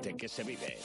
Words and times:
deporte 0.00 0.16
que 0.16 0.28
se 0.28 0.44
vive. 0.44 0.78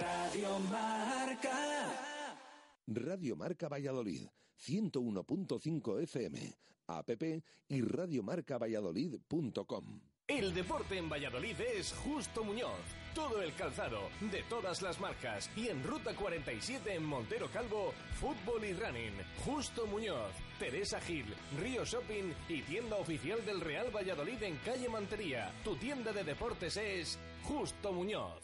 Radio 0.00 0.58
Marca. 0.70 2.38
Radio 2.86 3.36
Marca 3.36 3.68
Valladolid, 3.68 4.22
101.5 4.58 6.00
FM, 6.02 6.58
app 6.88 7.10
y 7.68 7.82
radiomarcavalladolid.com. 7.82 10.00
El 10.28 10.54
deporte 10.54 10.96
en 10.96 11.10
Valladolid 11.10 11.60
es 11.60 11.92
Justo 11.92 12.44
Muñoz. 12.44 12.70
Todo 13.14 13.42
el 13.42 13.52
calzado, 13.54 14.08
de 14.20 14.42
todas 14.44 14.80
las 14.80 14.98
marcas. 14.98 15.50
Y 15.56 15.68
en 15.68 15.82
Ruta 15.82 16.14
47 16.14 16.94
en 16.94 17.04
Montero 17.04 17.50
Calvo, 17.52 17.92
fútbol 18.14 18.64
y 18.64 18.72
running. 18.72 19.12
Justo 19.44 19.86
Muñoz, 19.86 20.32
Teresa 20.58 20.98
Gil, 21.00 21.26
Río 21.60 21.84
Shopping 21.84 22.32
y 22.48 22.62
tienda 22.62 22.96
oficial 22.96 23.44
del 23.44 23.60
Real 23.60 23.94
Valladolid 23.94 24.42
en 24.42 24.56
calle 24.64 24.88
Mantería. 24.88 25.52
Tu 25.64 25.76
tienda 25.76 26.12
de 26.12 26.24
deportes 26.24 26.78
es 26.78 27.18
Justo 27.44 27.92
Muñoz. 27.92 28.42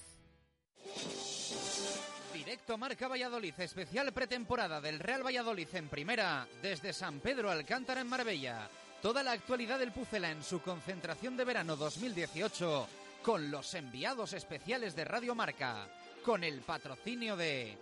Directo 2.33 2.79
Marca 2.79 3.09
Valladolid, 3.09 3.55
especial 3.59 4.13
pretemporada 4.13 4.81
del 4.81 4.99
Real 4.99 5.25
Valladolid 5.25 5.69
en 5.75 5.89
primera, 5.89 6.47
desde 6.63 6.93
San 6.93 7.21
Pedro 7.21 7.51
Alcántara 7.51 8.01
en 8.01 8.09
Marbella. 8.09 8.69
Toda 9.03 9.23
la 9.23 9.33
actualidad 9.33 9.79
del 9.79 9.93
Pucela 9.93 10.31
en 10.31 10.43
su 10.43 10.61
concentración 10.61 11.37
de 11.37 11.45
verano 11.45 11.77
2018 11.77 12.89
con 13.23 13.51
los 13.51 13.75
enviados 13.75 14.33
especiales 14.33 14.97
de 14.97 15.05
Radio 15.05 15.35
Marca, 15.35 15.87
con 16.25 16.43
el 16.45 16.61
patrocinio 16.61 17.37
de 17.37 17.77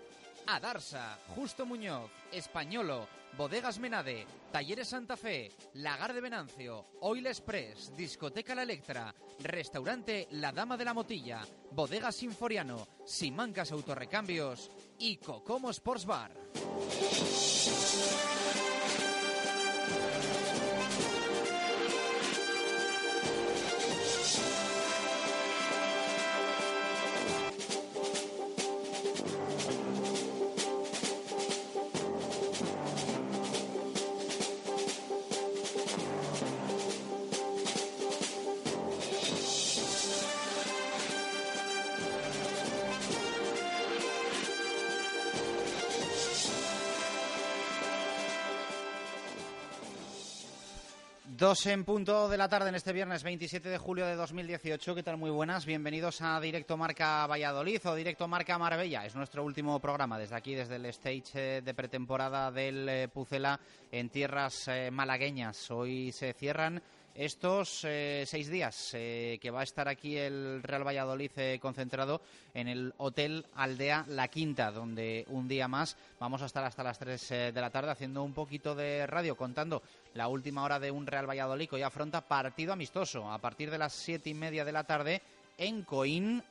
Adarsa, 0.47 1.19
Justo 1.35 1.67
Muñoz, 1.67 2.11
Españolo, 2.33 3.09
Bodegas 3.37 3.79
Menade, 3.79 4.27
Talleres 4.53 4.89
Santa 4.89 5.17
Fe, 5.17 5.53
Lagar 5.75 6.15
de 6.15 6.21
Venancio, 6.21 6.87
Oil 7.01 7.27
Express, 7.27 7.93
Discoteca 7.97 8.55
La 8.55 8.63
Electra, 8.63 9.15
Restaurante 9.41 10.29
La 10.31 10.53
Dama 10.53 10.77
de 10.77 10.85
la 10.85 10.95
Motilla, 10.95 11.43
Bodegas 11.73 12.17
Sinforiano, 12.17 12.87
Simancas 13.05 13.73
Autorrecambios 13.73 14.71
y 14.99 15.17
Cocomo 15.19 15.71
Sports 15.71 16.07
Bar. 16.07 16.33
Dos 51.47 51.65
en 51.67 51.85
punto 51.85 52.29
de 52.29 52.39
la 52.39 52.49
tarde 52.49 52.71
en 52.71 52.75
este 52.75 52.93
viernes 52.93 53.23
27 53.23 53.69
de 53.69 53.79
julio 53.79 54.05
de 54.05 54.17
2018. 54.17 54.97
¿Qué 54.97 55.03
tal? 55.05 55.17
Muy 55.17 55.31
buenas. 55.31 55.65
Bienvenidos 55.65 56.21
a 56.21 56.41
Directo 56.41 56.77
Marca 56.77 57.25
Valladolid 57.29 57.87
o 57.87 57.95
Directo 57.95 58.27
Marca 58.27 58.59
Marbella. 58.59 59.07
Es 59.07 59.15
nuestro 59.15 59.45
último 59.45 59.79
programa 59.79 60.19
desde 60.19 60.35
aquí, 60.35 60.57
desde 60.57 60.75
el 60.75 60.87
stage 60.87 61.59
eh, 61.59 61.63
de 61.63 61.73
pretemporada 61.73 62.51
del 62.51 62.89
eh, 62.89 63.07
Pucela 63.07 63.61
en 63.93 64.11
tierras 64.11 64.67
eh, 64.67 64.91
malagueñas. 64.91 65.71
Hoy 65.71 66.11
se 66.11 66.33
cierran 66.33 66.83
estos 67.17 67.85
eh, 67.85 68.25
seis 68.27 68.49
días 68.49 68.91
eh, 68.93 69.39
que 69.41 69.51
va 69.51 69.61
a 69.61 69.65
estar 69.65 69.89
aquí 69.89 70.17
el 70.17 70.63
Real 70.63 70.87
Valladolid 70.87 71.31
eh, 71.37 71.59
concentrado 71.61 72.21
en 72.55 72.69
el 72.69 72.95
Hotel 72.99 73.47
Aldea 73.55 74.05
La 74.09 74.29
Quinta, 74.29 74.71
donde 74.71 75.25
un 75.29 75.49
día 75.49 75.69
más 75.69 75.97
vamos 76.21 76.43
a 76.43 76.47
estar 76.47 76.65
hasta 76.65 76.83
las 76.83 76.99
3 76.99 77.29
de 77.29 77.61
la 77.61 77.71
tarde 77.71 77.91
haciendo 77.91 78.23
un 78.23 78.35
poquito 78.35 78.75
de 78.75 79.07
radio, 79.07 79.37
contando 79.37 79.83
la 80.15 80.29
última 80.29 80.63
hora 80.63 80.79
de 80.79 80.91
un 80.91 81.07
Real 81.07 81.29
Valladolid 81.29 81.69
que 81.69 81.77
hoy 81.77 81.83
afronta 81.83 82.21
partido 82.21 82.73
amistoso 82.73 83.31
a 83.31 83.39
partir 83.39 83.71
de 83.71 83.79
las 83.79 83.93
siete 83.93 84.31
y 84.31 84.35
media 84.35 84.65
de 84.65 84.73
la 84.73 84.85
tarde 84.85 85.23
en 85.59 85.83
Coín 85.83 86.43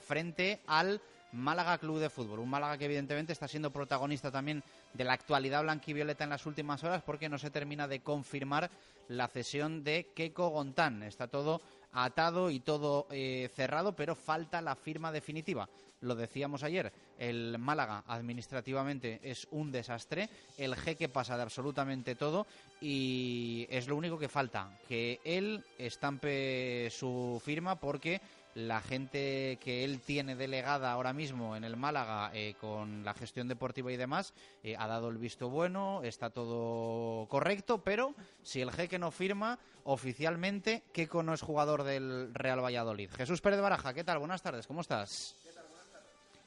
frente 0.00 0.60
al 0.66 1.00
Málaga 1.32 1.78
Club 1.78 1.98
de 1.98 2.10
Fútbol. 2.10 2.40
Un 2.40 2.48
Málaga 2.48 2.78
que 2.78 2.86
evidentemente 2.86 3.32
está 3.32 3.48
siendo 3.48 3.70
protagonista 3.70 4.30
también 4.30 4.62
de 4.94 5.04
la 5.04 5.12
actualidad 5.12 5.62
blanquivioleta 5.62 6.24
en 6.24 6.30
las 6.30 6.46
últimas 6.46 6.82
horas 6.84 7.02
porque 7.02 7.28
no 7.28 7.38
se 7.38 7.50
termina 7.50 7.86
de 7.88 8.00
confirmar 8.00 8.70
la 9.08 9.28
cesión 9.28 9.84
de 9.84 10.12
Keiko 10.14 10.48
Gontán. 10.48 11.02
Está 11.02 11.28
todo 11.28 11.60
atado 11.92 12.50
y 12.50 12.60
todo 12.60 13.06
eh, 13.10 13.50
cerrado, 13.54 13.94
pero 13.94 14.14
falta 14.14 14.60
la 14.60 14.74
firma 14.76 15.12
definitiva. 15.12 15.68
Lo 16.02 16.14
decíamos 16.14 16.62
ayer, 16.62 16.92
el 17.18 17.58
Málaga 17.58 18.04
administrativamente 18.06 19.18
es 19.22 19.48
un 19.50 19.72
desastre, 19.72 20.28
el 20.58 20.76
jeque 20.76 21.08
pasa 21.08 21.36
de 21.36 21.42
absolutamente 21.42 22.14
todo 22.14 22.46
y 22.82 23.66
es 23.70 23.88
lo 23.88 23.96
único 23.96 24.18
que 24.18 24.28
falta, 24.28 24.78
que 24.86 25.20
él 25.24 25.64
estampe 25.78 26.90
su 26.90 27.40
firma 27.42 27.76
porque 27.76 28.20
la 28.56 28.80
gente 28.80 29.58
que 29.60 29.84
él 29.84 30.00
tiene 30.00 30.34
delegada 30.34 30.90
ahora 30.90 31.12
mismo 31.12 31.56
en 31.56 31.64
el 31.64 31.76
Málaga 31.76 32.30
eh, 32.32 32.54
con 32.58 33.04
la 33.04 33.12
gestión 33.12 33.48
deportiva 33.48 33.92
y 33.92 33.98
demás 33.98 34.32
eh, 34.62 34.74
ha 34.78 34.86
dado 34.86 35.10
el 35.10 35.18
visto 35.18 35.50
bueno, 35.50 36.00
está 36.02 36.30
todo 36.30 37.26
correcto, 37.28 37.82
pero 37.84 38.14
si 38.42 38.62
el 38.62 38.72
jeque 38.72 38.98
no 38.98 39.10
firma 39.10 39.58
oficialmente, 39.84 40.82
Keco 40.94 41.22
no 41.22 41.34
es 41.34 41.42
jugador 41.42 41.82
del 41.82 42.32
Real 42.32 42.64
Valladolid. 42.64 43.10
Jesús 43.10 43.42
Pérez 43.42 43.60
Baraja, 43.60 43.92
¿qué 43.92 44.04
tal? 44.04 44.20
Buenas 44.20 44.40
tardes, 44.40 44.66
¿cómo 44.66 44.80
estás? 44.80 45.34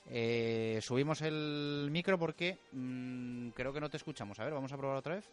Eh, 0.10 0.80
subimos 0.82 1.22
el 1.22 1.90
micro 1.92 2.18
porque 2.18 2.58
mm, 2.72 3.50
creo 3.50 3.72
que 3.72 3.82
no 3.82 3.90
te 3.90 3.98
escuchamos. 3.98 4.40
A 4.40 4.46
ver, 4.46 4.54
vamos 4.54 4.74
a 4.74 4.78
probar 4.78 4.98
otra 4.98 5.14
vez. 5.14 5.26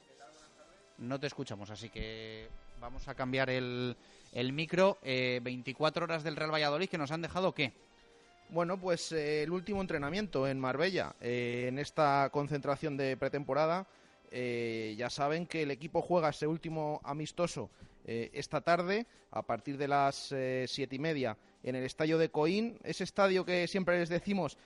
No 0.98 1.18
te 1.18 1.26
escuchamos, 1.26 1.70
así 1.70 1.88
que 1.88 2.48
vamos 2.80 3.08
a 3.08 3.14
cambiar 3.14 3.50
el, 3.50 3.96
el 4.32 4.52
micro. 4.52 4.98
24 5.02 6.04
horas 6.04 6.22
del 6.24 6.36
Real 6.36 6.52
Valladolid 6.52 6.88
que 6.88 6.98
nos 6.98 7.10
han 7.10 7.22
dejado 7.22 7.52
qué? 7.52 7.72
Bueno, 8.48 8.78
pues 8.78 9.10
eh, 9.10 9.42
el 9.42 9.50
último 9.50 9.80
entrenamiento 9.80 10.46
en 10.46 10.60
Marbella, 10.60 11.16
eh, 11.20 11.66
en 11.68 11.78
esta 11.78 12.30
concentración 12.30 12.96
de 12.96 13.16
pretemporada. 13.16 13.86
Eh, 14.30 14.94
ya 14.96 15.10
saben 15.10 15.46
que 15.46 15.62
el 15.62 15.70
equipo 15.70 16.02
juega 16.02 16.30
ese 16.30 16.46
último 16.46 17.00
amistoso 17.04 17.70
esta 18.08 18.60
tarde 18.60 19.04
a 19.32 19.42
partir 19.42 19.76
de 19.76 19.88
las 19.88 20.32
siete 20.68 20.94
y 20.94 20.98
media 21.00 21.36
en 21.64 21.74
el 21.74 21.82
estadio 21.82 22.18
de 22.18 22.28
Coín, 22.28 22.78
ese 22.84 23.02
estadio 23.02 23.44
que 23.44 23.66
siempre 23.66 23.98
les 23.98 24.08
decimos 24.08 24.58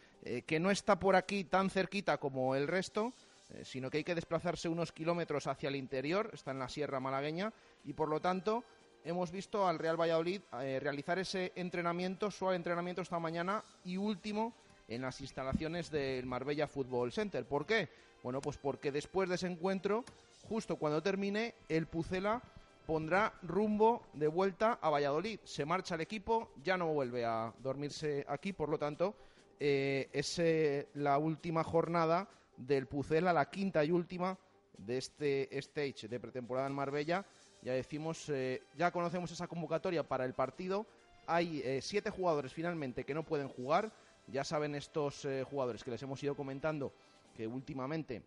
que 0.46 0.60
no 0.60 0.70
está 0.70 1.00
por 1.00 1.16
aquí 1.16 1.44
tan 1.44 1.70
cerquita 1.70 2.18
como 2.18 2.54
el 2.54 2.68
resto, 2.68 3.14
sino 3.62 3.90
que 3.90 3.98
hay 3.98 4.04
que 4.04 4.14
desplazarse 4.14 4.68
unos 4.68 4.92
kilómetros 4.92 5.46
hacia 5.46 5.68
el 5.68 5.76
interior, 5.76 6.30
está 6.32 6.50
en 6.50 6.58
la 6.58 6.68
Sierra 6.68 7.00
Malagueña, 7.00 7.52
y 7.84 7.92
por 7.92 8.08
lo 8.08 8.20
tanto 8.20 8.64
hemos 9.04 9.30
visto 9.30 9.66
al 9.66 9.78
Real 9.78 10.00
Valladolid 10.00 10.40
eh, 10.60 10.78
realizar 10.80 11.18
ese 11.18 11.52
entrenamiento, 11.54 12.30
suave 12.30 12.56
entrenamiento 12.56 13.02
esta 13.02 13.18
mañana 13.18 13.64
y 13.84 13.96
último 13.96 14.52
en 14.88 15.02
las 15.02 15.20
instalaciones 15.20 15.90
del 15.90 16.26
Marbella 16.26 16.66
Football 16.66 17.12
Center. 17.12 17.44
¿Por 17.44 17.64
qué? 17.64 17.88
Bueno, 18.22 18.40
pues 18.40 18.58
porque 18.58 18.92
después 18.92 19.28
de 19.28 19.36
ese 19.36 19.46
encuentro, 19.46 20.04
justo 20.48 20.76
cuando 20.76 21.02
termine, 21.02 21.54
el 21.68 21.86
Pucela 21.86 22.42
pondrá 22.86 23.32
rumbo 23.42 24.02
de 24.14 24.26
vuelta 24.26 24.78
a 24.82 24.90
Valladolid. 24.90 25.38
Se 25.44 25.64
marcha 25.64 25.94
el 25.94 26.00
equipo, 26.00 26.50
ya 26.62 26.76
no 26.76 26.88
vuelve 26.88 27.24
a 27.24 27.52
dormirse 27.62 28.26
aquí, 28.28 28.52
por 28.52 28.68
lo 28.68 28.78
tanto, 28.78 29.14
eh, 29.60 30.08
es 30.12 30.38
eh, 30.38 30.88
la 30.94 31.18
última 31.18 31.62
jornada 31.62 32.28
del 32.60 32.86
Pucela, 32.86 33.32
la 33.32 33.50
quinta 33.50 33.84
y 33.84 33.90
última 33.90 34.38
de 34.78 34.98
este 34.98 35.58
stage 35.58 36.08
de 36.08 36.20
pretemporada 36.20 36.66
en 36.66 36.74
Marbella 36.74 37.26
ya 37.62 37.74
decimos, 37.74 38.28
eh, 38.30 38.62
ya 38.76 38.90
conocemos 38.90 39.30
esa 39.30 39.46
convocatoria 39.46 40.06
para 40.06 40.24
el 40.24 40.32
partido. 40.32 40.86
Hay 41.26 41.60
eh, 41.62 41.80
siete 41.82 42.10
jugadores 42.10 42.54
finalmente 42.54 43.04
que 43.04 43.14
no 43.14 43.24
pueden 43.24 43.48
jugar. 43.48 43.92
Ya 44.26 44.44
saben 44.44 44.74
estos 44.74 45.24
eh, 45.24 45.44
jugadores 45.44 45.84
que 45.84 45.90
les 45.90 46.02
hemos 46.02 46.22
ido 46.22 46.34
comentando 46.34 46.92
que 47.34 47.46
últimamente 47.46 48.22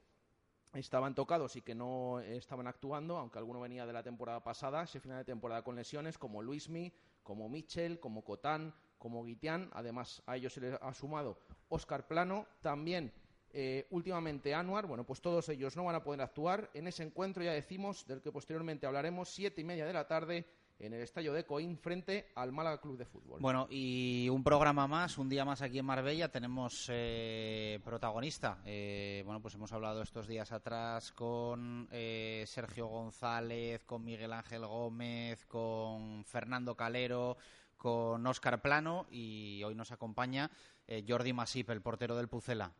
estaban 0.74 1.16
tocados 1.16 1.56
y 1.56 1.62
que 1.62 1.76
no 1.76 2.20
estaban 2.20 2.68
actuando, 2.68 3.18
aunque 3.18 3.38
alguno 3.38 3.60
venía 3.60 3.86
de 3.86 3.94
la 3.94 4.04
temporada 4.04 4.44
pasada, 4.44 4.84
ese 4.84 5.00
final 5.00 5.18
de 5.20 5.26
temporada 5.26 5.64
con 5.64 5.76
lesiones, 5.76 6.18
como 6.18 6.42
Luismi, 6.42 6.92
como 7.22 7.48
Michel, 7.48 8.00
como 8.00 8.24
Cotán, 8.24 8.74
como 8.98 9.24
Guitián. 9.24 9.70
Además, 9.74 10.22
a 10.26 10.36
ellos 10.36 10.54
se 10.54 10.62
les 10.62 10.74
ha 10.80 10.94
sumado 10.94 11.38
Oscar 11.70 12.08
Plano. 12.08 12.48
También 12.62 13.12
eh, 13.54 13.88
últimamente 13.92 14.54
Anuar, 14.54 14.88
bueno, 14.88 15.06
pues 15.06 15.22
todos 15.22 15.48
ellos 15.50 15.76
no 15.78 15.84
van 15.86 15.96
a 15.96 16.04
poder 16.04 16.22
actuar 16.22 16.70
en 16.74 16.88
ese 16.88 17.04
encuentro, 17.04 17.44
ya 17.44 17.54
decimos, 17.54 18.06
del 18.08 18.22
que 18.22 18.32
posteriormente 18.32 18.86
hablaremos, 18.88 19.30
siete 19.30 19.62
y 19.62 19.64
media 19.64 19.86
de 19.86 19.94
la 19.94 20.08
tarde 20.08 20.48
en 20.80 20.92
el 20.94 21.02
estadio 21.02 21.32
de 21.34 21.46
Coín 21.46 21.78
frente 21.78 22.32
al 22.36 22.52
Málaga 22.52 22.82
Club 22.82 22.98
de 22.98 23.06
Fútbol. 23.06 23.40
Bueno, 23.40 23.68
y 23.70 24.28
un 24.30 24.44
programa 24.44 24.88
más, 24.88 25.18
un 25.18 25.30
día 25.30 25.46
más 25.46 25.62
aquí 25.62 25.80
en 25.80 25.86
Marbella, 25.86 26.32
tenemos 26.32 26.88
eh, 26.92 27.80
protagonista. 27.86 28.58
Eh, 28.66 29.22
bueno, 29.24 29.40
pues 29.40 29.54
hemos 29.54 29.72
hablado 29.72 30.02
estos 30.02 30.28
días 30.28 30.52
atrás 30.52 31.12
con 31.12 31.88
Sergio 31.92 32.88
González, 32.88 33.84
con 33.86 34.04
Miguel 34.04 34.34
Ángel 34.34 34.66
Gómez, 34.66 35.46
con 35.46 36.26
Fernando 36.26 36.76
Calero, 36.76 37.38
con 37.84 38.26
Óscar 38.26 38.62
Plano 38.62 39.08
y 39.12 39.62
hoy 39.64 39.76
nos 39.76 39.92
acompaña 39.92 40.50
eh, 40.88 41.04
Jordi 41.06 41.34
Masip, 41.34 41.70
el 41.70 41.82
portero 41.82 42.16
del 42.16 42.30
Pucela. 42.30 42.72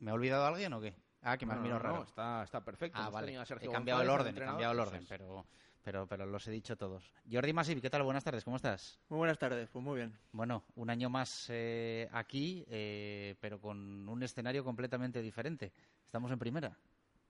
¿Me 0.00 0.10
he 0.10 0.14
olvidado 0.14 0.46
alguien 0.46 0.72
o 0.72 0.80
qué? 0.80 0.94
Ah, 1.22 1.36
que 1.36 1.44
me 1.44 1.52
has 1.52 1.58
No, 1.58 1.64
mirado 1.64 1.82
no, 1.82 1.88
no, 1.88 1.94
raro. 1.94 2.04
está, 2.04 2.42
está 2.42 2.64
perfecto. 2.64 2.98
Ah, 3.00 3.10
vale. 3.10 3.32
He 3.34 3.68
cambiado 3.68 4.00
el 4.02 4.08
González, 4.08 4.10
orden, 4.10 4.36
he 4.36 4.46
cambiado 4.46 4.72
el 4.72 4.80
orden, 4.80 5.06
pero, 5.06 5.46
pero, 5.84 6.06
pero 6.06 6.26
los 6.26 6.46
he 6.48 6.50
dicho 6.50 6.76
todos. 6.76 7.12
Jordi 7.30 7.52
Masip, 7.52 7.80
¿qué 7.82 7.90
tal? 7.90 8.02
Buenas 8.02 8.24
tardes, 8.24 8.42
¿cómo 8.44 8.56
estás? 8.56 8.98
Muy 9.10 9.18
buenas 9.18 9.38
tardes, 9.38 9.68
pues 9.70 9.84
muy 9.84 9.96
bien. 9.96 10.12
Bueno, 10.32 10.64
un 10.76 10.88
año 10.88 11.10
más 11.10 11.46
eh, 11.50 12.08
aquí, 12.12 12.64
eh, 12.68 13.36
pero 13.40 13.60
con 13.60 14.08
un 14.08 14.22
escenario 14.22 14.64
completamente 14.64 15.20
diferente. 15.20 15.72
Estamos 16.06 16.32
en 16.32 16.38
primera. 16.38 16.76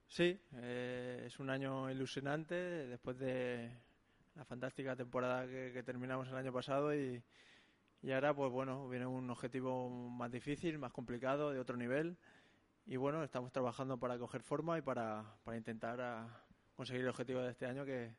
Sí, 0.06 0.40
eh, 0.54 1.24
es 1.26 1.38
un 1.40 1.50
año 1.50 1.90
ilusionante 1.90 2.54
después 2.54 3.18
de 3.18 3.70
la 4.36 4.44
fantástica 4.44 4.94
temporada 4.96 5.46
que, 5.46 5.72
que 5.72 5.82
terminamos 5.82 6.28
el 6.28 6.36
año 6.36 6.52
pasado 6.52 6.94
y, 6.94 7.22
y 8.02 8.12
ahora 8.12 8.34
pues 8.34 8.50
bueno, 8.50 8.88
viene 8.88 9.06
un 9.06 9.30
objetivo 9.30 9.88
más 9.88 10.30
difícil, 10.30 10.78
más 10.78 10.92
complicado, 10.92 11.52
de 11.52 11.60
otro 11.60 11.76
nivel 11.76 12.16
y 12.90 12.96
bueno, 12.96 13.22
estamos 13.22 13.52
trabajando 13.52 13.98
para 13.98 14.18
coger 14.18 14.42
forma 14.42 14.76
y 14.76 14.82
para, 14.82 15.24
para 15.44 15.56
intentar 15.56 16.00
ah, 16.00 16.42
conseguir 16.74 17.02
el 17.02 17.08
objetivo 17.08 17.40
de 17.40 17.52
este 17.52 17.64
año 17.64 17.84
que, 17.84 18.12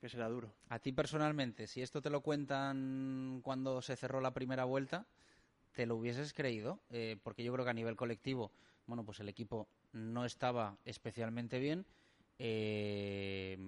que 0.00 0.08
será 0.08 0.28
duro. 0.28 0.54
A 0.68 0.78
ti 0.78 0.92
personalmente, 0.92 1.66
si 1.66 1.82
esto 1.82 2.00
te 2.00 2.08
lo 2.08 2.20
cuentan 2.20 3.40
cuando 3.42 3.82
se 3.82 3.96
cerró 3.96 4.20
la 4.20 4.32
primera 4.32 4.62
vuelta, 4.62 5.06
¿te 5.72 5.86
lo 5.86 5.96
hubieses 5.96 6.32
creído? 6.32 6.78
Eh, 6.88 7.16
porque 7.24 7.42
yo 7.42 7.52
creo 7.52 7.64
que 7.64 7.72
a 7.72 7.74
nivel 7.74 7.96
colectivo, 7.96 8.52
bueno, 8.86 9.04
pues 9.04 9.18
el 9.18 9.28
equipo 9.28 9.66
no 9.90 10.24
estaba 10.24 10.76
especialmente 10.84 11.58
bien. 11.58 11.84
Eh, 12.38 13.58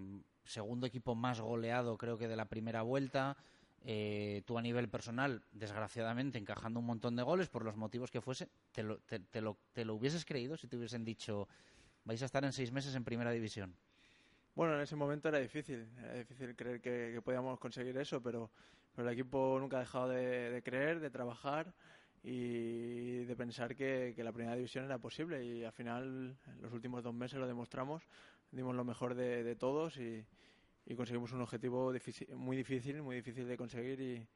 segundo 0.45 0.87
equipo 0.87 1.17
más 1.17 1.41
goleado, 1.41 1.99
creo 1.99 2.17
que 2.17 2.29
de 2.29 2.37
la 2.37 2.45
primera 2.45 2.83
vuelta. 2.83 3.37
Eh, 3.85 4.43
tú 4.45 4.59
a 4.59 4.63
nivel 4.63 4.89
personal, 4.89 5.43
desgraciadamente, 5.53 6.39
encajando 6.39 6.81
un 6.81 6.87
montón 6.87 7.17
de 7.17 7.23
goles 7.23 7.49
por 7.49 7.65
los 7.65 7.77
motivos 7.77 8.11
que 8.11 8.21
fuese, 8.21 8.49
¿te 8.73 8.83
lo, 8.83 8.99
te, 8.99 9.41
lo, 9.41 9.57
te 9.73 9.85
lo 9.85 9.95
hubieses 9.95 10.25
creído 10.25 10.57
si 10.57 10.67
te 10.67 10.77
hubiesen 10.77 11.05
dicho 11.05 11.49
vais 12.05 12.23
a 12.23 12.27
estar 12.27 12.45
en 12.45 12.53
seis 12.53 12.73
meses 12.73 12.95
en 12.95 13.05
primera 13.05 13.31
división? 13.31 13.75
Bueno, 14.55 14.75
en 14.75 14.81
ese 14.81 14.97
momento 14.97 15.29
era 15.29 15.39
difícil, 15.39 15.87
era 15.99 16.15
difícil 16.15 16.57
creer 16.57 16.81
que, 16.81 17.13
que 17.15 17.23
podíamos 17.23 17.61
conseguir 17.61 17.97
eso, 17.99 18.21
pero, 18.21 18.51
pero 18.95 19.09
el 19.09 19.15
equipo 19.15 19.57
nunca 19.61 19.77
ha 19.77 19.81
dejado 19.81 20.09
de, 20.09 20.61
creer, 20.65 20.99
de 20.99 21.11
trabajar 21.11 21.73
y 22.25 23.25
de 23.25 23.37
pensar 23.37 23.77
que, 23.77 24.13
que 24.17 24.25
la 24.25 24.33
primera 24.33 24.57
división 24.57 24.85
era 24.85 24.99
posible 24.99 25.45
y 25.45 25.65
al 25.65 25.73
final 25.73 26.37
en 26.47 26.63
los 26.63 26.73
últimos 26.73 27.05
dos 27.05 27.15
meses 27.15 27.39
lo 27.39 27.47
demostramos, 27.47 28.03
dimos 28.51 28.75
lo 28.75 28.85
mejor 28.85 29.15
de 29.15 29.55
todos 29.55 29.97
y, 29.99 30.27
y 30.89 30.97
conseguimos 30.97 31.33
un 31.33 31.43
objetivo 31.43 31.93
difícil- 31.93 32.35
muy 32.35 32.57
difícil, 32.57 33.03
muy 33.03 33.17
difícil 33.17 33.47
de 33.47 33.57
conseguir 33.59 34.01
y, 34.01 34.27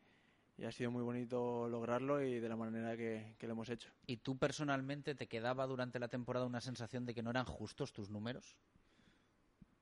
y 0.59 0.65
ha 0.65 0.71
sido 0.71 0.91
muy 0.91 1.03
bonito 1.03 1.67
lograrlo 1.67 2.23
y 2.23 2.41
de 2.41 2.49
la 2.49 2.57
manera 2.57 2.95
que, 2.95 3.35
que 3.39 3.47
lo 3.47 3.55
hemos 3.55 3.71
hecho. 3.71 3.89
¿Y 4.07 4.19
tú 4.19 4.37
personalmente 4.37 5.15
te 5.15 5.29
quedaba 5.29 5.67
durante 5.67 5.99
la 5.99 6.09
temporada 6.09 6.45
una 6.47 6.61
sensación 6.61 7.07
de 7.07 7.15
que 7.15 7.23
no 7.23 7.31
eran 7.31 7.47
justos 7.47 7.93
tus 7.93 8.11
números? 8.11 8.59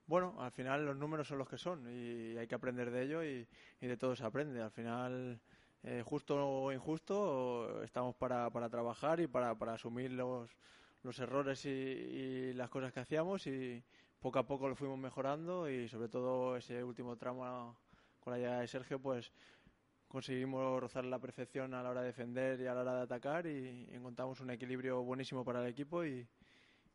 Bueno, 0.07 0.35
al 0.41 0.51
final 0.53 0.87
los 0.87 0.97
números 0.97 1.29
son 1.29 1.39
los 1.39 1.49
que 1.49 1.59
son 1.59 1.89
y 1.89 2.37
hay 2.37 2.47
que 2.47 2.55
aprender 2.55 2.91
de 2.91 3.03
ello 3.03 3.25
y, 3.25 3.47
y 3.81 3.87
de 3.87 3.97
todo 3.97 4.15
se 4.17 4.25
aprende. 4.25 4.61
Al 4.61 4.71
final, 4.71 5.41
eh, 5.83 6.03
justo 6.05 6.37
o 6.49 6.73
injusto, 6.73 7.83
estamos 7.83 8.15
para, 8.17 8.51
para 8.51 8.69
trabajar 8.69 9.21
y 9.21 9.27
para, 9.29 9.57
para 9.57 9.75
asumir 9.75 10.11
los, 10.13 10.51
los 11.03 11.19
errores 11.21 11.65
y, 11.65 11.69
y 11.71 12.53
las 12.55 12.71
cosas 12.71 12.93
que 12.93 13.01
hacíamos 13.01 13.47
y 13.47 13.85
poco 14.21 14.39
a 14.39 14.47
poco 14.47 14.69
lo 14.69 14.77
fuimos 14.77 14.99
mejorando 14.99 15.69
y 15.69 15.89
sobre 15.89 16.09
todo 16.09 16.57
ese 16.57 16.85
último 16.85 17.17
tramo 17.17 17.77
con 18.21 18.33
la 18.33 18.39
llegada 18.39 18.61
de 18.61 18.69
Sergio, 18.69 19.01
pues 19.01 19.33
conseguimos 20.09 20.81
rozar 20.81 21.05
la 21.05 21.19
perfección 21.19 21.73
a 21.73 21.83
la 21.83 21.91
hora 21.91 22.01
de 22.03 22.09
defender 22.09 22.61
y 22.61 22.67
a 22.67 22.75
la 22.75 22.83
hora 22.83 22.97
de 22.97 23.03
atacar 23.03 23.47
y 23.47 23.89
encontramos 23.93 24.41
un 24.41 24.51
equilibrio 24.51 25.03
buenísimo 25.03 25.45
para 25.45 25.63
el 25.63 25.69
equipo 25.69 26.05
y, 26.05 26.27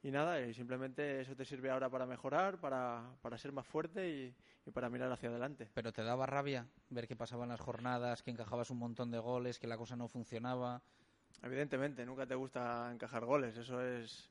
y 0.04 0.12
nada, 0.12 0.40
y 0.42 0.54
simplemente 0.54 1.22
eso 1.22 1.36
te 1.36 1.46
sirve 1.46 1.72
ahora 1.72 1.90
para 1.90 2.06
mejorar, 2.06 2.60
para, 2.60 3.10
para 3.22 3.38
ser 3.38 3.52
más 3.52 3.66
fuerte 3.66 4.08
y, 4.08 4.36
y 4.66 4.72
para 4.72 4.90
mirar 4.90 5.12
hacia 5.12 5.30
adelante. 5.30 5.68
¿Pero 5.74 5.92
te 5.92 6.04
daba 6.04 6.28
rabia 6.28 6.68
ver 6.90 7.08
que 7.08 7.16
pasaban 7.16 7.50
las 7.50 7.60
jornadas, 7.60 8.22
que 8.22 8.32
encajabas 8.32 8.70
un 8.70 8.78
montón 8.78 9.10
de 9.10 9.18
goles, 9.18 9.58
que 9.58 9.68
la 9.68 9.78
cosa 9.78 9.96
no 9.96 10.08
funcionaba? 10.08 10.84
Evidentemente, 11.42 12.06
nunca 12.06 12.26
te 12.26 12.36
gusta 12.36 12.92
encajar 12.92 13.26
goles, 13.26 13.58
eso 13.58 13.82
es, 13.82 14.30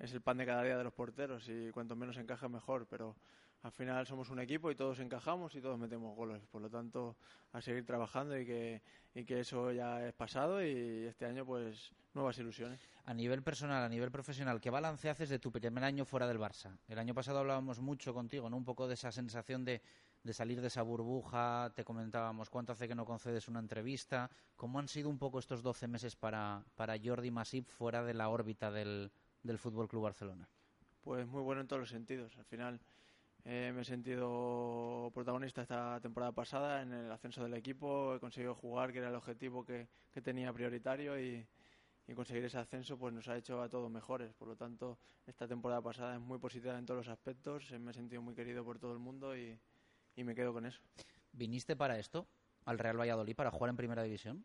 es 0.00 0.12
el 0.14 0.22
pan 0.22 0.38
de 0.38 0.46
cada 0.46 0.62
día 0.62 0.78
de 0.78 0.84
los 0.84 0.94
porteros 0.94 1.48
y 1.48 1.70
cuanto 1.70 1.94
menos 1.94 2.16
encaja 2.16 2.48
mejor, 2.48 2.86
pero 2.88 3.14
al 3.62 3.72
final 3.72 4.06
somos 4.06 4.30
un 4.30 4.40
equipo 4.40 4.70
y 4.70 4.74
todos 4.74 4.98
encajamos 5.00 5.54
y 5.54 5.60
todos 5.60 5.78
metemos 5.78 6.16
goles, 6.16 6.42
por 6.50 6.62
lo 6.62 6.70
tanto 6.70 7.16
a 7.52 7.60
seguir 7.60 7.84
trabajando 7.84 8.38
y 8.38 8.46
que, 8.46 8.82
y 9.14 9.24
que 9.24 9.40
eso 9.40 9.70
ya 9.70 10.06
es 10.06 10.14
pasado 10.14 10.64
y 10.64 11.04
este 11.04 11.26
año 11.26 11.44
pues 11.44 11.92
nuevas 12.14 12.38
ilusiones. 12.38 12.80
A 13.04 13.12
nivel 13.12 13.42
personal, 13.42 13.84
a 13.84 13.88
nivel 13.90 14.10
profesional, 14.10 14.60
¿qué 14.60 14.70
balance 14.70 15.10
haces 15.10 15.28
de 15.28 15.38
tu 15.38 15.52
primer 15.52 15.84
año 15.84 16.06
fuera 16.06 16.26
del 16.26 16.38
Barça? 16.38 16.78
El 16.88 16.98
año 16.98 17.12
pasado 17.12 17.40
hablábamos 17.40 17.80
mucho 17.80 18.14
contigo, 18.14 18.48
¿no? 18.48 18.56
Un 18.56 18.64
poco 18.64 18.88
de 18.88 18.94
esa 18.94 19.12
sensación 19.12 19.64
de, 19.66 19.82
de 20.22 20.32
salir 20.32 20.62
de 20.62 20.68
esa 20.68 20.82
burbuja, 20.82 21.72
te 21.74 21.84
comentábamos 21.84 22.48
cuánto 22.48 22.72
hace 22.72 22.88
que 22.88 22.94
no 22.94 23.04
concedes 23.04 23.48
una 23.48 23.60
entrevista. 23.60 24.30
¿Cómo 24.56 24.78
han 24.78 24.88
sido 24.88 25.10
un 25.10 25.18
poco 25.18 25.38
estos 25.38 25.62
12 25.62 25.88
meses 25.88 26.16
para, 26.16 26.64
para 26.74 26.96
Jordi 27.02 27.30
Masip 27.30 27.68
fuera 27.68 28.02
de 28.02 28.14
la 28.14 28.28
órbita 28.28 28.70
del, 28.70 29.10
del 29.42 29.58
Fútbol 29.58 29.88
Club 29.88 30.04
Barcelona? 30.04 30.48
Pues 31.02 31.26
muy 31.26 31.42
bueno 31.42 31.60
en 31.60 31.66
todos 31.66 31.80
los 31.80 31.88
sentidos. 31.88 32.36
Al 32.36 32.44
final 32.44 32.80
eh, 33.44 33.72
me 33.74 33.82
he 33.82 33.84
sentido 33.84 35.10
protagonista 35.14 35.62
esta 35.62 35.98
temporada 36.00 36.32
pasada 36.32 36.82
en 36.82 36.92
el 36.92 37.10
ascenso 37.10 37.42
del 37.42 37.54
equipo. 37.54 38.14
He 38.14 38.20
conseguido 38.20 38.54
jugar, 38.54 38.92
que 38.92 38.98
era 38.98 39.08
el 39.08 39.14
objetivo 39.14 39.64
que, 39.64 39.88
que 40.12 40.20
tenía 40.20 40.52
prioritario, 40.52 41.18
y, 41.18 41.46
y 42.06 42.14
conseguir 42.14 42.44
ese 42.44 42.58
ascenso 42.58 42.98
pues 42.98 43.14
nos 43.14 43.28
ha 43.28 43.36
hecho 43.36 43.62
a 43.62 43.68
todos 43.68 43.90
mejores. 43.90 44.34
Por 44.34 44.48
lo 44.48 44.56
tanto, 44.56 44.98
esta 45.26 45.48
temporada 45.48 45.80
pasada 45.80 46.14
es 46.14 46.20
muy 46.20 46.38
positiva 46.38 46.78
en 46.78 46.84
todos 46.84 47.06
los 47.06 47.08
aspectos. 47.08 47.70
Eh, 47.72 47.78
Me 47.78 47.92
he 47.92 47.94
sentido 47.94 48.20
muy 48.20 48.34
querido 48.34 48.64
por 48.64 48.78
todo 48.78 48.92
el 48.92 48.98
mundo 48.98 49.36
y, 49.36 49.58
y 50.16 50.24
me 50.24 50.34
quedo 50.34 50.52
con 50.52 50.66
eso. 50.66 50.80
¿Viniste 51.32 51.76
para 51.76 51.98
esto, 51.98 52.26
al 52.66 52.78
Real 52.78 52.98
Valladolid, 53.00 53.36
para 53.36 53.50
jugar 53.50 53.70
en 53.70 53.76
Primera 53.76 54.02
División? 54.02 54.44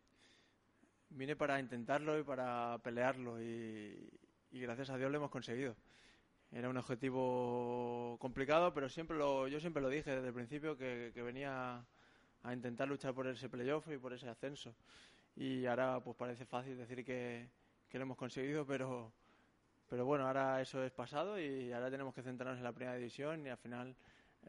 Vine 1.10 1.36
para 1.36 1.60
intentarlo 1.60 2.18
y 2.18 2.24
para 2.24 2.78
pelearlo 2.82 3.40
y, 3.42 4.08
y 4.50 4.60
gracias 4.60 4.90
a 4.90 4.98
Dios 4.98 5.10
lo 5.10 5.18
hemos 5.18 5.30
conseguido. 5.30 5.76
Era 6.52 6.68
un 6.68 6.76
objetivo 6.76 8.16
complicado, 8.20 8.72
pero 8.72 8.88
siempre 8.88 9.16
lo, 9.16 9.48
yo 9.48 9.60
siempre 9.60 9.82
lo 9.82 9.88
dije 9.88 10.14
desde 10.14 10.28
el 10.28 10.34
principio 10.34 10.76
que, 10.76 11.10
que 11.12 11.22
venía 11.22 11.84
a 12.42 12.52
intentar 12.52 12.88
luchar 12.88 13.14
por 13.14 13.26
ese 13.26 13.48
playoff 13.48 13.88
y 13.88 13.98
por 13.98 14.12
ese 14.12 14.28
ascenso. 14.28 14.74
Y 15.34 15.66
ahora 15.66 16.00
pues 16.00 16.16
parece 16.16 16.46
fácil 16.46 16.76
decir 16.76 17.04
que, 17.04 17.48
que 17.88 17.98
lo 17.98 18.04
hemos 18.04 18.16
conseguido, 18.16 18.64
pero, 18.64 19.12
pero 19.88 20.04
bueno, 20.06 20.26
ahora 20.26 20.60
eso 20.60 20.82
es 20.82 20.92
pasado 20.92 21.38
y 21.40 21.72
ahora 21.72 21.90
tenemos 21.90 22.14
que 22.14 22.22
centrarnos 22.22 22.58
en 22.58 22.64
la 22.64 22.72
primera 22.72 22.96
división 22.96 23.44
y 23.46 23.50
al 23.50 23.58
final 23.58 23.96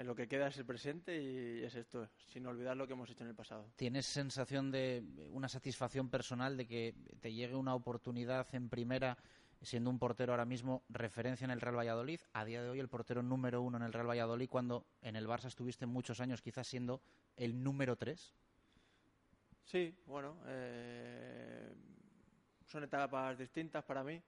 lo 0.04 0.16
que 0.16 0.28
queda 0.28 0.48
es 0.48 0.58
el 0.58 0.66
presente 0.66 1.20
y 1.20 1.64
es 1.64 1.74
esto, 1.76 2.08
sin 2.32 2.46
olvidar 2.46 2.78
lo 2.78 2.86
que 2.86 2.94
hemos 2.94 3.10
hecho 3.10 3.24
en 3.24 3.30
el 3.30 3.36
pasado. 3.36 3.72
¿Tienes 3.76 4.06
sensación 4.06 4.70
de 4.70 5.04
una 5.32 5.50
satisfacción 5.50 6.10
personal 6.10 6.56
de 6.56 6.68
que 6.68 6.96
te 7.20 7.34
llegue 7.34 7.56
una 7.56 7.74
oportunidad 7.74 8.48
en 8.54 8.70
primera, 8.70 9.18
siendo 9.62 9.90
un 9.90 10.00
portero 10.00 10.34
ahora 10.34 10.46
mismo 10.46 10.84
referencia 10.90 11.46
en 11.46 11.52
el 11.52 11.62
Real 11.62 11.78
Valladolid? 11.78 12.20
A 12.34 12.46
día 12.46 12.62
de 12.62 12.70
hoy 12.70 12.80
el 12.80 12.90
portero 12.90 13.22
número 13.24 13.62
uno 13.62 13.78
en 13.78 13.84
el 13.84 13.94
Real 13.94 14.10
Valladolid, 14.10 14.50
cuando 14.50 14.86
en 15.02 15.16
el 15.16 15.28
Barça 15.28 15.46
estuviste 15.46 15.86
muchos 15.86 16.20
años 16.20 16.42
quizás 16.42 16.68
siendo 16.68 17.02
el 17.36 17.64
número 17.64 17.96
tres. 17.96 18.34
Sí, 19.66 19.94
bueno, 20.06 20.38
eh, 20.46 21.74
son 22.66 22.84
etapas 22.84 23.38
distintas 23.38 23.84
para 23.84 24.04
mí. 24.04 24.22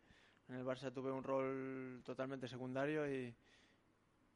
En 0.49 0.55
el 0.55 0.65
Barça 0.65 0.91
tuve 0.91 1.11
un 1.11 1.23
rol 1.23 2.01
totalmente 2.03 2.47
secundario 2.47 3.09
y, 3.09 3.33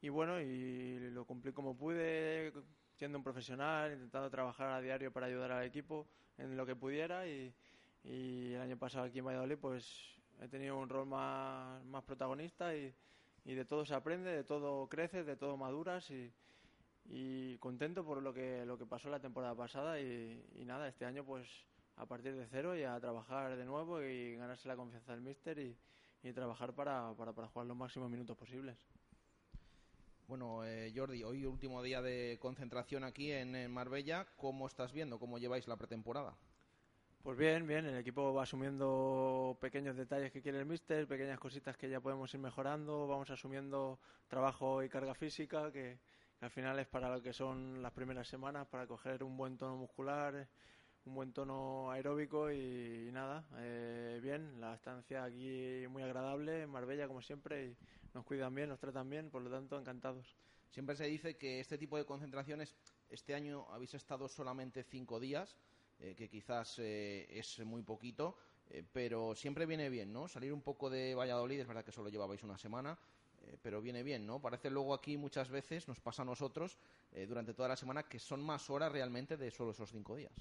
y 0.02 0.10
bueno, 0.10 0.40
y 0.40 1.12
lo 1.12 1.26
cumplí 1.26 1.52
como 1.52 1.76
pude, 1.76 2.54
siendo 2.96 3.18
un 3.18 3.24
profesional, 3.24 3.92
intentando 3.94 4.30
trabajar 4.30 4.70
a 4.70 4.82
diario 4.82 5.12
para 5.12 5.26
ayudar 5.26 5.52
al 5.52 5.66
equipo 5.66 6.08
en 6.38 6.56
lo 6.56 6.66
que 6.66 6.76
pudiera 6.76 7.28
y, 7.28 7.54
y 8.04 8.54
el 8.54 8.62
año 8.62 8.78
pasado 8.78 9.06
aquí 9.06 9.20
en 9.20 9.26
Valladolid 9.26 9.58
pues 9.58 10.20
he 10.42 10.48
tenido 10.48 10.78
un 10.78 10.90
rol 10.90 11.06
más, 11.06 11.84
más 11.86 12.04
protagonista 12.04 12.76
y, 12.76 12.94
y 13.46 13.54
de 13.54 13.66
todo 13.66 13.86
se 13.86 13.94
aprende, 13.94 14.30
de 14.32 14.44
todo 14.44 14.88
creces, 14.88 15.26
de 15.26 15.36
todo 15.36 15.58
maduras 15.58 16.10
y, 16.12 16.32
y 17.06 17.58
contento 17.58 18.06
por 18.06 18.22
lo 18.22 18.34
que 18.34 18.66
lo 18.66 18.78
que 18.78 18.86
pasó 18.86 19.10
la 19.10 19.20
temporada 19.20 19.56
pasada 19.56 20.00
y, 20.00 20.46
y 20.56 20.66
nada, 20.66 20.88
este 20.88 21.06
año 21.06 21.24
pues 21.26 21.48
a 21.98 22.06
partir 22.06 22.36
de 22.36 22.48
cero 22.48 22.76
y 22.76 22.84
a 22.84 23.00
trabajar 23.00 23.56
de 23.56 23.66
nuevo 23.66 24.02
y 24.02 24.36
ganarse 24.36 24.68
la 24.68 24.76
confianza 24.76 25.12
del 25.14 25.22
míster 25.22 25.60
y, 25.60 25.78
trabajar 26.34 26.74
para, 26.74 27.14
para, 27.18 27.34
para 27.34 27.50
jugar 27.50 27.68
los 27.68 27.76
máximos 27.76 28.10
minutos 28.10 28.38
posibles. 28.38 28.78
Bueno, 30.26 30.64
eh, 30.64 30.94
Jordi, 30.96 31.22
hoy 31.22 31.46
último 31.46 31.84
día 31.84 32.02
de 32.02 32.38
concentración 32.40 33.04
aquí 33.04 33.30
en, 33.34 33.54
en 33.58 33.70
Marbella. 33.70 34.26
¿Cómo 34.38 34.68
estás 34.68 34.94
viendo? 34.94 35.20
¿Cómo 35.20 35.38
lleváis 35.38 35.68
la 35.68 35.76
pretemporada? 35.76 36.38
Pues 37.24 37.38
bien, 37.38 37.66
bien, 37.66 37.86
el 37.86 37.98
equipo 37.98 38.34
va 38.34 38.44
asumiendo 38.44 39.58
pequeños 39.62 39.96
detalles 39.96 40.30
que 40.34 40.42
quiere 40.42 40.60
el 40.60 40.66
míster, 40.66 41.08
pequeñas 41.08 41.40
cositas 41.40 41.78
que 41.78 41.88
ya 41.88 42.02
podemos 42.02 42.34
ir 42.34 42.42
mejorando, 42.42 43.08
vamos 43.08 43.30
asumiendo 43.30 43.98
trabajo 44.28 44.84
y 44.84 44.90
carga 44.90 45.16
física 45.16 45.72
que, 45.72 46.00
que 46.38 46.46
al 46.46 46.52
final 46.52 46.78
es 46.80 46.88
para 46.88 47.08
lo 47.10 47.22
que 47.22 47.32
son 47.32 47.82
las 47.82 47.94
primeras 47.94 48.28
semanas, 48.28 48.68
para 48.68 48.88
coger 48.88 49.24
un 49.24 49.38
buen 49.38 49.58
tono 49.58 49.78
muscular, 49.78 50.50
un 51.06 51.16
buen 51.16 51.32
tono 51.32 51.90
aeróbico 51.92 52.52
y, 52.52 53.10
nada, 53.14 53.46
eh, 53.60 54.20
bien, 54.22 54.60
la 54.60 54.76
estancia 54.76 55.24
aquí 55.24 55.86
muy 55.90 56.04
agradable 56.04 56.64
en 56.64 56.70
Marbella 56.70 57.08
como 57.08 57.22
siempre 57.22 57.68
y 57.68 57.78
nos 58.14 58.26
cuidan 58.26 58.54
bien, 58.54 58.68
nos 58.68 58.82
tratan 58.82 59.10
bien, 59.10 59.30
por 59.30 59.42
lo 59.42 59.50
tanto 59.50 59.80
encantados. 59.80 60.36
Siempre 60.72 60.98
se 60.98 61.06
dice 61.06 61.38
que 61.38 61.62
este 61.62 61.78
tipo 61.78 61.98
de 61.98 62.04
concentraciones, 62.04 62.76
este 63.10 63.34
año 63.34 63.66
habéis 63.70 63.94
estado 63.94 64.28
solamente 64.28 64.84
cinco 64.84 65.22
días, 65.22 65.56
eh, 66.04 66.14
que 66.16 66.30
quizás 66.30 66.78
eh, 66.80 67.28
es 67.32 67.60
muy 67.66 67.82
poquito, 67.82 68.38
pero 68.92 69.36
siempre 69.36 69.66
viene 69.66 69.90
bien, 69.90 70.12
¿no? 70.12 70.28
Salir 70.28 70.54
un 70.54 70.62
poco 70.62 70.90
de 70.90 71.16
Valladolid, 71.16 71.60
es 71.60 71.68
verdad 71.68 71.84
que 71.84 71.92
solo 71.92 72.10
llevabais 72.10 72.44
una 72.44 72.58
semana, 72.58 72.98
pero 73.62 73.82
viene 73.82 74.04
bien, 74.04 74.26
¿no? 74.26 74.40
Parece 74.40 74.70
luego 74.70 74.94
aquí 74.94 75.18
muchas 75.18 75.50
veces, 75.50 75.88
nos 75.88 76.00
pasa 76.00 76.22
a 76.22 76.26
nosotros, 76.26 76.78
durante 77.28 77.54
toda 77.54 77.68
la 77.70 77.76
semana, 77.76 78.04
que 78.04 78.20
son 78.20 78.42
más 78.42 78.70
horas 78.70 78.92
realmente 78.92 79.38
de 79.38 79.52
solo 79.52 79.72
esos 79.72 79.92
cinco 79.92 80.16
días. 80.16 80.34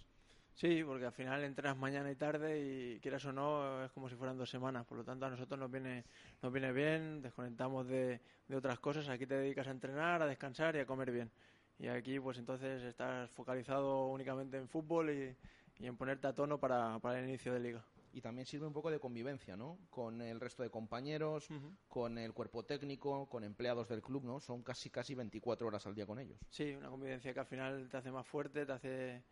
Sí, 0.54 0.84
porque 0.84 1.06
al 1.06 1.12
final 1.12 1.42
entrenas 1.44 1.76
mañana 1.76 2.10
y 2.10 2.14
tarde 2.14 2.60
y 2.60 3.00
quieras 3.00 3.24
o 3.24 3.32
no 3.32 3.84
es 3.84 3.90
como 3.92 4.08
si 4.08 4.16
fueran 4.16 4.36
dos 4.36 4.50
semanas. 4.50 4.84
Por 4.86 4.98
lo 4.98 5.04
tanto 5.04 5.26
a 5.26 5.30
nosotros 5.30 5.58
nos 5.58 5.70
viene, 5.70 6.04
nos 6.42 6.52
viene 6.52 6.72
bien, 6.72 7.22
desconectamos 7.22 7.86
de, 7.86 8.20
de 8.48 8.56
otras 8.56 8.78
cosas. 8.78 9.08
Aquí 9.08 9.26
te 9.26 9.34
dedicas 9.34 9.66
a 9.66 9.70
entrenar, 9.70 10.22
a 10.22 10.26
descansar 10.26 10.76
y 10.76 10.80
a 10.80 10.86
comer 10.86 11.10
bien. 11.10 11.30
Y 11.78 11.88
aquí 11.88 12.20
pues 12.20 12.38
entonces 12.38 12.82
estás 12.82 13.30
focalizado 13.30 14.06
únicamente 14.08 14.56
en 14.56 14.68
fútbol 14.68 15.10
y, 15.10 15.36
y 15.78 15.86
en 15.86 15.96
ponerte 15.96 16.26
a 16.26 16.34
tono 16.34 16.58
para, 16.58 16.98
para, 17.00 17.18
el 17.18 17.28
inicio 17.28 17.52
de 17.52 17.60
liga. 17.60 17.84
Y 18.12 18.20
también 18.20 18.46
sirve 18.46 18.66
un 18.66 18.72
poco 18.72 18.90
de 18.90 19.00
convivencia, 19.00 19.56
¿no? 19.56 19.78
Con 19.90 20.20
el 20.20 20.38
resto 20.38 20.62
de 20.62 20.70
compañeros, 20.70 21.48
con 21.88 22.18
el 22.18 22.34
cuerpo 22.34 22.62
técnico, 22.62 23.26
con 23.26 23.42
empleados 23.42 23.88
del 23.88 24.02
club, 24.02 24.24
¿no? 24.24 24.38
Son 24.38 24.62
casi 24.62 24.90
casi 24.90 25.14
24 25.14 25.66
horas 25.66 25.86
al 25.86 25.94
día 25.94 26.04
con 26.04 26.18
ellos. 26.18 26.38
Sí, 26.50 26.74
una 26.74 26.90
convivencia 26.90 27.32
que 27.32 27.40
al 27.40 27.46
final 27.46 27.88
te 27.88 27.96
hace 27.96 28.12
más 28.12 28.26
fuerte, 28.26 28.66
te 28.66 28.72
hace 28.72 29.22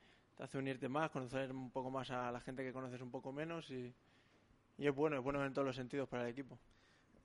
te 0.41 0.45
hace 0.45 0.57
unirte 0.57 0.89
más, 0.89 1.11
conocer 1.11 1.53
un 1.53 1.71
poco 1.71 1.91
más 1.91 2.11
a 2.11 2.33
la 2.33 2.41
gente 2.41 2.65
que 2.65 2.73
conoces 2.73 3.03
un 3.03 3.11
poco 3.11 3.31
menos 3.31 3.71
y, 3.71 3.95
es 4.79 4.95
bueno, 4.95 5.19
es 5.19 5.23
bueno 5.23 5.45
en 5.45 5.53
todos 5.53 5.67
los 5.67 5.77
sentidos 5.77 6.09
para 6.09 6.23
el 6.23 6.31
equipo. 6.31 6.59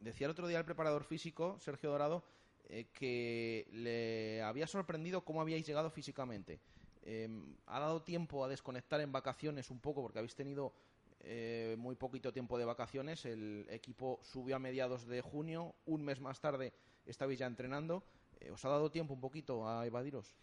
Decía 0.01 0.27
el 0.27 0.31
otro 0.31 0.49
día 0.49 0.59
el 0.59 0.65
preparador 0.65 1.05
físico, 1.05 1.57
Sergio 1.59 1.91
Dorado, 1.91 2.25
eh, 2.67 2.87
que 2.93 3.67
le 3.71 4.41
había 4.41 4.67
sorprendido 4.67 5.23
cómo 5.23 5.41
habíais 5.41 5.65
llegado 5.65 5.89
físicamente. 5.89 6.59
Em, 7.03 7.55
¿Ha 7.67 7.79
dado 7.79 8.01
tiempo 8.01 8.43
a 8.43 8.47
desconectar 8.47 8.99
en 9.01 9.11
vacaciones 9.11 9.69
un 9.69 9.79
poco? 9.79 10.01
Porque 10.01 10.17
habéis 10.17 10.35
tenido 10.35 10.73
eh, 11.19 11.75
muy 11.77 11.95
poquito 11.95 12.33
tiempo 12.33 12.57
de 12.57 12.65
vacaciones. 12.65 13.25
El 13.25 13.67
equipo 13.69 14.19
subió 14.23 14.55
a 14.55 14.59
mediados 14.59 15.05
de 15.05 15.21
junio, 15.21 15.75
un 15.85 16.03
mes 16.03 16.19
más 16.19 16.39
tarde 16.39 16.73
estabais 17.05 17.37
ya 17.37 17.45
entrenando. 17.45 18.03
Eh, 18.39 18.51
¿Os 18.51 18.65
ha 18.65 18.69
dado 18.69 18.89
tiempo 18.89 19.13
un 19.13 19.21
poquito 19.21 19.67
a 19.67 19.85
evadiros? 19.85 20.35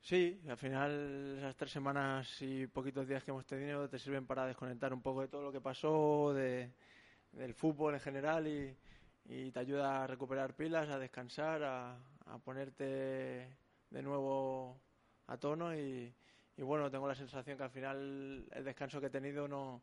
Sí, 0.00 0.40
al 0.48 0.56
final 0.56 1.36
esas 1.38 1.56
tres 1.56 1.72
semanas 1.72 2.40
y 2.40 2.66
poquitos 2.66 3.08
días 3.08 3.24
que 3.24 3.30
hemos 3.30 3.46
tenido 3.46 3.88
te 3.88 3.98
sirven 3.98 4.26
para 4.26 4.46
desconectar 4.46 4.92
un 4.92 5.02
poco 5.02 5.22
de 5.22 5.28
todo 5.28 5.42
lo 5.42 5.52
que 5.52 5.60
pasó, 5.60 6.32
de, 6.34 6.70
del 7.32 7.54
fútbol 7.54 7.94
en 7.94 8.00
general 8.00 8.46
y, 8.46 8.76
te 9.28 9.60
ayuda 9.60 10.02
a 10.02 10.06
recuperar 10.06 10.54
pilas, 10.54 10.88
a 10.88 10.98
descansar, 10.98 11.62
a, 11.62 11.98
ponerte 12.44 13.56
de 13.90 14.02
nuevo 14.02 14.80
a 15.26 15.36
tono 15.36 15.74
y, 15.74 16.14
bueno, 16.56 16.90
tengo 16.90 17.06
la 17.06 17.14
sensación 17.14 17.56
que 17.56 17.64
al 17.64 17.70
final 17.70 18.46
el 18.50 18.64
descanso 18.64 19.00
que 19.00 19.06
he 19.06 19.10
tenido 19.10 19.46
no, 19.46 19.82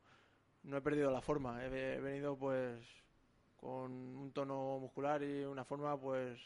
no 0.63 0.77
he 0.77 0.81
perdido 0.81 1.11
la 1.11 1.21
forma, 1.21 1.63
he 1.63 1.99
venido 1.99 2.37
pues 2.37 2.85
con 3.55 3.91
un 3.91 4.31
tono 4.31 4.79
muscular 4.79 5.23
y 5.23 5.43
una 5.43 5.63
forma 5.63 5.99
pues 5.99 6.39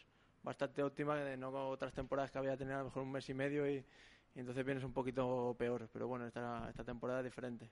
bastante 0.44 0.84
óptima, 0.84 1.18
de 1.18 1.38
no 1.38 1.50
otras 1.70 1.94
temporadas 1.94 2.32
que 2.32 2.38
había 2.38 2.58
tenido 2.58 2.76
a 2.76 2.80
lo 2.80 2.86
mejor 2.86 3.04
un 3.04 3.12
mes 3.12 3.30
y 3.30 3.34
medio 3.34 3.70
y, 3.70 3.84
entonces 4.36 4.64
vienes 4.66 4.84
un 4.84 4.94
poquito 4.94 5.56
peor. 5.58 5.90
Pero 5.92 6.08
bueno, 6.08 6.26
esta, 6.26 6.70
esta 6.70 6.84
temporada 6.84 7.20
es 7.20 7.26
diferente. 7.26 7.70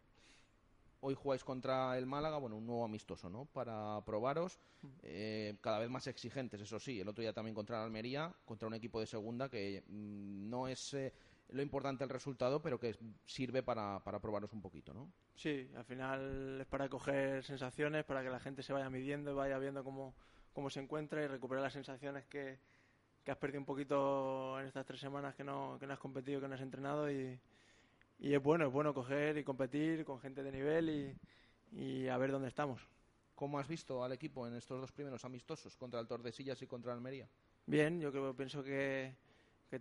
Hoy 1.00 1.14
jugáis 1.16 1.44
contra 1.44 1.98
el 1.98 2.06
Málaga, 2.06 2.38
bueno, 2.38 2.58
un 2.58 2.66
nuevo 2.66 2.84
amistoso, 2.84 3.30
¿no? 3.30 3.46
Para 3.46 4.02
probaros, 4.06 4.60
eh, 5.04 5.56
cada 5.62 5.80
vez 5.80 5.90
más 5.90 6.08
exigentes, 6.08 6.60
eso 6.62 6.80
sí. 6.80 7.00
El 7.00 7.08
otro 7.08 7.22
día 7.22 7.34
también 7.34 7.56
contra 7.56 7.78
el 7.78 7.86
Almería, 7.86 8.34
contra 8.46 8.68
un 8.68 8.74
equipo 8.74 9.00
de 9.00 9.06
segunda 9.06 9.50
que 9.50 9.84
mm, 9.88 10.50
no 10.50 10.68
es 10.68 10.94
eh, 10.94 11.14
lo 11.50 11.62
importante 11.62 12.04
el 12.04 12.10
resultado, 12.10 12.62
pero 12.62 12.80
que 12.80 12.98
sirve 13.26 13.64
para, 13.64 14.04
para 14.04 14.20
probaros 14.20 14.54
un 14.54 14.62
poquito, 14.62 14.94
¿no? 14.94 15.12
Sí, 15.36 15.70
al 15.76 15.86
final 15.86 16.62
es 16.62 16.68
para 16.68 16.90
coger 16.90 17.44
sensaciones, 17.44 18.04
para 18.06 18.24
que 18.24 18.30
la 18.30 18.40
gente 18.40 18.64
se 18.64 18.74
vaya 18.74 18.90
midiendo 18.90 19.32
y 19.32 19.36
vaya 19.36 19.60
viendo 19.60 19.84
cómo 19.84 20.16
cómo 20.58 20.72
se 20.72 20.80
encuentra 20.80 21.22
y 21.22 21.28
recuperar 21.28 21.64
las 21.64 21.74
sensaciones 21.74 22.26
que, 22.26 22.58
has 23.28 23.38
perdido 23.38 23.60
un 23.60 23.66
poquito 23.66 24.60
en 24.60 24.66
estas 24.66 24.88
tres 24.88 25.00
semanas 25.00 25.36
que 25.36 25.44
no, 25.44 25.78
que 25.80 25.86
no 25.86 25.94
has 25.94 26.00
competido, 26.00 26.42
que 26.42 26.48
no 26.48 26.56
has 26.56 26.62
entrenado 26.62 27.12
y, 27.12 27.40
es 28.20 28.42
bueno, 28.42 28.68
es 28.68 28.72
bueno 28.72 28.94
coger 28.94 29.38
y 29.38 29.44
competir 29.44 30.04
con 30.06 30.20
gente 30.20 30.44
de 30.44 30.52
nivel 30.52 31.18
y, 31.72 32.08
a 32.08 32.18
ver 32.18 32.32
dónde 32.32 32.48
estamos. 32.48 32.82
¿Cómo 33.36 33.60
has 33.60 33.68
visto 33.68 34.04
al 34.04 34.12
equipo 34.12 34.48
en 34.48 34.56
estos 34.56 34.82
dos 34.82 34.92
primeros 34.92 35.24
amistosos 35.26 35.76
contra 35.78 36.00
el 36.00 36.08
Tordesillas 36.08 36.62
y 36.62 36.68
contra 36.68 36.94
Almería? 36.94 37.28
Bien, 37.66 38.00
yo 38.00 38.12
creo, 38.12 38.34
pienso 38.36 38.64
que, 38.64 39.16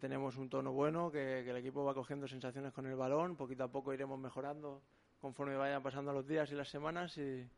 tenemos 0.00 0.37
un 0.37 0.50
tono 0.50 0.73
bueno, 0.73 1.11
que, 1.11 1.49
el 1.49 1.57
equipo 1.57 1.85
va 1.85 1.95
cogiendo 1.95 2.28
sensaciones 2.28 2.73
con 2.73 2.87
el 2.87 2.97
balón, 2.97 3.37
poquito 3.37 3.64
a 3.64 3.69
poco 3.69 3.95
iremos 3.95 4.19
mejorando 4.19 4.83
conforme 5.21 5.57
vayan 5.57 5.83
pasando 5.83 6.12
los 6.12 6.26
días 6.26 6.50
y 6.52 6.55
las 6.55 6.69
semanas 6.69 7.16
y, 7.19 7.49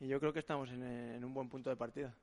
yo 0.00 0.20
creo 0.20 0.32
que 0.32 0.38
estamos 0.38 0.70
en 0.70 1.24
un 1.24 1.34
buen 1.34 1.48
punto 1.48 1.70
de 1.70 1.76
partida. 1.76 2.14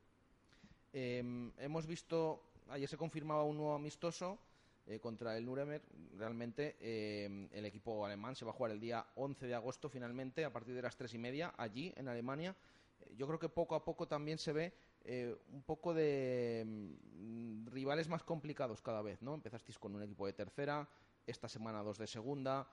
Em, 0.97 1.51
hemos 1.57 1.85
visto, 1.85 2.41
ayer 2.69 2.87
se 2.87 2.95
confirmaba 2.95 3.43
un 3.43 3.57
nuevo 3.57 3.75
amistoso 3.75 4.39
eh, 4.87 4.99
contra 4.99 5.35
el 5.35 5.45
Nuremberg. 5.45 5.83
Realmente 6.15 6.75
em, 6.79 7.49
el 7.51 7.65
equipo 7.65 8.05
alemán 8.05 8.35
se 8.35 8.45
va 8.45 8.51
a 8.51 8.53
jugar 8.53 8.71
el 8.71 8.79
día 8.79 9.05
11 9.15 9.47
de 9.47 9.55
agosto 9.55 9.89
finalmente 9.89 10.45
a 10.45 10.53
partir 10.53 10.75
de 10.75 10.81
las 10.81 10.95
tres 10.95 11.13
y 11.15 11.17
media 11.17 11.53
allí 11.57 11.91
en 11.95 12.07
Alemania. 12.07 12.55
Eh, 13.01 13.15
yo 13.17 13.25
creo 13.25 13.39
que 13.39 13.49
poco 13.49 13.73
a 13.73 13.83
poco 13.83 14.07
también 14.07 14.37
se 14.37 14.53
ve 14.53 14.73
eh, 15.03 15.35
un 15.51 15.63
poco 15.63 15.93
de 15.93 16.61
em, 16.61 17.65
rivales 17.65 18.07
más 18.07 18.23
complicados 18.23 18.81
cada 18.81 19.01
vez, 19.01 19.21
¿no? 19.23 19.33
Empezasteis 19.33 19.79
con 19.79 19.95
un 19.95 20.03
equipo 20.03 20.27
de 20.27 20.33
tercera, 20.33 20.87
esta 21.25 21.47
semana 21.47 21.81
dos 21.81 21.97
de 21.97 22.05
segunda, 22.05 22.67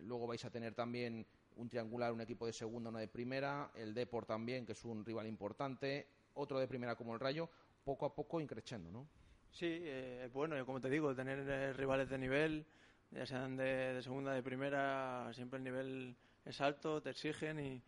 luego 0.00 0.26
vais 0.26 0.44
a 0.44 0.50
tener 0.50 0.74
también 0.74 1.26
un 1.56 1.68
triangular, 1.68 2.12
un 2.12 2.22
equipo 2.22 2.46
de 2.46 2.54
segunda, 2.54 2.88
uno 2.88 2.98
de 2.98 3.08
primera, 3.08 3.70
el 3.74 3.92
Deport 3.92 4.26
también, 4.26 4.64
que 4.64 4.72
es 4.72 4.84
un 4.84 5.04
rival 5.04 5.26
importante, 5.26 6.06
otro 6.34 6.58
de 6.58 6.66
primera 6.66 6.96
como 6.96 7.12
el 7.12 7.20
Rayo, 7.20 7.50
poco 7.84 8.06
a 8.06 8.14
poco 8.14 8.40
increciendo, 8.40 8.90
¿no? 8.90 9.06
Sí, 9.52 9.66
eh, 9.68 10.28
bueno, 10.32 10.64
como 10.64 10.80
te 10.80 10.88
digo, 10.88 11.14
tener 11.14 11.38
eh, 11.48 11.72
rivales 11.72 12.08
de 12.08 12.18
nivel, 12.18 12.66
ya 13.10 13.26
sean 13.26 13.56
de, 13.56 14.00
segunda, 14.02 14.32
de 14.32 14.42
primera, 14.42 15.30
siempre 15.34 15.58
el 15.58 15.64
nivel 15.64 16.16
es 16.44 16.60
alto, 16.60 17.02
te 17.02 17.10
exigen 17.10 17.58
y, 17.60 17.82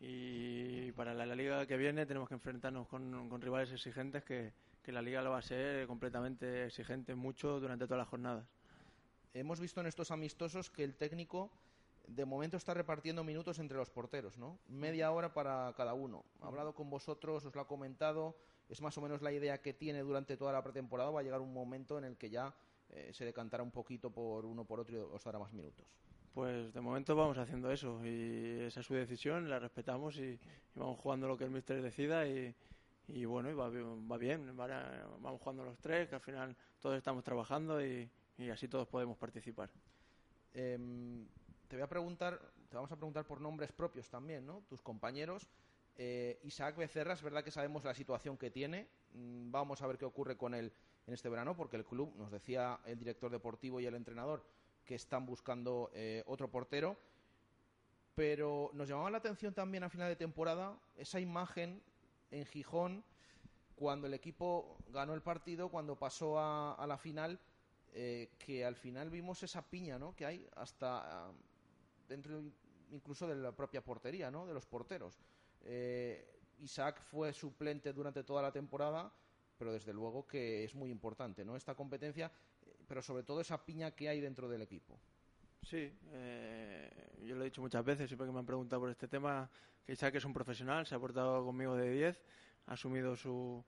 y 0.00 0.90
para 0.92 1.14
la, 1.14 1.26
liga 1.34 1.66
que 1.66 1.76
viene 1.76 2.06
tenemos 2.06 2.28
que 2.28 2.34
enfrentarnos 2.34 2.88
con, 2.88 3.40
rivales 3.40 3.70
exigentes 3.70 4.24
que, 4.24 4.52
que, 4.82 4.90
la 4.90 5.02
liga 5.02 5.22
lo 5.22 5.30
va 5.30 5.38
a 5.38 5.42
ser 5.42 5.86
completamente 5.86 6.66
exigente 6.66 7.14
mucho 7.14 7.60
durante 7.60 7.84
todas 7.84 7.98
las 7.98 8.08
jornadas. 8.08 8.46
Hemos 9.34 9.60
visto 9.60 9.80
en 9.80 9.86
estos 9.86 10.10
amistosos 10.10 10.70
que 10.70 10.82
el 10.82 10.96
técnico 10.96 11.52
de 12.06 12.24
momento 12.24 12.56
está 12.56 12.74
repartiendo 12.74 13.22
minutos 13.24 13.58
entre 13.58 13.78
los 13.78 13.90
porteros, 13.90 14.36
¿no? 14.36 14.58
Media 14.68 15.12
hora 15.12 15.32
para 15.32 15.72
cada 15.76 15.94
uno. 15.94 16.24
Ha 16.40 16.48
hablado 16.48 16.74
con 16.74 16.90
vosotros, 16.90 17.44
os 17.44 17.54
lo 17.54 17.60
ha 17.60 17.66
comentado, 17.66 18.36
es 18.68 18.80
más 18.80 18.96
o 18.98 19.00
menos 19.00 19.22
la 19.22 19.32
idea 19.32 19.60
que 19.60 19.74
tiene 19.74 20.00
durante 20.00 20.36
toda 20.36 20.52
la 20.52 20.62
pretemporada. 20.62 21.10
Va 21.10 21.20
a 21.20 21.22
llegar 21.22 21.40
un 21.40 21.52
momento 21.52 21.98
en 21.98 22.04
el 22.04 22.16
que 22.16 22.30
ya 22.30 22.54
eh, 22.90 23.10
se 23.12 23.24
decantará 23.24 23.62
un 23.62 23.70
poquito 23.70 24.10
por 24.10 24.44
uno 24.44 24.64
por 24.64 24.80
otro 24.80 24.96
y 24.96 24.98
os 25.00 25.24
dará 25.24 25.38
más 25.38 25.52
minutos. 25.52 25.86
Pues 26.34 26.72
de 26.72 26.80
momento 26.80 27.14
vamos 27.14 27.36
haciendo 27.36 27.70
eso 27.70 28.00
y 28.04 28.60
esa 28.60 28.80
es 28.80 28.86
su 28.86 28.94
decisión, 28.94 29.50
la 29.50 29.58
respetamos 29.58 30.16
y, 30.16 30.38
vamos 30.74 30.98
jugando 30.98 31.28
lo 31.28 31.36
que 31.36 31.44
el 31.44 31.50
míster 31.50 31.82
decida 31.82 32.26
y, 32.26 32.54
bueno, 33.26 33.54
va, 33.54 33.68
bien, 34.16 34.56
vamos 34.56 35.40
jugando 35.42 35.64
los 35.64 35.78
tres, 35.78 36.08
que 36.08 36.14
al 36.14 36.22
final 36.22 36.56
todos 36.80 36.96
estamos 36.96 37.22
trabajando 37.22 37.84
y, 37.84 38.08
así 38.50 38.66
todos 38.66 38.88
podemos 38.88 39.18
participar. 39.18 39.68
Em, 40.54 41.26
te 41.68 41.76
voy 41.76 41.82
a 41.82 41.88
preguntar, 41.88 42.40
te 42.70 42.76
vamos 42.76 42.90
a 42.92 42.96
preguntar 42.96 43.26
por 43.26 43.40
nombres 43.40 43.70
propios 43.72 44.08
también, 44.08 44.46
¿no? 44.46 44.62
Tus 44.68 44.80
compañeros. 44.80 45.46
Eh, 45.96 46.40
Isaac 46.44 46.76
Becerra, 46.76 47.14
es 47.14 47.22
verdad 47.22 47.44
que 47.44 47.50
sabemos 47.50 47.84
la 47.84 47.94
situación 47.94 48.36
que 48.36 48.50
tiene. 48.50 48.88
Mm, 49.12 49.50
vamos 49.50 49.82
a 49.82 49.86
ver 49.86 49.98
qué 49.98 50.04
ocurre 50.04 50.36
con 50.36 50.54
él 50.54 50.72
en 51.06 51.14
este 51.14 51.28
verano, 51.28 51.56
porque 51.56 51.76
el 51.76 51.84
club, 51.84 52.14
nos 52.16 52.30
decía 52.30 52.80
el 52.84 52.98
director 52.98 53.30
deportivo 53.30 53.80
y 53.80 53.86
el 53.86 53.94
entrenador, 53.94 54.44
que 54.84 54.94
están 54.94 55.26
buscando 55.26 55.90
eh, 55.94 56.22
otro 56.26 56.50
portero. 56.50 56.96
Pero 58.14 58.70
nos 58.74 58.88
llamaba 58.88 59.10
la 59.10 59.18
atención 59.18 59.54
también 59.54 59.84
a 59.84 59.88
final 59.88 60.08
de 60.08 60.16
temporada 60.16 60.78
esa 60.96 61.18
imagen 61.18 61.82
en 62.30 62.44
Gijón, 62.46 63.04
cuando 63.74 64.06
el 64.06 64.14
equipo 64.14 64.76
ganó 64.88 65.14
el 65.14 65.22
partido, 65.22 65.70
cuando 65.70 65.98
pasó 65.98 66.38
a, 66.38 66.84
la 66.86 66.98
final, 66.98 67.40
eh, 67.92 68.30
que 68.38 68.64
al 68.64 68.76
final 68.76 69.10
vimos 69.10 69.42
esa 69.42 69.62
piña 69.62 69.98
¿no? 69.98 70.14
que 70.14 70.26
hay 70.26 70.48
hasta 70.56 71.32
dentro 72.06 72.42
incluso 72.92 73.26
de 73.26 73.34
la 73.34 73.52
propia 73.52 73.82
portería, 73.82 74.30
¿no? 74.30 74.46
De 74.46 74.54
los 74.54 74.66
porteros. 74.66 75.18
Eh, 75.64 76.40
Isaac 76.60 77.00
fue 77.02 77.32
suplente 77.32 77.92
durante 77.92 78.24
toda 78.24 78.42
la 78.42 78.52
temporada, 78.52 79.12
pero 79.58 79.72
desde 79.72 79.92
luego 79.92 80.26
que 80.26 80.64
es 80.64 80.74
muy 80.74 80.90
importante, 80.90 81.44
¿no? 81.44 81.56
Esta 81.56 81.74
competencia, 81.74 82.30
eh, 82.64 82.76
pero 82.86 83.02
sobre 83.02 83.22
todo 83.22 83.40
esa 83.40 83.64
piña 83.64 83.90
que 83.92 84.08
hay 84.08 84.20
dentro 84.20 84.48
del 84.48 84.62
equipo. 84.62 84.98
Sí, 85.62 85.92
eh, 86.12 86.90
yo 87.24 87.36
lo 87.36 87.42
he 87.42 87.44
dicho 87.44 87.60
muchas 87.60 87.84
veces, 87.84 88.08
siempre 88.08 88.26
que 88.26 88.32
me 88.32 88.40
han 88.40 88.46
preguntado 88.46 88.80
por 88.80 88.90
este 88.90 89.06
tema, 89.06 89.48
que 89.84 89.92
Isaac 89.92 90.16
es 90.16 90.24
un 90.24 90.32
profesional, 90.32 90.86
se 90.86 90.94
ha 90.94 90.98
portado 90.98 91.44
conmigo 91.44 91.76
de 91.76 91.90
10, 91.90 92.22
ha 92.66 92.72
asumido 92.72 93.14
su, 93.14 93.64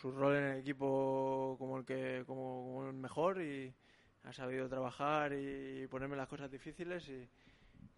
su 0.00 0.10
rol 0.10 0.36
en 0.36 0.44
el 0.44 0.58
equipo 0.60 1.56
como 1.58 1.78
el, 1.78 1.84
que, 1.84 2.24
como, 2.26 2.64
como 2.64 2.86
el 2.88 2.94
mejor 2.94 3.40
y 3.40 3.74
ha 4.24 4.32
sabido 4.32 4.68
trabajar 4.68 5.32
y 5.32 5.86
ponerme 5.88 6.16
las 6.16 6.28
cosas 6.28 6.50
difíciles 6.50 7.08
y 7.08 7.28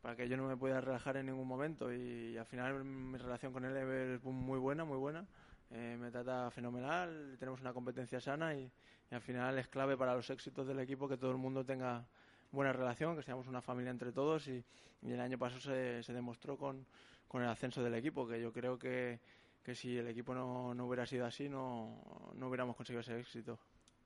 para 0.04 0.16
que 0.16 0.28
yo 0.28 0.36
no 0.36 0.46
me 0.46 0.54
pueda 0.54 0.82
relajar 0.82 1.16
en 1.16 1.24
ningún 1.24 1.48
momento 1.48 1.90
y, 1.90 2.36
al 2.36 2.44
final 2.44 2.84
mi 2.84 3.16
relación 3.16 3.54
con 3.54 3.64
él 3.64 3.74
es 3.74 4.22
muy 4.22 4.58
buena, 4.58 4.84
muy 4.84 4.98
buena. 4.98 5.26
Eh, 5.70 5.96
me 5.98 6.10
trata 6.10 6.50
fenomenal, 6.50 7.36
tenemos 7.38 7.62
una 7.62 7.72
competencia 7.72 8.20
sana 8.20 8.54
y, 8.54 8.70
y 9.10 9.14
al 9.14 9.22
final 9.22 9.58
es 9.58 9.66
clave 9.68 9.96
para 9.96 10.14
los 10.14 10.28
éxitos 10.28 10.66
del 10.66 10.78
equipo 10.80 11.08
que 11.08 11.16
todo 11.16 11.30
el 11.30 11.38
mundo 11.38 11.64
tenga 11.64 12.04
buena 12.52 12.70
relación, 12.74 13.16
que 13.16 13.22
seamos 13.22 13.46
una 13.46 13.62
familia 13.62 13.92
entre 13.92 14.12
todos 14.12 14.46
y, 14.46 14.62
y 15.00 15.12
el 15.12 15.20
año 15.20 15.38
pasado 15.38 15.62
se, 15.62 16.02
se 16.02 16.12
demostró 16.12 16.58
con, 16.58 16.84
con, 17.26 17.42
el 17.42 17.48
ascenso 17.48 17.82
del 17.82 17.94
equipo, 17.94 18.28
que 18.28 18.38
yo 18.38 18.52
creo 18.52 18.78
que, 18.78 19.20
que 19.62 19.74
si 19.74 19.96
el 19.96 20.08
equipo 20.08 20.34
no, 20.34 20.74
no, 20.74 20.84
hubiera 20.84 21.06
sido 21.06 21.24
así 21.24 21.48
no, 21.48 22.30
no 22.34 22.48
hubiéramos 22.48 22.76
conseguido 22.76 23.00
ese 23.00 23.18
éxito. 23.18 23.58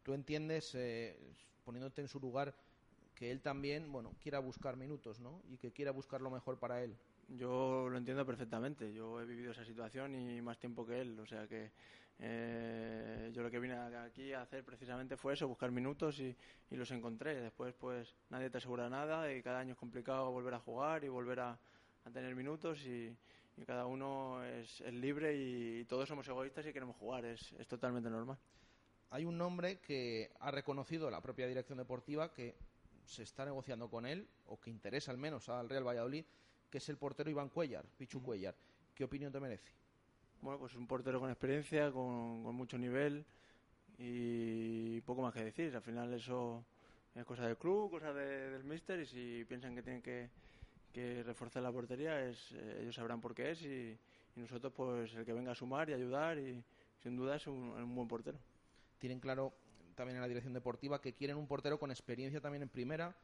¿Tú 0.04 0.14
entiendes, 0.14 0.76
eh, 0.76 1.18
poniéndote 1.64 2.02
en 2.02 2.08
su 2.08 2.20
lugar, 2.20 2.54
que 3.18 3.32
él 3.32 3.40
también, 3.40 3.90
bueno, 3.90 4.14
quiera 4.22 4.38
buscar 4.38 4.76
minutos, 4.76 5.18
¿no? 5.18 5.42
Y 5.50 5.56
que 5.58 5.72
quiera 5.72 5.90
buscar 5.90 6.20
lo 6.20 6.30
mejor 6.30 6.56
para 6.60 6.84
él. 6.84 6.96
Yo 7.26 7.88
lo 7.88 7.98
entiendo 7.98 8.24
perfectamente. 8.24 8.94
Yo 8.94 9.20
he 9.20 9.24
vivido 9.24 9.50
esa 9.50 9.64
situación 9.64 10.14
y 10.14 10.40
más 10.40 10.56
tiempo 10.60 10.86
que 10.86 11.00
él. 11.00 11.18
O 11.18 11.26
sea 11.26 11.48
que 11.48 11.72
eh, 12.20 13.32
yo 13.34 13.42
lo 13.42 13.50
que 13.50 13.58
vine 13.58 13.74
aquí 13.74 14.32
a 14.32 14.42
hacer 14.42 14.64
precisamente 14.64 15.16
fue 15.16 15.34
eso, 15.34 15.48
buscar 15.48 15.72
minutos 15.72 16.20
y, 16.20 16.36
y, 16.70 16.76
los 16.76 16.92
encontré. 16.92 17.40
Después, 17.40 17.74
pues 17.74 18.14
nadie 18.30 18.50
te 18.50 18.58
asegura 18.58 18.88
nada 18.88 19.32
y 19.34 19.42
cada 19.42 19.58
año 19.58 19.72
es 19.72 19.78
complicado 19.78 20.30
volver 20.30 20.54
a 20.54 20.60
jugar 20.60 21.02
y 21.02 21.08
volver 21.08 21.40
a, 21.40 21.58
a 22.04 22.10
tener 22.12 22.36
minutos 22.36 22.86
y, 22.86 23.16
y 23.56 23.64
cada 23.64 23.86
uno 23.86 24.44
es, 24.44 24.80
es 24.82 24.94
libre 24.94 25.36
y, 25.36 25.80
y, 25.80 25.84
todos 25.86 26.08
somos 26.08 26.28
egoístas 26.28 26.64
y 26.66 26.72
queremos 26.72 26.94
jugar. 26.94 27.24
Es, 27.24 27.52
es 27.58 27.66
totalmente 27.66 28.08
normal. 28.08 28.38
Hay 29.10 29.24
un 29.24 29.36
nombre 29.36 29.80
que 29.80 30.30
ha 30.38 30.52
reconocido 30.52 31.10
la 31.10 31.20
propia 31.20 31.48
dirección 31.48 31.78
deportiva 31.78 32.32
que 32.32 32.54
se 33.08 33.22
está 33.22 33.44
negociando 33.44 33.88
con 33.88 34.04
él, 34.04 34.28
o 34.46 34.60
que 34.60 34.70
interesa 34.70 35.10
al 35.10 35.16
menos 35.18 35.48
al 35.48 35.68
Real 35.68 35.86
Valladolid, 35.86 36.24
que 36.70 36.78
es 36.78 36.88
el 36.90 36.98
portero 36.98 37.30
Iván 37.30 37.48
Cuellar, 37.48 37.86
Pichu 37.96 38.22
Cuellar. 38.22 38.54
¿Qué 38.94 39.04
opinión 39.04 39.32
te 39.32 39.40
merece? 39.40 39.72
Bueno, 40.42 40.58
pues 40.58 40.74
un 40.74 40.86
portero 40.86 41.18
con 41.18 41.30
experiencia, 41.30 41.90
con, 41.90 42.44
con, 42.44 42.54
mucho 42.54 42.76
nivel 42.76 43.24
y 43.98 45.00
poco 45.00 45.22
más 45.22 45.32
que 45.32 45.42
decir. 45.42 45.74
Al 45.74 45.82
final 45.82 46.12
eso 46.12 46.62
es 47.14 47.24
cosa 47.24 47.46
del 47.46 47.56
club, 47.56 47.90
cosa 47.90 48.12
de, 48.12 48.50
del 48.50 48.64
míster 48.64 49.00
y 49.00 49.06
si 49.06 49.44
piensan 49.48 49.74
que 49.74 49.82
tienen 49.82 50.02
que, 50.02 50.28
que 50.92 51.22
reforzar 51.22 51.62
la 51.62 51.72
portería, 51.72 52.22
es, 52.28 52.52
eh, 52.52 52.80
ellos 52.82 52.94
sabrán 52.94 53.20
por 53.22 53.34
qué 53.34 53.52
es 53.52 53.62
y, 53.62 53.98
y, 54.36 54.40
nosotros 54.40 54.72
pues 54.76 55.14
el 55.14 55.24
que 55.24 55.32
venga 55.32 55.52
a 55.52 55.54
sumar 55.54 55.88
y 55.88 55.94
ayudar 55.94 56.38
y 56.38 56.62
sin 57.02 57.16
duda 57.16 57.36
es 57.36 57.46
un, 57.46 57.54
un 57.54 57.94
buen 57.94 58.06
portero. 58.06 58.38
Tienen 58.98 59.18
claro 59.18 59.54
también 59.98 60.16
en 60.16 60.22
la 60.22 60.28
dirección 60.28 60.54
deportiva 60.54 61.00
que 61.00 61.12
quieren 61.12 61.36
un 61.36 61.46
portero 61.46 61.78
con 61.78 61.90
experiencia 61.90 62.40
también 62.40 62.62
en 62.62 62.68
primera 62.68 63.14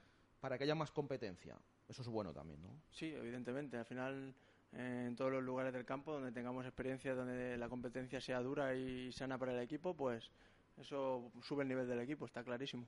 para 0.40 0.58
que 0.58 0.64
haya 0.64 0.74
más 0.74 0.90
competencia. 0.90 1.56
Eso 1.88 2.02
es 2.02 2.08
bueno 2.08 2.34
también, 2.34 2.60
¿no? 2.60 2.68
Sí, 2.90 3.06
evidentemente. 3.06 3.78
Al 3.78 3.84
final, 3.86 4.34
eh, 4.72 5.04
en 5.06 5.16
todos 5.16 5.30
los 5.30 5.42
lugares 5.42 5.72
del 5.72 5.84
campo 5.84 6.12
donde 6.12 6.32
tengamos 6.32 6.66
experiencia, 6.66 7.14
donde 7.14 7.56
la 7.56 7.68
competencia 7.68 8.20
sea 8.20 8.40
dura 8.40 8.74
y 8.74 9.12
sana 9.12 9.38
para 9.38 9.52
el 9.52 9.60
equipo, 9.60 9.94
pues 9.94 10.30
eso 10.76 11.30
sube 11.42 11.62
el 11.62 11.68
nivel 11.68 11.86
del 11.86 12.00
equipo, 12.00 12.26
está 12.26 12.42
clarísimo. 12.42 12.86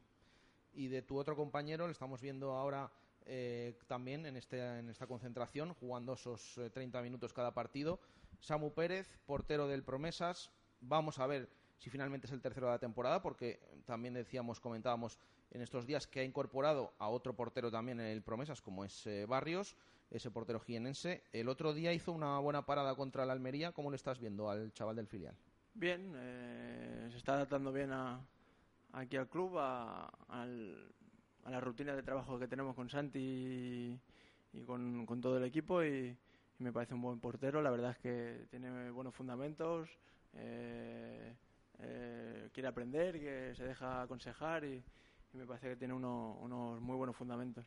Y 0.74 0.88
de 0.88 1.02
tu 1.02 1.16
otro 1.16 1.36
compañero, 1.36 1.86
le 1.86 1.92
estamos 1.92 2.20
viendo 2.20 2.52
ahora 2.52 2.90
eh, 3.24 3.78
también 3.86 4.26
en, 4.26 4.36
este, 4.36 4.58
en 4.78 4.90
esta 4.90 5.06
concentración, 5.06 5.72
jugando 5.74 6.14
esos 6.14 6.58
eh, 6.58 6.70
30 6.70 7.00
minutos 7.02 7.32
cada 7.32 7.54
partido. 7.54 8.00
Samu 8.40 8.72
Pérez, 8.72 9.18
portero 9.26 9.68
del 9.68 9.84
Promesas. 9.84 10.50
Vamos 10.80 11.20
a 11.20 11.26
ver 11.26 11.48
si 11.78 11.90
finalmente 11.90 12.26
es 12.26 12.32
el 12.32 12.40
tercero 12.40 12.66
de 12.66 12.72
la 12.72 12.78
temporada, 12.78 13.22
porque 13.22 13.60
también 13.84 14.14
decíamos, 14.14 14.60
comentábamos 14.60 15.18
en 15.50 15.60
estos 15.60 15.86
días 15.86 16.06
que 16.06 16.20
ha 16.20 16.24
incorporado 16.24 16.92
a 16.98 17.08
otro 17.08 17.34
portero 17.34 17.70
también 17.70 18.00
en 18.00 18.06
el 18.06 18.22
Promesas, 18.22 18.60
como 18.60 18.84
es 18.84 19.06
eh, 19.06 19.26
Barrios, 19.26 19.76
ese 20.10 20.30
portero 20.30 20.60
jienense. 20.60 21.22
El 21.32 21.48
otro 21.48 21.74
día 21.74 21.92
hizo 21.92 22.12
una 22.12 22.38
buena 22.38 22.64
parada 22.64 22.94
contra 22.94 23.26
la 23.26 23.32
Almería. 23.32 23.72
¿Cómo 23.72 23.90
le 23.90 23.96
estás 23.96 24.18
viendo 24.18 24.50
al 24.50 24.72
chaval 24.72 24.96
del 24.96 25.06
filial? 25.06 25.34
Bien, 25.74 26.12
eh, 26.16 27.08
se 27.10 27.18
está 27.18 27.34
adaptando 27.34 27.72
bien 27.72 27.92
a, 27.92 28.20
aquí 28.92 29.16
al 29.16 29.28
club, 29.28 29.58
a, 29.58 30.06
al, 30.28 30.92
a, 31.44 31.50
la 31.50 31.60
rutina 31.60 31.94
de 31.94 32.02
trabajo 32.02 32.38
que 32.38 32.48
tenemos 32.48 32.74
con 32.74 32.88
Santi 32.88 34.00
y, 34.52 34.60
con, 34.64 35.06
todo 35.20 35.36
el 35.36 35.44
equipo 35.44 35.82
y, 35.84 36.16
y, 36.58 36.64
me 36.64 36.72
parece 36.72 36.94
un 36.94 37.02
buen 37.02 37.20
portero. 37.20 37.60
La 37.60 37.70
verdad 37.70 37.90
es 37.90 37.98
que 37.98 38.46
tiene 38.50 38.90
buenos 38.90 39.14
fundamentos. 39.14 39.90
Eh, 40.34 41.34
eh, 41.80 42.48
quiere 42.52 42.68
aprender, 42.68 43.18
que 43.18 43.54
se 43.54 43.64
deja 43.64 44.02
aconsejar 44.02 44.64
y, 44.64 44.82
y 45.32 45.36
me 45.36 45.46
parece 45.46 45.68
que 45.68 45.76
tiene 45.76 45.94
uno, 45.94 46.38
unos 46.40 46.80
muy 46.80 46.96
buenos 46.96 47.16
fundamentos. 47.16 47.66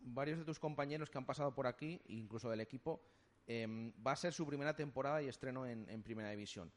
Varios 0.00 0.38
de 0.38 0.44
tus 0.44 0.58
compañeros 0.58 1.10
que 1.10 1.18
han 1.18 1.26
pasado 1.26 1.54
por 1.54 1.66
aquí, 1.66 2.00
incluso 2.08 2.48
del 2.50 2.60
equipo, 2.60 3.02
eh, 3.46 3.92
va 4.06 4.12
a 4.12 4.16
ser 4.16 4.32
su 4.32 4.46
primera 4.46 4.74
temporada 4.74 5.22
y 5.22 5.28
estreno 5.28 5.66
en, 5.66 5.88
en, 5.88 6.02
Primera 6.02 6.30
División. 6.30 6.72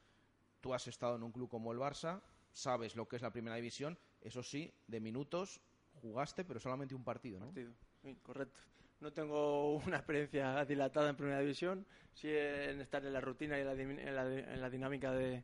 Tú 0.60 0.74
has 0.74 0.88
estado 0.88 1.16
en 1.16 1.24
un 1.24 1.32
club 1.32 1.50
como 1.50 1.72
el 1.72 1.80
Barça, 1.80 2.22
sabes 2.52 2.96
lo 2.96 3.08
que 3.08 3.16
es 3.16 3.22
la 3.22 3.32
Primera 3.32 3.56
División, 3.56 3.98
eso 4.22 4.44
sí, 4.44 4.74
de 4.88 5.00
minutos 5.00 5.62
jugaste, 6.02 6.44
pero 6.44 6.60
solamente 6.60 6.96
un 6.96 7.04
partido, 7.04 7.40
¿no? 7.40 7.48
Partido, 7.48 7.74
sí, 8.02 8.18
correcto. 8.24 8.60
No 9.00 9.12
tengo 9.12 9.76
una 9.86 9.98
experiencia 9.98 10.66
dilatada 10.66 11.10
en 11.10 11.16
Primera 11.16 11.40
División, 11.40 11.86
sí 12.14 12.30
en 12.30 12.82
estar 12.82 13.06
en 13.06 13.14
la 13.14 13.22
rutina 13.22 13.58
y 13.58 13.62
en 13.62 13.68
la, 13.68 13.74
en 13.74 14.16
la, 14.16 14.54
en 14.54 14.62
la 14.62 14.70
dinámica 14.70 15.12
de, 15.12 15.44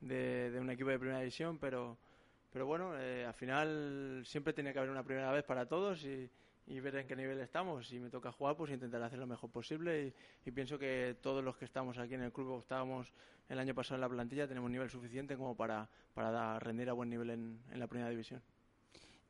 de, 0.00 0.50
de, 0.50 0.60
un 0.60 0.70
equipo 0.70 0.90
de 0.90 0.98
primera 0.98 1.20
división, 1.20 1.58
pero, 1.58 1.98
pero 2.52 2.66
bueno, 2.66 2.98
eh, 2.98 3.24
al 3.26 3.34
final 3.34 4.22
siempre 4.24 4.52
tiene 4.52 4.72
que 4.72 4.78
haber 4.78 4.90
una 4.90 5.04
primera 5.04 5.30
vez 5.32 5.44
para 5.44 5.66
todos 5.66 6.04
y, 6.04 6.30
y, 6.66 6.80
ver 6.80 6.96
en 6.96 7.06
qué 7.06 7.16
nivel 7.16 7.40
estamos. 7.40 7.88
Si 7.88 7.98
me 7.98 8.10
toca 8.10 8.32
jugar, 8.32 8.56
pues 8.56 8.70
intentar 8.70 9.02
hacer 9.02 9.18
lo 9.18 9.26
mejor 9.26 9.50
posible 9.50 10.14
y, 10.44 10.50
pienso 10.50 10.78
que 10.78 11.16
todos 11.20 11.44
los 11.44 11.56
que 11.56 11.64
estamos 11.64 11.98
aquí 11.98 12.14
en 12.14 12.22
el 12.22 12.32
club 12.32 12.60
estábamos 12.60 13.12
el 13.48 13.58
año 13.58 13.74
pasado 13.74 13.96
en 13.96 14.02
la 14.02 14.08
plantilla 14.08 14.46
tenemos 14.46 14.70
nivel 14.70 14.90
suficiente 14.90 15.36
como 15.36 15.56
para, 15.56 15.88
para 16.14 16.58
rendir 16.58 16.90
a 16.90 16.92
buen 16.92 17.08
nivel 17.08 17.30
en, 17.30 17.60
en 17.70 17.80
la 17.80 17.86
primera 17.86 18.10
división 18.10 18.42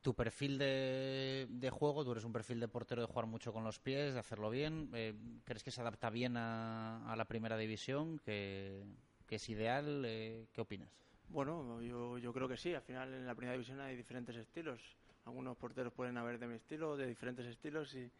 tu 0.01 0.13
perfil 0.15 0.57
de, 0.57 1.47
de, 1.49 1.69
juego, 1.69 2.05
tú 2.05 2.13
eres 2.13 2.23
un 2.23 2.31
perfil 2.31 2.59
de 2.59 2.67
portero 2.67 3.01
de 3.01 3.07
jugar 3.07 3.25
mucho 3.25 3.51
con 3.51 3.63
los 3.63 3.79
pies, 3.79 4.13
de 4.13 4.19
hacerlo 4.19 4.49
bien. 4.49 4.89
Eh, 4.93 5.13
¿Crees 5.43 5.63
que 5.63 5.71
se 5.71 5.81
adapta 5.81 6.09
bien 6.09 6.37
a, 6.37 7.11
a 7.11 7.15
la 7.15 7.25
primera 7.25 7.57
división? 7.57 8.17
Que, 8.19 8.81
que 9.29 9.35
es 9.35 9.47
ideal. 9.47 10.03
Eh, 10.05 10.47
¿Qué 10.51 10.61
opinas? 10.61 10.89
Bueno, 11.29 11.79
yo, 11.81 12.17
yo 12.17 12.33
creo 12.33 12.47
que 12.47 12.57
sí. 12.57 12.73
Al 12.73 12.81
final 12.81 13.13
en 13.13 13.27
la 13.27 13.35
primera 13.35 13.53
división 13.53 13.79
hay 13.79 13.95
diferentes 13.95 14.35
estilos. 14.35 14.81
Algunos 15.25 15.55
porteros 15.55 15.93
pueden 15.93 16.17
haber 16.17 16.39
de 16.39 16.47
mi 16.47 16.55
estilo, 16.55 16.97
de 16.97 17.05
diferentes 17.05 17.45
estilos 17.45 17.93
y, 17.93 17.99
y 17.99 18.11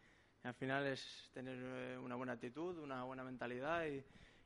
al 0.44 0.54
final 0.54 0.86
es 0.86 1.28
tener 1.34 1.58
eh, 1.60 1.98
una 1.98 2.14
buena 2.14 2.34
actitud, 2.34 2.78
una 2.78 3.02
buena 3.02 3.24
mentalidad 3.24 3.84
y, 3.86 4.04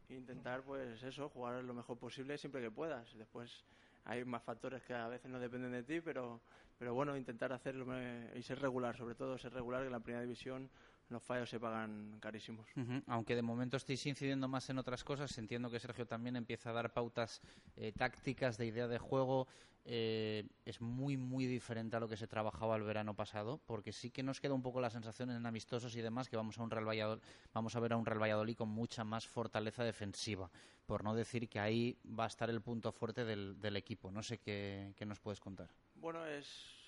e 0.09 0.14
intentar 0.14 0.62
pues 0.62 1.03
eso, 1.03 1.29
jugar 1.29 1.62
lo 1.62 1.74
mejor 1.74 1.98
posible 1.98 2.38
siempre 2.38 2.62
que 2.62 2.70
puedas. 2.70 3.14
Después 3.18 3.64
hay 4.07 4.24
más 4.24 4.42
factores 4.42 4.83
que 4.85 4.94
a 4.94 5.09
veces 5.09 5.31
no 5.31 5.38
dependen 5.38 5.72
de 5.72 5.83
ti, 5.83 6.00
pero, 6.00 6.40
pero 6.79 6.94
bueno, 6.94 7.14
intentar 7.14 7.53
hacerlo 7.53 7.87
y 8.35 8.42
ser 8.42 8.59
regular, 8.61 8.96
sobre 8.96 9.14
todo 9.14 9.37
ser 9.37 9.53
regular, 9.53 9.83
que 9.83 9.87
en 9.87 9.92
la 9.92 10.00
primera 10.00 10.22
división 10.22 10.70
los 11.09 11.23
fallos 11.23 11.51
se 11.51 11.61
pagan 11.61 12.19
carísimos. 12.21 12.67
Uh 12.77 12.81
-huh. 12.81 13.03
Aunque 13.07 13.35
de 13.35 13.43
momento 13.43 13.77
estéis 13.77 14.05
incidiendo 14.07 14.49
más 14.49 14.69
en 14.71 14.79
otras 14.79 15.05
cosas, 15.05 15.37
entiendo 15.38 15.71
que 15.71 15.79
Sergio 15.79 16.07
también 16.07 16.37
empieza 16.37 16.71
a 16.71 16.73
dar 16.73 16.93
pautas 16.93 17.40
eh, 17.77 17.93
tácticas 17.93 18.57
de 18.59 18.67
idea 18.67 18.88
de 18.88 18.99
juego. 18.99 19.47
Eh, 19.87 20.49
es 20.64 20.81
muy, 20.81 21.19
muy 21.19 21.45
diferente 21.45 21.95
a 21.97 22.01
lo 22.01 22.09
que 22.09 22.17
se 22.17 22.27
trabajaba 22.27 22.75
el 22.77 22.85
verano 22.85 23.14
pasado, 23.14 23.61
porque 23.67 23.93
sí 23.93 24.11
que 24.11 24.23
nos 24.23 24.40
queda 24.40 24.55
un 24.55 24.62
poco 24.62 24.81
la 24.81 24.88
sensación 24.88 25.31
en 25.31 25.45
amistosos 25.45 25.95
y 25.95 26.01
demás 26.01 26.31
que 26.31 26.38
vamos 26.38 26.59
a 26.59 26.62
un 26.62 26.71
Real 26.71 26.88
Valladolid, 26.88 27.23
vamos 27.53 27.77
a 27.77 27.81
ver 27.81 27.93
a 27.93 27.99
un 27.99 28.07
Real 28.07 28.23
Valladolid 28.23 28.57
con 28.57 28.71
mucha 28.71 29.05
más 29.05 29.27
fortaleza 29.27 29.85
defensiva, 29.85 30.51
por 30.87 31.05
no 31.05 31.14
decir 31.14 31.51
que 31.51 31.61
ahí 31.61 31.99
va 32.19 32.25
a 32.25 32.29
estar 32.29 32.49
el 32.49 32.62
punto 32.62 32.93
fuerte 32.93 33.27
del, 33.27 33.61
del 33.61 33.77
equipo. 33.77 34.11
No 34.11 34.23
sé 34.23 34.38
qué, 34.38 34.95
qué 34.97 35.05
nos 35.05 35.21
puedes 35.21 35.40
contar. 35.40 35.69
Bueno, 35.97 36.25
es 36.25 36.84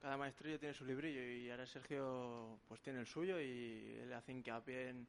cada 0.00 0.16
maestrillo 0.16 0.58
tiene 0.58 0.74
su 0.74 0.84
librillo 0.84 1.22
y 1.22 1.50
ahora 1.50 1.66
Sergio 1.66 2.58
pues 2.68 2.80
tiene 2.80 3.00
el 3.00 3.06
suyo 3.06 3.40
y 3.40 3.98
él 4.00 4.12
hace 4.12 4.32
hincapié 4.32 4.90
en, 4.90 5.08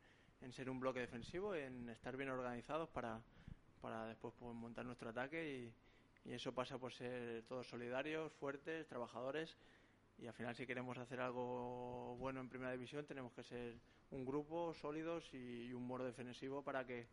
ser 0.53 0.69
un 0.69 0.79
bloque 0.79 0.99
defensivo, 0.99 1.53
en 1.53 1.89
estar 1.89 2.17
bien 2.17 2.29
organizados 2.29 2.89
para, 2.89 3.21
para 3.81 4.05
después 4.05 4.33
pues, 4.39 4.53
montar 4.55 4.85
nuestro 4.85 5.09
ataque 5.09 5.71
y, 6.25 6.29
y, 6.29 6.33
eso 6.33 6.53
pasa 6.53 6.77
por 6.77 6.93
ser 6.93 7.43
todos 7.43 7.67
solidarios, 7.67 8.33
fuertes, 8.33 8.87
trabajadores 8.87 9.55
y 10.17 10.27
al 10.27 10.33
final 10.33 10.55
si 10.55 10.65
queremos 10.65 10.97
hacer 10.97 11.19
algo 11.19 12.15
bueno 12.17 12.41
en 12.41 12.49
primera 12.49 12.71
división 12.71 13.05
tenemos 13.05 13.31
que 13.33 13.43
ser 13.43 13.75
un 14.11 14.25
grupo 14.25 14.73
sólidos 14.73 15.23
y, 15.33 15.67
y 15.67 15.73
un 15.73 15.83
muro 15.83 16.03
defensivo 16.03 16.63
para 16.63 16.85
que 16.85 17.07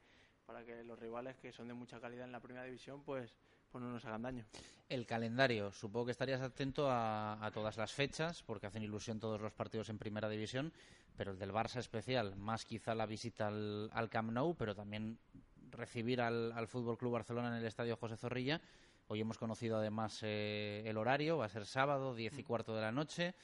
para 0.47 0.65
que 0.65 0.83
los 0.85 0.99
rivales 0.99 1.37
que 1.37 1.53
son 1.53 1.69
de 1.69 1.75
mucha 1.75 2.01
calidad 2.01 2.25
en 2.25 2.33
la 2.33 2.41
primera 2.41 2.65
división 2.65 3.03
pues 3.03 3.37
pues 3.71 3.83
no 3.83 3.91
nos 3.91 4.05
hagan 4.05 4.23
daño. 4.23 4.45
El 4.89 5.07
calendario, 5.07 5.73
supongo 5.73 6.07
que 6.07 6.13
estarías 6.13 6.41
atento 6.41 6.91
a, 6.91 7.45
a, 7.45 7.51
todas 7.51 7.77
las 7.77 7.93
fechas, 7.93 8.43
porque 8.43 8.67
hacen 8.67 8.83
ilusión 8.83 9.19
todos 9.19 9.41
los 9.41 9.53
partidos 9.53 9.89
en 9.89 9.99
primera 9.99 10.29
división, 10.29 10.73
pero 11.17 11.33
el 11.33 11.39
del 11.39 11.53
Barça 11.53 11.79
especial, 11.79 12.37
más 12.37 12.65
quizá 12.65 12.95
la 12.95 13.07
visita 13.07 13.49
al, 13.49 13.91
al 13.93 14.09
Camp 14.09 14.31
Nou, 14.31 14.55
pero 14.55 14.75
también 14.75 15.19
recibir 15.71 16.21
al, 16.21 16.53
al 16.53 16.69
Fútbol 16.69 16.99
Club 16.99 17.13
Barcelona 17.13 17.49
en 17.49 17.55
el 17.55 17.65
Estadio 17.65 17.97
José 17.97 18.17
Zorrilla. 18.17 18.61
Hoy 19.09 19.21
hemos 19.21 19.39
conocido 19.39 19.77
además 19.77 20.21
eh, 20.23 20.83
el 20.85 20.97
horario, 20.97 21.39
va 21.39 21.47
a 21.47 21.49
ser 21.49 21.65
sábado, 21.65 22.15
diez 22.15 22.37
y 22.39 22.43
cuarto 22.43 22.75
de 22.75 22.83
la 22.83 22.91
noche. 22.91 23.35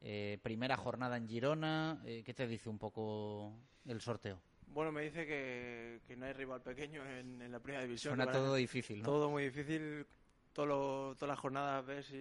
Eh, 0.00 0.38
primera 0.42 0.76
jornada 0.78 1.16
en 1.18 1.28
Girona. 1.28 2.00
Eh, 2.06 2.22
¿Qué 2.24 2.32
te 2.32 2.46
dice 2.46 2.70
un 2.70 2.78
poco 2.78 3.52
el 3.84 4.00
sorteo? 4.00 4.40
Bueno, 4.72 4.92
me 4.92 5.02
dice 5.02 5.26
que, 5.26 6.00
que 6.06 6.16
no 6.16 6.26
hay 6.26 6.32
rival 6.32 6.62
pequeño 6.62 7.04
en, 7.04 7.42
en 7.42 7.52
la 7.52 7.58
primera 7.60 7.82
división. 7.84 8.14
Suena 8.16 8.30
todo 8.30 8.54
difícil, 8.54 8.98
¿no? 9.00 9.04
Todo 9.04 9.30
muy 9.30 9.44
difícil. 9.44 10.06
Todo 10.52 10.66
lo- 10.66 11.14
todas 11.14 11.28
las 11.28 11.38
jornadas 11.38 11.86
ves 11.86 12.10
y, 12.10 12.16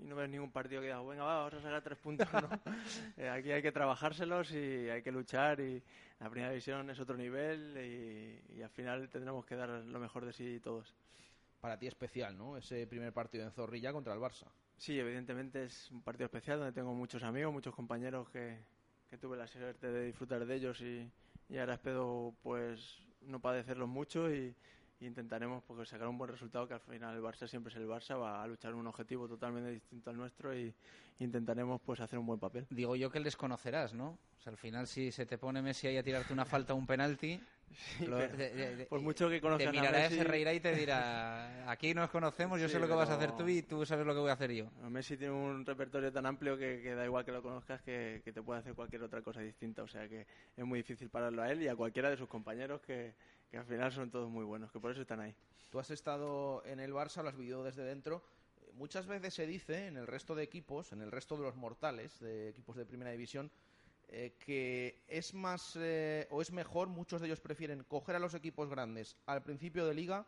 y 0.00 0.04
no 0.04 0.16
ves 0.16 0.28
ningún 0.28 0.50
partido 0.50 0.80
que 0.80 0.88
diga, 0.88 1.00
venga, 1.02 1.22
va, 1.22 1.36
vamos 1.44 1.54
a 1.54 1.60
sacar 1.62 1.82
tres 1.82 1.98
puntos. 1.98 2.28
¿no? 2.32 2.48
Eh, 3.16 3.28
aquí 3.28 3.52
hay 3.52 3.62
que 3.62 3.70
trabajárselos 3.72 4.50
y 4.52 4.88
hay 4.90 5.02
que 5.02 5.12
luchar 5.12 5.60
y 5.60 5.80
la 6.18 6.28
primera 6.30 6.50
división 6.50 6.90
es 6.90 6.98
otro 6.98 7.16
nivel 7.16 7.76
y, 7.78 8.56
y 8.58 8.62
al 8.62 8.70
final 8.70 9.08
tendremos 9.08 9.44
que 9.46 9.54
dar 9.54 9.68
lo 9.68 10.00
mejor 10.00 10.24
de 10.24 10.32
sí 10.32 10.60
todos. 10.60 10.94
Para 11.60 11.78
ti 11.78 11.86
especial, 11.86 12.36
¿no? 12.36 12.56
Ese 12.56 12.86
primer 12.88 13.12
partido 13.12 13.44
en 13.44 13.52
Zorrilla 13.52 13.92
contra 13.92 14.12
el 14.14 14.20
Barça. 14.20 14.46
Sí, 14.76 14.98
evidentemente 14.98 15.64
es 15.64 15.90
un 15.92 16.02
partido 16.02 16.26
especial 16.26 16.58
donde 16.58 16.72
tengo 16.72 16.92
muchos 16.92 17.22
amigos, 17.22 17.52
muchos 17.52 17.74
compañeros 17.74 18.28
que, 18.30 18.58
que 19.08 19.16
tuve 19.16 19.36
la 19.36 19.46
suerte 19.46 19.90
de 19.92 20.06
disfrutar 20.06 20.44
de 20.44 20.54
ellos 20.56 20.80
y, 20.80 21.08
y 21.48 21.58
ahora 21.58 21.74
espero 21.74 22.34
pues 22.42 22.98
no 23.22 23.40
padecerlos 23.40 23.88
mucho 23.88 24.32
y, 24.32 24.54
intentaremos 25.00 25.62
pues, 25.64 25.88
sacar 25.88 26.08
un 26.08 26.16
buen 26.16 26.30
resultado 26.30 26.66
que 26.66 26.74
al 26.74 26.80
final 26.80 27.14
el 27.14 27.22
Barça 27.22 27.46
siempre 27.46 27.70
es 27.70 27.76
el 27.76 27.86
Barça, 27.86 28.18
va 28.18 28.42
a 28.42 28.46
luchar 28.46 28.74
un 28.74 28.86
objetivo 28.86 29.28
totalmente 29.28 29.70
distinto 29.70 30.08
al 30.08 30.16
nuestro 30.16 30.56
y 30.56 30.74
intentaremos 31.18 31.80
pues 31.82 32.00
hacer 32.00 32.18
un 32.18 32.26
buen 32.26 32.40
papel. 32.40 32.66
Digo 32.70 32.96
yo 32.96 33.10
que 33.10 33.20
les 33.20 33.36
conocerás, 33.36 33.92
¿no? 33.92 34.18
Al 34.46 34.56
final 34.56 34.86
si 34.86 35.12
se 35.12 35.26
te 35.26 35.36
pone 35.36 35.60
Messi 35.60 35.88
ahí 35.88 35.96
a 35.96 36.02
tirarte 36.02 36.32
una 36.32 36.44
falta 36.44 36.74
o 36.74 36.76
un 36.76 36.86
penalti, 36.86 37.40
lo- 38.06 38.16
pero 38.18 38.36
de- 38.36 38.50
de- 38.54 38.76
de- 38.76 38.86
por 38.86 39.00
mucho 39.00 39.28
que 39.28 39.36
te 39.36 39.40
conozcas 39.40 39.68
a 39.68 39.72
mirará 39.72 39.98
Messi- 40.08 40.14
ese 40.14 40.24
reirá 40.24 40.52
y 40.54 40.60
te 40.60 40.74
dirá, 40.74 41.70
aquí 41.70 41.94
nos 41.94 42.10
conocemos, 42.10 42.60
yo 42.60 42.68
Sí, 42.68 42.74
sé 42.74 42.78
lo 42.80 42.86
que 42.86 42.94
vas 42.94 43.10
a 43.10 43.14
hacer 43.16 43.32
tú 43.36 43.48
y 43.48 43.62
tú 43.62 43.84
sabes 43.84 44.06
lo 44.06 44.14
que 44.14 44.20
voy 44.20 44.30
a 44.30 44.34
hacer 44.34 44.52
yo. 44.52 44.70
Messi 44.90 45.16
tiene 45.16 45.32
un 45.32 45.64
repertorio 45.66 46.12
tan 46.12 46.26
amplio 46.26 46.56
que, 46.56 46.80
que 46.82 46.94
da 46.94 47.04
igual 47.04 47.24
que 47.24 47.32
lo 47.32 47.42
conozcas 47.42 47.82
que, 47.82 48.22
que 48.24 48.32
te 48.32 48.42
puede 48.42 48.60
hacer 48.60 48.74
cualquier 48.74 49.02
otra 49.02 49.22
cosa 49.22 49.40
distinta. 49.40 49.82
O 49.82 49.88
sea 49.88 50.08
que 50.08 50.26
es 50.56 50.64
muy 50.64 50.78
difícil 50.80 51.08
pararlo 51.10 51.42
a 51.42 51.50
él 51.50 51.62
y 51.62 51.68
a 51.68 51.76
cualquiera 51.76 52.10
de 52.10 52.16
sus 52.16 52.28
compañeros 52.28 52.80
que, 52.82 53.14
que 53.50 53.58
al 53.58 53.64
final 53.66 53.90
son 53.92 54.10
todos 54.10 54.30
muy 54.30 54.44
buenos, 54.44 54.70
que 54.70 54.80
por 54.80 54.90
eso 54.92 55.00
están 55.02 55.20
ahí. 55.20 55.34
Tú 55.70 55.78
has 55.80 55.90
estado 55.90 56.62
en 56.66 56.78
el 56.80 56.92
Barça, 56.92 57.22
lo 57.22 57.28
has 57.28 57.36
vivido 57.36 57.64
desde 57.64 57.82
dentro. 57.84 58.22
Muchas 58.74 59.06
veces 59.06 59.34
se 59.34 59.46
dice 59.46 59.86
en 59.86 59.96
el 59.96 60.06
resto 60.06 60.34
de 60.34 60.42
equipos, 60.42 60.92
en 60.92 61.00
el 61.00 61.10
resto 61.12 61.36
de 61.36 61.42
los 61.42 61.54
mortales 61.54 62.18
de 62.20 62.48
equipos 62.48 62.76
de 62.76 62.84
primera 62.84 63.10
división, 63.12 63.50
eh, 64.08 64.36
que 64.38 65.02
es 65.08 65.34
más 65.34 65.76
eh, 65.76 66.26
o 66.30 66.40
es 66.42 66.52
mejor, 66.52 66.88
muchos 66.88 67.20
de 67.20 67.26
ellos 67.26 67.40
prefieren 67.40 67.84
coger 67.84 68.16
a 68.16 68.18
los 68.18 68.34
equipos 68.34 68.68
grandes 68.68 69.16
al 69.26 69.42
principio 69.42 69.86
de 69.86 69.94
liga 69.94 70.26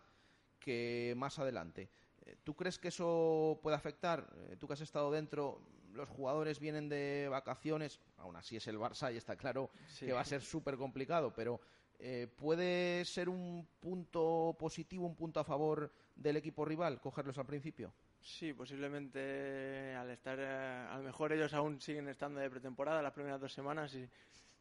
que 0.58 1.14
más 1.16 1.38
adelante. 1.38 1.88
Eh, 2.24 2.36
¿Tú 2.42 2.54
crees 2.54 2.78
que 2.78 2.88
eso 2.88 3.58
puede 3.62 3.76
afectar? 3.76 4.28
Eh, 4.50 4.56
Tú 4.58 4.66
que 4.66 4.72
has 4.74 4.80
estado 4.80 5.10
dentro, 5.10 5.60
los 5.92 6.08
jugadores 6.08 6.58
vienen 6.60 6.88
de 6.88 7.28
vacaciones, 7.30 8.00
aún 8.16 8.36
así 8.36 8.56
es 8.56 8.66
el 8.66 8.78
Barça 8.78 9.12
y 9.12 9.16
está 9.16 9.36
claro 9.36 9.70
Sí. 9.88 10.06
que 10.06 10.12
va 10.12 10.20
a 10.20 10.24
ser 10.24 10.42
súper 10.42 10.76
complicado, 10.76 11.32
pero 11.34 11.60
eh, 11.98 12.26
¿puede 12.36 13.04
ser 13.04 13.28
un 13.28 13.66
punto 13.80 14.56
positivo, 14.58 15.06
un 15.06 15.14
punto 15.16 15.40
a 15.40 15.44
favor 15.44 15.90
del 16.14 16.36
equipo 16.36 16.64
rival 16.64 17.00
cogerlos 17.00 17.38
al 17.38 17.46
principio? 17.46 17.92
Sí, 18.26 18.52
posiblemente 18.52 19.94
al 19.94 20.10
estar, 20.10 20.36
eh, 20.40 20.46
a 20.90 20.96
lo 20.98 21.04
mejor 21.04 21.32
ellos 21.32 21.54
aún 21.54 21.80
siguen 21.80 22.08
estando 22.08 22.40
de 22.40 22.50
pretemporada 22.50 23.00
las 23.00 23.12
primeras 23.12 23.40
dos 23.40 23.52
semanas 23.52 23.94
y, 23.94 24.08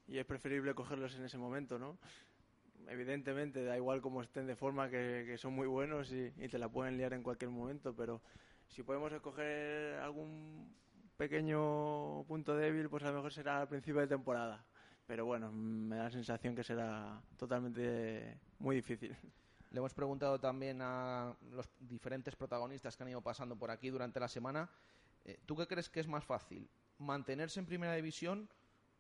y 0.08 0.20
es 0.20 0.26
preferible 0.26 0.76
cogerlos 0.76 1.16
en 1.16 1.26
ese 1.26 1.40
momento, 1.40 1.80
¿no? 1.80 1.98
Evidentemente, 2.88 3.64
da 3.64 3.76
igual 3.76 4.02
cómo 4.02 4.22
estén 4.22 4.46
de 4.46 4.56
forma, 4.56 4.88
que, 4.90 5.24
que 5.26 5.38
son 5.40 5.54
muy 5.54 5.66
buenos 5.68 6.12
y 6.12 6.30
te 6.48 6.60
la 6.60 6.70
pueden 6.70 6.98
liar 6.98 7.14
en 7.14 7.24
cualquier 7.24 7.50
momento, 7.50 7.96
pero 7.96 8.22
si 8.68 8.84
podemos 8.84 9.12
escoger 9.12 9.96
algún 10.00 10.72
pequeño 11.18 12.24
punto 12.28 12.56
débil, 12.56 12.88
pues 12.90 13.04
a 13.04 13.10
lo 13.10 13.16
mejor 13.16 13.34
será 13.34 13.62
al 13.62 13.68
principio 13.68 14.02
de 14.02 14.08
temporada. 14.08 14.64
Pero 15.08 15.26
bueno, 15.26 15.52
me 15.52 15.96
da 15.96 16.04
la 16.06 16.12
sensación 16.12 16.56
que 16.56 16.64
será 16.64 17.20
totalmente 17.38 18.40
muy 18.60 18.76
difícil. 18.76 19.18
Le 19.76 19.80
hemos 19.80 19.94
preguntado 19.94 20.40
también 20.40 20.80
a 20.82 21.36
los 21.52 21.70
diferentes 21.82 22.34
protagonistas 22.34 22.96
que 22.96 23.04
han 23.04 23.10
ido 23.10 23.20
pasando 23.20 23.58
por 23.58 23.70
aquí 23.70 23.90
durante 23.90 24.22
la 24.22 24.30
semana. 24.30 24.70
eh, 25.26 25.38
¿Tú 25.46 25.54
qué 25.58 25.68
crees 25.68 25.90
que 25.90 26.00
es 26.00 26.08
más 26.08 26.24
fácil? 26.24 26.70
¿Mantenerse 26.98 27.60
en 27.60 27.66
primera 27.66 27.94
división 27.94 28.48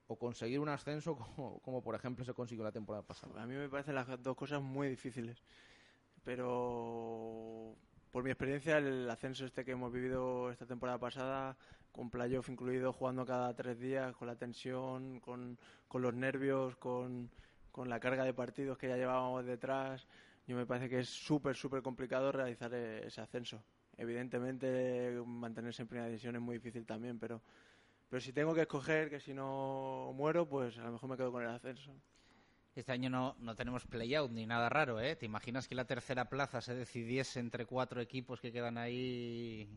o 0.07 0.19
conseguir 0.19 0.59
un 0.59 0.67
ascenso 0.67 1.15
como, 1.37 1.59
como, 1.59 1.81
por 1.81 1.95
ejemplo 1.95 2.25
se 2.25 2.33
consiguió 2.33 2.65
la 2.65 2.73
temporada 2.73 3.03
pasada? 3.07 3.41
A 3.41 3.45
mí 3.45 3.55
me 3.55 3.69
parecen 3.69 3.95
las 3.95 4.21
dos 4.21 4.35
cosas 4.35 4.61
muy 4.61 4.89
difíciles. 4.89 5.41
Pero 6.25 7.73
por 8.11 8.25
mi 8.25 8.31
experiencia, 8.31 8.77
el 8.77 9.09
ascenso 9.09 9.45
este 9.45 9.63
que 9.63 9.71
hemos 9.71 9.93
vivido 9.93 10.51
esta 10.51 10.65
temporada 10.65 10.99
pasada, 10.99 11.55
con 11.93 12.09
playoff 12.09 12.49
incluido, 12.49 12.91
jugando 12.91 13.25
cada 13.25 13.55
tres 13.55 13.79
días, 13.79 14.13
con 14.17 14.27
la 14.27 14.35
tensión, 14.35 15.21
con, 15.21 15.57
con 15.87 16.01
los 16.01 16.13
nervios, 16.13 16.75
con, 16.75 17.31
con 17.71 17.87
la 17.87 18.01
carga 18.01 18.25
de 18.25 18.33
partidos 18.33 18.77
que 18.77 18.89
ya 18.89 18.97
llevábamos 18.97 19.45
detrás, 19.45 20.05
yo 20.47 20.55
me 20.55 20.65
parece 20.65 20.89
que 20.89 20.99
es 20.99 21.09
súper, 21.09 21.55
súper 21.55 21.81
complicado 21.81 22.31
realizar 22.31 22.73
e- 22.73 23.07
ese 23.07 23.21
ascenso. 23.21 23.63
Evidentemente, 23.97 25.21
mantenerse 25.25 25.81
en 25.81 25.87
primera 25.87 26.07
división 26.07 26.35
es 26.35 26.41
muy 26.41 26.57
difícil 26.57 26.85
también, 26.85 27.17
pero, 27.17 27.41
pero 28.09 28.19
si 28.21 28.33
tengo 28.33 28.53
que 28.53 28.61
escoger, 28.61 29.09
que 29.09 29.19
si 29.19 29.33
no 29.33 30.11
muero, 30.13 30.47
pues 30.47 30.77
a 30.77 30.83
lo 30.85 30.93
mejor 30.93 31.09
me 31.09 31.17
quedo 31.17 31.31
con 31.31 31.43
el 31.43 31.49
ascenso. 31.49 31.95
Este 32.75 32.91
año 32.91 33.09
no, 33.09 33.35
no 33.39 33.55
tenemos 33.55 33.85
play-out 33.85 34.31
ni 34.31 34.45
nada 34.45 34.67
raro, 34.67 34.99
¿eh? 34.99 35.15
¿Te 35.15 35.25
imaginas 35.25 35.67
que 35.67 35.75
la 35.75 35.85
tercera 35.85 36.29
plaza 36.29 36.59
se 36.59 36.75
decidiese 36.75 37.39
entre 37.39 37.65
cuatro 37.65 38.01
equipos 38.01 38.41
que 38.41 38.51
quedan 38.51 38.77
ahí 38.77 39.69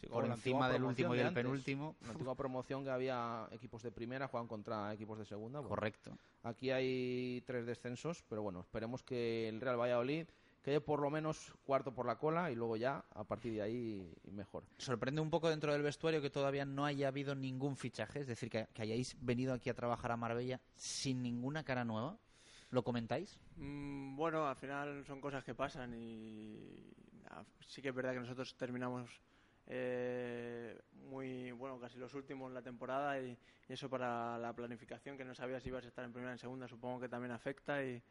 Sí, 0.00 0.06
por 0.06 0.24
encima 0.26 0.68
del 0.68 0.84
último 0.84 1.14
y 1.14 1.20
antes. 1.20 1.34
penúltimo? 1.34 1.96
La 2.02 2.10
antigua 2.12 2.34
promoción 2.34 2.84
que 2.84 2.90
había 2.90 3.46
equipos 3.52 3.82
de 3.82 3.90
primera 3.90 4.28
juegan 4.28 4.48
contra 4.48 4.92
equipos 4.92 5.18
de 5.18 5.24
segunda. 5.24 5.60
Bueno, 5.60 5.70
Correcto. 5.70 6.16
Aquí 6.42 6.70
hay 6.70 7.42
tres 7.46 7.66
descensos, 7.66 8.22
pero 8.28 8.42
bueno, 8.42 8.60
esperemos 8.60 9.02
que 9.02 9.48
el 9.48 9.60
Real 9.60 9.78
Valladolid 9.80 10.26
quede 10.62 10.80
por 10.80 11.00
lo 11.00 11.10
menos 11.10 11.52
cuarto 11.64 11.92
por 11.94 12.06
la 12.06 12.18
cola 12.18 12.50
y 12.50 12.56
luego 12.56 12.76
ya, 12.76 13.04
a 13.14 13.22
partir 13.24 13.52
de 13.52 13.62
ahí, 13.62 14.12
mejor. 14.32 14.64
Sorprende 14.78 15.20
un 15.20 15.30
poco 15.30 15.48
dentro 15.48 15.72
del 15.72 15.82
vestuario 15.82 16.20
que 16.20 16.28
todavía 16.30 16.64
no 16.64 16.84
haya 16.84 17.06
habido 17.08 17.34
ningún 17.36 17.76
fichaje, 17.76 18.20
es 18.20 18.26
decir, 18.26 18.50
que, 18.50 18.66
que 18.74 18.82
hayáis 18.82 19.16
venido 19.20 19.54
aquí 19.54 19.70
a 19.70 19.74
trabajar 19.74 20.10
a 20.10 20.16
Marbella 20.16 20.60
sin 20.74 21.22
ninguna 21.22 21.62
cara 21.64 21.84
nueva. 21.84 22.18
¿Lo 22.70 22.82
comentáis? 22.82 23.38
Mm, 23.56 24.16
Bueno, 24.16 24.48
al 24.48 24.56
final 24.56 25.04
son 25.06 25.20
cosas 25.20 25.44
que 25.44 25.54
pasan 25.54 25.94
y 25.94 26.90
ah, 27.30 27.44
sí 27.64 27.80
que 27.80 27.90
es 27.90 27.94
verdad 27.94 28.12
que 28.14 28.20
nosotros 28.20 28.56
terminamos 28.56 29.08
eh, 29.66 30.78
muy, 30.92 31.52
bueno, 31.52 31.78
casi 31.80 31.98
los 31.98 32.14
últimos 32.14 32.48
en 32.48 32.54
la 32.54 32.62
temporada 32.62 33.20
y, 33.20 33.36
y 33.68 33.72
eso 33.72 33.88
para 33.88 34.38
la 34.38 34.52
planificación, 34.52 35.16
que 35.16 35.24
no 35.24 35.34
sabías 35.34 35.62
si 35.62 35.68
ibas 35.68 35.84
a 35.84 35.88
estar 35.88 36.04
en 36.04 36.12
primera 36.12 36.30
o 36.30 36.34
en 36.34 36.38
segunda, 36.38 36.68
supongo 36.68 37.00
que 37.00 37.08
también 37.08 37.32
afecta 37.32 37.84
y, 37.84 38.02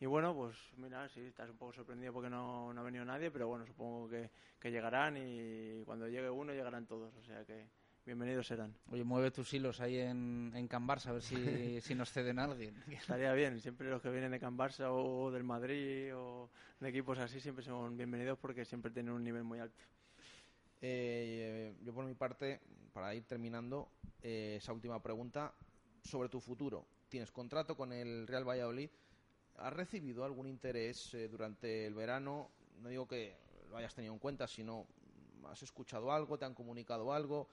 y 0.00 0.06
bueno, 0.06 0.34
pues 0.34 0.56
mira, 0.76 1.08
sí, 1.08 1.20
estás 1.20 1.48
un 1.48 1.56
poco 1.56 1.72
sorprendido 1.72 2.12
porque 2.12 2.28
no, 2.28 2.72
no 2.72 2.80
ha 2.80 2.84
venido 2.84 3.04
nadie, 3.04 3.30
pero 3.30 3.48
bueno, 3.48 3.64
supongo 3.66 4.08
que, 4.08 4.30
que 4.60 4.70
llegarán 4.70 5.16
y 5.16 5.82
cuando 5.84 6.08
llegue 6.08 6.28
uno 6.28 6.52
llegarán 6.52 6.86
todos, 6.86 7.14
o 7.14 7.22
sea 7.22 7.44
que 7.44 7.66
bienvenidos 8.04 8.46
serán. 8.46 8.74
Oye, 8.90 9.04
mueve 9.04 9.30
tus 9.30 9.52
hilos 9.52 9.80
ahí 9.80 9.98
en, 9.98 10.52
en 10.54 10.68
Can 10.68 10.86
Barça 10.86 11.08
a 11.08 11.12
ver 11.12 11.22
si, 11.22 11.34
si 11.80 11.94
nos 11.94 12.10
ceden 12.12 12.38
a 12.38 12.44
alguien. 12.44 12.82
Estaría 12.90 13.32
bien, 13.32 13.58
siempre 13.60 13.88
los 13.88 14.02
que 14.02 14.10
vienen 14.10 14.32
de 14.32 14.38
Can 14.38 14.56
Barça 14.56 14.88
o 14.90 15.30
del 15.30 15.44
Madrid 15.44 16.14
o 16.14 16.50
de 16.78 16.88
equipos 16.88 17.18
así 17.18 17.40
siempre 17.40 17.64
son 17.64 17.96
bienvenidos 17.96 18.38
porque 18.38 18.64
siempre 18.64 18.90
tienen 18.90 19.12
un 19.12 19.24
nivel 19.24 19.44
muy 19.44 19.60
alto. 19.60 19.82
Eh, 20.80 21.74
yo 21.82 21.94
por 21.94 22.04
mi 22.04 22.14
parte, 22.14 22.60
para 22.92 23.14
ir 23.14 23.24
terminando, 23.24 23.88
eh, 24.22 24.56
esa 24.58 24.72
última 24.72 25.02
pregunta 25.02 25.54
sobre 26.02 26.28
tu 26.28 26.40
futuro. 26.40 26.86
¿Tienes 27.08 27.30
contrato 27.30 27.76
con 27.76 27.92
el 27.92 28.26
Real 28.26 28.48
Valladolid? 28.48 28.90
¿Has 29.56 29.72
recibido 29.72 30.24
algún 30.24 30.46
interés 30.46 31.14
eh, 31.14 31.28
durante 31.28 31.86
el 31.86 31.94
verano? 31.94 32.50
No 32.80 32.88
digo 32.88 33.06
que 33.08 33.36
lo 33.70 33.76
hayas 33.76 33.94
tenido 33.94 34.12
en 34.12 34.18
cuenta, 34.18 34.46
sino 34.46 34.86
has 35.44 35.62
escuchado 35.62 36.12
algo, 36.12 36.38
te 36.38 36.44
han 36.44 36.54
comunicado 36.54 37.12
algo, 37.12 37.48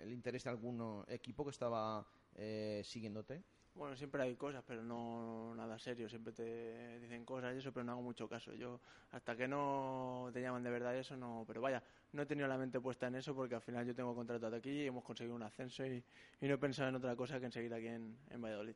el 0.00 0.12
interés 0.12 0.44
de 0.44 0.50
algún 0.50 1.04
equipo 1.08 1.44
que 1.44 1.50
estaba 1.50 2.06
eh, 2.34 2.82
siguiéndote. 2.84 3.42
Bueno, 3.74 3.96
siempre 3.96 4.22
hay 4.22 4.36
cosas, 4.36 4.62
pero 4.66 4.82
no 4.82 5.54
nada 5.54 5.78
serio. 5.78 6.08
Siempre 6.08 6.32
te 6.32 6.98
dicen 7.00 7.24
cosas 7.24 7.54
y 7.54 7.58
eso, 7.58 7.72
pero 7.72 7.84
no 7.84 7.92
hago 7.92 8.02
mucho 8.02 8.28
caso. 8.28 8.52
Yo, 8.52 8.80
hasta 9.12 9.34
que 9.34 9.48
no 9.48 10.30
te 10.32 10.42
llaman 10.42 10.62
de 10.62 10.70
verdad 10.70 10.96
eso, 10.96 11.16
no. 11.16 11.44
Pero 11.46 11.62
vaya, 11.62 11.82
no 12.12 12.22
he 12.22 12.26
tenido 12.26 12.48
la 12.48 12.58
mente 12.58 12.80
puesta 12.80 13.06
en 13.06 13.16
eso 13.16 13.34
porque 13.34 13.54
al 13.54 13.62
final 13.62 13.86
yo 13.86 13.94
tengo 13.94 14.14
contrato 14.14 14.50
de 14.50 14.56
aquí 14.56 14.70
y 14.70 14.86
hemos 14.86 15.04
conseguido 15.04 15.34
un 15.34 15.42
ascenso 15.42 15.84
y, 15.86 16.02
y 16.40 16.48
no 16.48 16.54
he 16.54 16.58
pensado 16.58 16.88
en 16.88 16.96
otra 16.96 17.16
cosa 17.16 17.38
que 17.38 17.46
en 17.46 17.52
seguir 17.52 17.72
aquí 17.72 17.88
en, 17.88 18.16
en 18.30 18.40
Valladolid. 18.40 18.74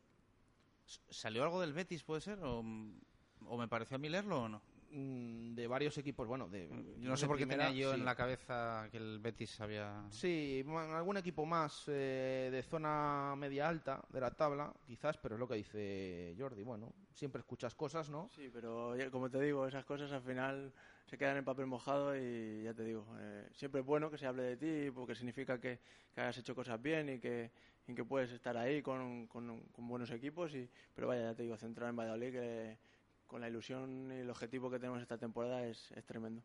¿Salió 0.85 1.43
algo 1.43 1.61
del 1.61 1.73
Betis, 1.73 2.05
puede 2.05 2.21
ser? 2.21 2.39
¿O, 2.43 2.61
o 2.61 3.59
me 3.59 3.69
pareció 3.69 3.97
a 3.97 3.99
mí 3.99 4.09
leerlo 4.09 4.43
o 4.43 4.49
no? 4.49 4.63
mm, 4.91 5.55
de 5.55 5.67
varios 5.67 5.97
equipos, 5.99 6.27
bueno, 6.27 6.49
de... 6.49 6.69
No 6.99 7.17
sé 7.17 7.27
por 7.27 7.37
qué 7.37 7.47
primera, 7.47 7.69
tenía 7.69 7.83
yo 7.83 7.93
sí. 7.93 7.99
en 7.99 8.05
la 8.05 8.15
cabeza 8.15 8.89
que 8.91 8.97
el 8.97 9.19
Betis 9.19 9.61
había... 9.61 10.05
Sí, 10.11 10.65
algún 10.67 11.17
equipo 11.17 11.45
más 11.45 11.85
eh, 11.89 12.49
de 12.51 12.63
zona 12.63 13.35
media 13.37 13.69
alta 13.69 14.03
de 14.09 14.21
la 14.21 14.31
tabla, 14.31 14.73
quizás, 14.87 15.19
pero 15.19 15.35
es 15.37 15.39
lo 15.39 15.49
que 15.49 15.57
dice 15.57 16.35
Jordi. 16.39 16.63
Bueno, 16.63 16.93
siempre 17.13 17.41
escuchas 17.41 17.75
cosas, 17.75 18.11
¿no? 18.11 18.29
Sí, 18.35 18.51
pero 18.53 18.95
como 19.11 19.31
te 19.31 19.41
digo, 19.41 19.67
esas 19.67 19.85
cosas 19.85 20.11
al 20.13 20.23
final 20.23 20.73
se 21.07 21.17
quedan 21.17 21.37
en 21.37 21.45
papel 21.45 21.67
mojado 21.67 22.17
y 22.17 22.63
ya 22.65 22.75
te 22.75 22.85
digo, 22.85 23.07
eh, 23.19 23.49
siempre 23.55 23.81
es 23.81 23.87
bueno 23.87 24.11
que 24.11 24.19
se 24.19 24.27
hable 24.27 24.43
de 24.43 24.57
ti 24.57 24.91
porque 24.91 25.15
significa 25.15 25.59
que, 25.61 25.79
que 26.15 26.21
has 26.21 26.37
hecho 26.37 26.55
cosas 26.55 26.81
bien 26.83 27.09
y 27.09 27.19
que, 27.21 27.51
y 27.87 27.95
que 27.95 28.05
puedes 28.05 28.31
estar 28.33 28.57
ahí 28.57 28.83
con, 28.83 29.27
con- 29.29 29.61
con 29.73 29.89
buenos 29.89 30.11
equipos. 30.11 30.55
Y, 30.55 30.69
pero 30.95 31.07
vaya, 31.09 31.23
ya 31.31 31.35
te 31.35 31.45
digo, 31.45 31.57
centrar 31.57 31.89
en 31.91 31.97
Valladolid 31.97 32.33
que 32.33 32.79
con 33.27 33.41
la 33.41 33.49
ilusión 33.49 34.11
y 34.13 34.17
el 34.21 34.31
objetivo 34.31 34.71
que 34.71 34.79
tenemos 34.79 35.01
esta 35.01 35.17
temporada 35.19 35.65
es, 35.65 35.91
es 35.93 36.05
tremendo. 36.05 36.43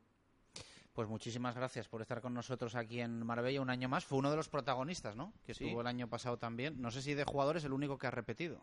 Pues 0.93 1.07
muchísimas 1.07 1.55
gracias 1.55 1.87
por 1.87 2.01
estar 2.01 2.19
con 2.21 2.33
nosotros 2.33 2.75
aquí 2.75 2.99
en 2.99 3.25
Marbella 3.25 3.61
un 3.61 3.69
año 3.69 3.87
más. 3.87 4.03
Fue 4.03 4.17
uno 4.19 4.29
de 4.29 4.35
los 4.35 4.49
protagonistas, 4.49 5.15
¿no? 5.15 5.31
Que 5.45 5.53
Sí. 5.53 5.63
estuvo 5.63 5.81
el 5.81 5.87
año 5.87 6.07
pasado 6.09 6.37
también. 6.37 6.81
No 6.81 6.91
sé 6.91 7.01
si 7.01 7.13
de 7.13 7.23
jugadores 7.23 7.63
el 7.63 7.71
único 7.71 7.97
que 7.97 8.07
ha 8.07 8.11
repetido. 8.11 8.61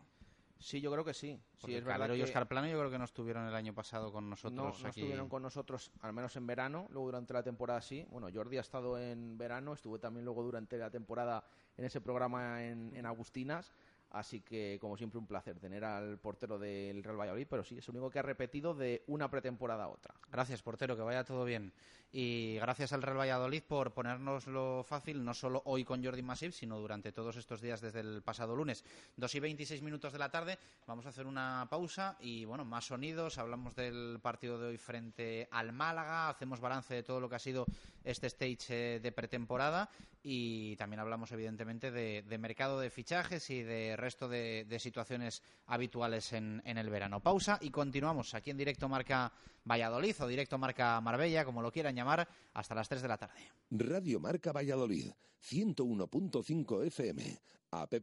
Sí, 0.59 0.81
yo 0.81 0.91
creo 0.91 1.05
que 1.05 1.13
sí. 1.13 1.39
Sí, 1.57 1.73
es 1.73 1.85
verdad 1.85 2.13
y 2.13 2.21
Oscar 2.21 2.47
Plano 2.47 2.67
yo 2.67 2.77
creo 2.77 2.91
que 2.91 2.97
no 2.97 3.05
estuvieron 3.05 3.47
el 3.47 3.55
año 3.55 3.73
pasado 3.73 4.11
con 4.11 4.29
nosotros 4.29 4.81
no, 4.81 4.89
estuvieron 4.89 5.29
con 5.29 5.41
nosotros, 5.41 5.91
al 6.01 6.11
menos 6.11 6.35
en 6.35 6.45
verano, 6.45 6.87
luego 6.89 7.07
durante 7.07 7.33
la 7.33 7.43
temporada 7.43 7.81
sí. 7.81 8.05
Bueno, 8.09 8.27
Jordi 8.33 8.57
ha 8.57 8.61
estado 8.61 8.99
en 8.99 9.37
verano, 9.37 9.73
estuve 9.73 9.99
también 9.99 10.25
luego 10.25 10.43
durante 10.43 10.77
la 10.77 10.89
temporada 10.89 11.45
en 11.77 11.85
ese 11.85 12.01
programa 12.01 12.63
en, 12.63 12.93
en 12.93 13.05
Agustinas. 13.05 13.73
Así 14.11 14.41
que, 14.41 14.77
como 14.81 14.97
siempre, 14.97 15.19
un 15.19 15.27
placer 15.27 15.59
tener 15.59 15.85
al 15.85 16.17
portero 16.17 16.57
del 16.57 17.03
Real 17.03 17.19
Valladolid, 17.19 17.47
pero 17.49 17.63
sí, 17.63 17.77
es 17.77 17.87
el 17.87 17.95
único 17.95 18.09
que 18.09 18.19
ha 18.19 18.23
repetido 18.23 18.73
de 18.73 19.03
una 19.07 19.29
pretemporada 19.29 19.83
a 19.83 19.89
otra. 19.89 20.15
Gracias, 20.31 20.61
portero, 20.63 20.95
que 20.95 21.03
vaya 21.03 21.23
todo 21.23 21.45
bien. 21.45 21.71
Y 22.11 22.55
gracias 22.55 22.91
al 22.91 23.03
Real 23.03 23.19
Valladolid 23.19 23.61
por 23.61 23.93
ponernoslo 23.93 24.83
fácil, 24.83 25.23
no 25.23 25.35
solo 25.35 25.61
hoy 25.65 25.85
con 25.85 26.03
Jordi 26.03 26.23
Masip, 26.23 26.53
sino 26.53 26.79
durante 26.79 27.11
todos 27.11 27.35
estos 27.35 27.61
días 27.61 27.81
desde 27.81 27.99
el 27.99 28.23
pasado 28.23 28.55
lunes. 28.55 28.83
Dos 29.15 29.35
y 29.35 29.39
26 29.39 29.83
minutos 29.83 30.11
de 30.11 30.17
la 30.17 30.31
tarde, 30.31 30.57
vamos 30.87 31.05
a 31.05 31.09
hacer 31.09 31.27
una 31.27 31.67
pausa 31.69 32.17
y, 32.19 32.45
bueno, 32.45 32.65
más 32.65 32.85
sonidos. 32.85 33.37
Hablamos 33.37 33.75
del 33.75 34.19
partido 34.23 34.59
de 34.59 34.69
hoy 34.69 34.77
frente 34.77 35.47
al 35.51 35.71
Málaga, 35.71 36.29
hacemos 36.29 36.59
balance 36.59 36.95
de 36.95 37.03
todo 37.03 37.19
lo 37.19 37.29
que 37.29 37.35
ha 37.35 37.39
sido 37.39 37.67
este 38.03 38.27
stage 38.27 38.95
eh, 38.95 38.99
de 38.99 39.11
pretemporada 39.11 39.89
y 40.21 40.75
también 40.75 40.99
hablamos, 40.99 41.31
evidentemente, 41.31 41.91
de, 41.91 42.37
mercado 42.37 42.77
de 42.79 42.89
fichajes 42.89 43.49
y 43.49 43.63
de 43.63 43.95
resto 43.95 44.27
de, 44.27 44.77
situaciones 44.79 45.41
habituales 45.67 46.33
en, 46.33 46.61
en 46.65 46.77
el 46.77 46.89
verano. 46.89 47.21
Pausa 47.21 47.57
y 47.61 47.69
continuamos 47.69 48.33
aquí 48.33 48.51
en 48.51 48.57
directo 48.57 48.89
Marca 48.89 49.31
Valladolid 49.65 50.21
o 50.21 50.27
directo 50.27 50.57
Marca 50.57 50.99
Marbella, 51.01 51.45
como 51.45 51.61
lo 51.61 51.71
quieran 51.71 51.95
llamar, 51.95 52.27
hasta 52.53 52.75
las 52.75 52.89
3 52.89 53.01
de 53.01 53.07
la 53.07 53.17
tarde. 53.17 53.39
Radio 53.71 54.19
Marca 54.19 54.51
Valladolid, 54.51 55.09
101.5 55.41 56.85
FM, 56.85 57.39
app 57.71 57.93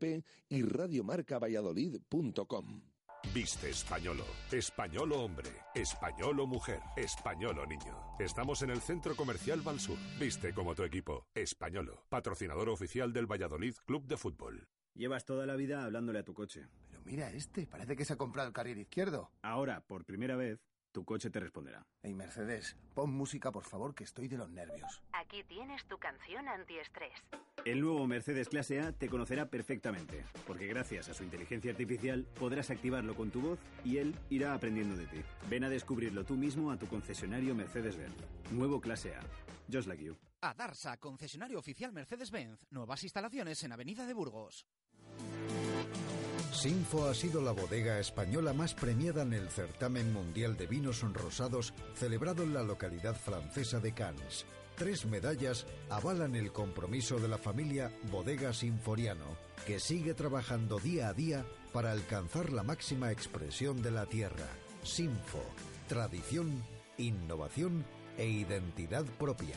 y 0.48 0.62
radiomarcavalladolid.com. 0.62 2.95
Viste 3.34 3.70
españolo. 3.70 4.24
Españolo 4.50 5.24
hombre. 5.24 5.50
Españolo 5.74 6.46
mujer. 6.46 6.80
Españolo 6.96 7.66
niño. 7.66 7.94
Estamos 8.18 8.62
en 8.62 8.70
el 8.70 8.80
Centro 8.80 9.14
Comercial 9.14 9.60
Valsur. 9.60 9.98
Viste 10.18 10.54
como 10.54 10.74
tu 10.74 10.82
equipo. 10.84 11.26
Españolo. 11.34 12.04
Patrocinador 12.08 12.68
oficial 12.68 13.12
del 13.12 13.30
Valladolid 13.30 13.74
Club 13.84 14.06
de 14.06 14.16
Fútbol. 14.16 14.68
Llevas 14.94 15.26
toda 15.26 15.44
la 15.44 15.56
vida 15.56 15.84
hablándole 15.84 16.20
a 16.20 16.24
tu 16.24 16.32
coche. 16.32 16.66
Pero 16.88 17.02
mira 17.04 17.30
este, 17.30 17.66
parece 17.66 17.96
que 17.96 18.04
se 18.04 18.14
ha 18.14 18.16
comprado 18.16 18.48
el 18.48 18.54
carril 18.54 18.78
izquierdo. 18.78 19.30
Ahora, 19.42 19.82
por 19.82 20.06
primera 20.06 20.36
vez, 20.36 20.58
tu 20.96 21.04
coche 21.04 21.28
te 21.28 21.40
responderá. 21.40 21.84
Ey, 22.02 22.14
Mercedes, 22.14 22.74
pon 22.94 23.12
música, 23.12 23.52
por 23.52 23.64
favor, 23.64 23.94
que 23.94 24.02
estoy 24.02 24.28
de 24.28 24.38
los 24.38 24.48
nervios. 24.48 25.02
Aquí 25.12 25.44
tienes 25.44 25.84
tu 25.84 25.98
canción 25.98 26.48
antiestrés. 26.48 27.12
El 27.66 27.82
nuevo 27.82 28.06
Mercedes 28.06 28.48
Clase 28.48 28.80
A 28.80 28.92
te 28.92 29.10
conocerá 29.10 29.50
perfectamente, 29.50 30.24
porque 30.46 30.66
gracias 30.66 31.10
a 31.10 31.12
su 31.12 31.22
inteligencia 31.22 31.70
artificial 31.70 32.26
podrás 32.40 32.70
activarlo 32.70 33.14
con 33.14 33.30
tu 33.30 33.42
voz 33.42 33.58
y 33.84 33.98
él 33.98 34.14
irá 34.30 34.54
aprendiendo 34.54 34.96
de 34.96 35.06
ti. 35.06 35.20
Ven 35.50 35.64
a 35.64 35.68
descubrirlo 35.68 36.24
tú 36.24 36.34
mismo 36.34 36.70
a 36.70 36.78
tu 36.78 36.86
concesionario 36.86 37.54
Mercedes-Benz. 37.54 38.16
Nuevo 38.50 38.80
Clase 38.80 39.16
A. 39.16 39.20
Just 39.70 39.88
like 39.88 40.02
you. 40.02 40.16
A 40.40 40.54
Darsa, 40.54 40.96
concesionario 40.96 41.58
oficial 41.58 41.92
Mercedes-Benz. 41.92 42.68
Nuevas 42.70 43.02
instalaciones 43.02 43.62
en 43.64 43.72
Avenida 43.72 44.06
de 44.06 44.14
Burgos. 44.14 44.66
Sinfo 46.52 47.08
ha 47.08 47.14
sido 47.14 47.40
la 47.42 47.52
bodega 47.52 47.98
española 47.98 48.52
más 48.52 48.74
premiada 48.74 49.22
en 49.22 49.32
el 49.32 49.48
certamen 49.48 50.12
mundial 50.12 50.56
de 50.56 50.66
vinos 50.66 51.02
rosados 51.12 51.74
celebrado 51.94 52.42
en 52.42 52.54
la 52.54 52.62
localidad 52.62 53.14
francesa 53.14 53.78
de 53.78 53.92
Cannes. 53.92 54.46
Tres 54.76 55.06
medallas 55.06 55.66
avalan 55.90 56.34
el 56.34 56.52
compromiso 56.52 57.18
de 57.18 57.28
la 57.28 57.38
familia 57.38 57.90
Bodega 58.10 58.52
Sinforiano, 58.52 59.36
que 59.66 59.80
sigue 59.80 60.14
trabajando 60.14 60.78
día 60.78 61.08
a 61.08 61.14
día 61.14 61.44
para 61.72 61.92
alcanzar 61.92 62.52
la 62.52 62.62
máxima 62.62 63.10
expresión 63.12 63.82
de 63.82 63.90
la 63.90 64.06
tierra. 64.06 64.48
Sinfo, 64.82 65.42
tradición, 65.88 66.62
innovación 66.98 67.84
e 68.18 68.26
identidad 68.26 69.04
propia. 69.18 69.56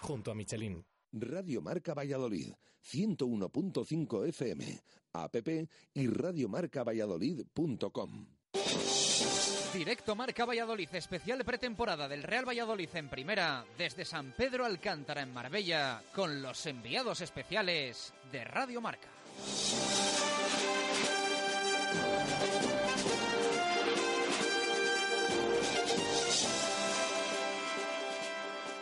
Junto 0.00 0.30
a 0.30 0.34
Michelin. 0.34 0.84
Radio 1.12 1.60
Marca 1.60 1.92
Valladolid, 1.92 2.54
101.5 2.84 4.28
FM, 4.28 4.80
app 5.12 5.34
y 5.94 6.06
radiomarcavalladolid.com. 6.06 8.26
Directo 9.74 10.16
Marca 10.16 10.44
Valladolid, 10.44 10.88
especial 10.92 11.44
pretemporada 11.44 12.08
del 12.08 12.22
Real 12.22 12.48
Valladolid 12.48 12.88
en 12.94 13.08
primera, 13.08 13.64
desde 13.76 14.04
San 14.04 14.32
Pedro 14.32 14.64
Alcántara 14.64 15.22
en 15.22 15.32
Marbella, 15.32 16.02
con 16.14 16.42
los 16.42 16.64
enviados 16.66 17.20
especiales 17.20 18.12
de 18.32 18.44
Radio 18.44 18.80
Marca. 18.80 19.08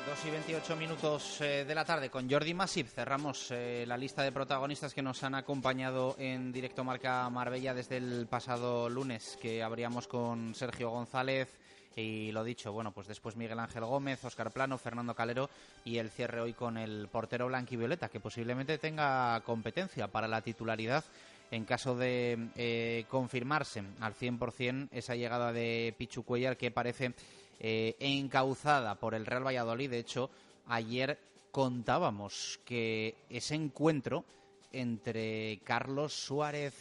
Dos 0.08 0.24
y 0.24 0.30
28 0.30 0.76
minutos 0.76 1.40
eh, 1.42 1.66
de 1.66 1.74
la 1.74 1.84
tarde 1.84 2.08
con 2.08 2.30
Jordi 2.30 2.54
Masip. 2.54 2.88
Cerramos 2.88 3.50
eh, 3.50 3.84
la 3.86 3.98
lista 3.98 4.22
de 4.22 4.32
protagonistas 4.32 4.94
que 4.94 5.02
nos 5.02 5.22
han 5.22 5.34
acompañado 5.34 6.16
en 6.18 6.50
directo 6.50 6.82
Marca 6.82 7.28
Marbella 7.28 7.74
desde 7.74 7.98
el 7.98 8.26
pasado 8.26 8.88
lunes, 8.88 9.36
que 9.38 9.62
abríamos 9.62 10.08
con 10.08 10.54
Sergio 10.54 10.88
González. 10.88 11.48
Y 11.94 12.32
lo 12.32 12.42
dicho, 12.42 12.72
bueno, 12.72 12.90
pues 12.90 13.06
después 13.06 13.36
Miguel 13.36 13.58
Ángel 13.58 13.84
Gómez, 13.84 14.24
Óscar 14.24 14.50
Plano, 14.50 14.78
Fernando 14.78 15.14
Calero 15.14 15.50
y 15.84 15.98
el 15.98 16.08
cierre 16.10 16.40
hoy 16.40 16.54
con 16.54 16.78
el 16.78 17.08
portero 17.08 17.48
Blanquivioleta, 17.48 18.08
que 18.08 18.18
posiblemente 18.18 18.78
tenga 18.78 19.38
competencia 19.42 20.08
para 20.08 20.26
la 20.26 20.40
titularidad 20.40 21.04
en 21.50 21.64
caso 21.64 21.96
de 21.96 22.48
eh, 22.56 23.04
confirmarse 23.08 23.82
al 24.00 24.14
100% 24.14 24.88
esa 24.92 25.16
llegada 25.16 25.52
de 25.52 25.94
Pichu 25.96 26.22
Cuellar 26.22 26.56
que 26.56 26.70
parece 26.70 27.12
eh, 27.60 27.96
encauzada 28.00 28.94
por 28.96 29.14
el 29.14 29.26
Real 29.26 29.46
Valladolid. 29.46 29.90
De 29.90 29.98
hecho, 29.98 30.30
ayer 30.66 31.18
contábamos 31.50 32.60
que 32.64 33.14
ese 33.30 33.54
encuentro 33.54 34.24
entre 34.72 35.60
Carlos 35.64 36.12
Suárez, 36.12 36.74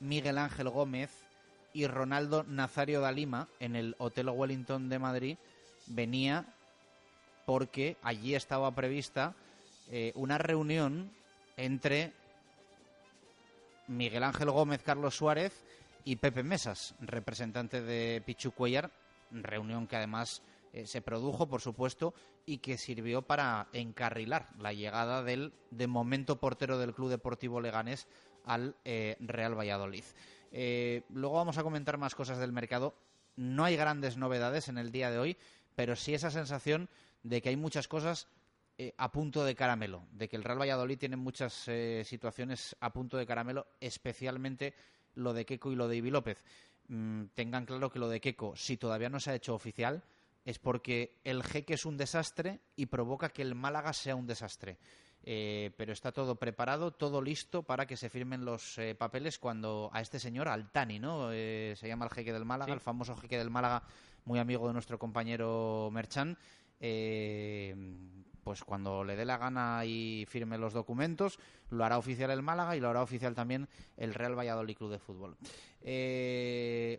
Miguel 0.00 0.38
Ángel 0.38 0.68
Gómez 0.68 1.10
y 1.72 1.86
Ronaldo 1.86 2.44
Nazario 2.44 3.00
da 3.00 3.12
Lima 3.12 3.48
en 3.60 3.76
el 3.76 3.96
Hotel 3.98 4.28
Wellington 4.28 4.88
de 4.88 4.98
Madrid 4.98 5.36
venía 5.86 6.46
porque 7.44 7.96
allí 8.02 8.34
estaba 8.34 8.74
prevista 8.74 9.34
eh, 9.90 10.12
una 10.14 10.38
reunión 10.38 11.10
entre 11.56 12.12
Miguel 13.86 14.22
Ángel 14.22 14.50
Gómez, 14.50 14.82
Carlos 14.82 15.16
Suárez 15.16 15.64
y 16.04 16.16
Pepe 16.16 16.42
Mesas, 16.42 16.94
representante 17.00 17.80
de 17.80 18.22
Pichu 18.24 18.52
Cuellar, 18.52 18.90
reunión 19.30 19.86
que 19.86 19.96
además 19.96 20.42
eh, 20.72 20.86
se 20.86 21.00
produjo, 21.00 21.48
por 21.48 21.60
supuesto, 21.60 22.14
y 22.44 22.58
que 22.58 22.78
sirvió 22.78 23.22
para 23.22 23.68
encarrilar 23.72 24.50
la 24.58 24.72
llegada 24.72 25.22
del, 25.22 25.52
de 25.70 25.86
momento, 25.86 26.38
portero 26.38 26.78
del 26.78 26.94
Club 26.94 27.10
Deportivo 27.10 27.60
Leganés 27.60 28.06
al 28.44 28.76
eh, 28.84 29.16
Real 29.20 29.58
Valladolid. 29.58 30.04
Eh, 30.52 31.02
luego 31.10 31.36
vamos 31.36 31.58
a 31.58 31.62
comentar 31.62 31.98
más 31.98 32.14
cosas 32.14 32.38
del 32.38 32.52
mercado, 32.52 32.94
no 33.36 33.64
hay 33.64 33.76
grandes 33.76 34.16
novedades 34.16 34.68
en 34.68 34.78
el 34.78 34.90
día 34.90 35.10
de 35.10 35.18
hoy, 35.18 35.36
pero 35.74 35.96
sí 35.96 36.14
esa 36.14 36.30
sensación 36.30 36.88
de 37.22 37.40
que 37.40 37.50
hay 37.50 37.56
muchas 37.56 37.88
cosas 37.88 38.28
a 38.96 39.10
punto 39.10 39.44
de 39.44 39.56
caramelo, 39.56 40.04
de 40.12 40.28
que 40.28 40.36
el 40.36 40.44
Real 40.44 40.60
Valladolid 40.60 40.98
tiene 40.98 41.16
muchas 41.16 41.68
situaciones 42.04 42.76
a 42.78 42.92
punto 42.92 43.16
de 43.16 43.26
caramelo, 43.26 43.66
especialmente 43.80 44.72
lo 45.16 45.32
de 45.32 45.44
Keco 45.44 45.72
y 45.72 45.74
lo 45.74 45.88
de 45.88 45.96
Ibi 45.96 46.10
López. 46.10 46.44
Mm, 46.88 47.26
tengan 47.34 47.66
claro 47.66 47.90
que 47.90 47.98
lo 47.98 48.08
de 48.08 48.20
Keco, 48.20 48.56
si 48.56 48.76
todavía 48.76 49.08
no 49.08 49.20
se 49.20 49.30
ha 49.30 49.34
hecho 49.34 49.54
oficial, 49.54 50.02
es 50.44 50.58
porque 50.58 51.20
el 51.24 51.42
jeque 51.42 51.74
es 51.74 51.84
un 51.84 51.96
desastre 51.98 52.60
y 52.74 52.86
provoca 52.86 53.28
que 53.28 53.42
el 53.42 53.54
Málaga 53.54 53.92
sea 53.92 54.16
un 54.16 54.26
desastre. 54.26 54.78
Eh, 55.22 55.72
pero 55.76 55.92
está 55.92 56.12
todo 56.12 56.36
preparado, 56.36 56.92
todo 56.92 57.20
listo 57.20 57.62
para 57.62 57.86
que 57.86 57.96
se 57.96 58.08
firmen 58.08 58.44
los 58.44 58.78
eh, 58.78 58.94
papeles 58.94 59.38
cuando 59.38 59.90
a 59.92 60.00
este 60.00 60.18
señor, 60.18 60.48
Altani, 60.48 60.98
¿no? 60.98 61.30
Eh, 61.32 61.74
se 61.76 61.88
llama 61.88 62.06
el 62.06 62.12
jeque 62.12 62.32
del 62.32 62.46
Málaga, 62.46 62.72
el 62.72 62.80
famoso 62.80 63.16
jeque 63.16 63.36
del 63.36 63.50
Málaga, 63.50 63.82
muy 64.24 64.38
amigo 64.38 64.68
de 64.68 64.72
nuestro 64.72 64.98
compañero 64.98 65.90
Merchan. 65.92 66.38
Pues 68.48 68.64
cuando 68.64 69.04
le 69.04 69.14
dé 69.14 69.26
la 69.26 69.36
gana 69.36 69.84
y 69.84 70.24
firme 70.26 70.56
los 70.56 70.72
documentos, 70.72 71.38
lo 71.68 71.84
hará 71.84 71.98
oficial 71.98 72.30
el 72.30 72.40
Málaga 72.40 72.74
y 72.76 72.80
lo 72.80 72.88
hará 72.88 73.02
oficial 73.02 73.34
también 73.34 73.68
el 73.98 74.14
Real 74.14 74.38
Valladolid 74.38 74.74
Club 74.74 74.90
de 74.92 74.98
Fútbol. 74.98 75.36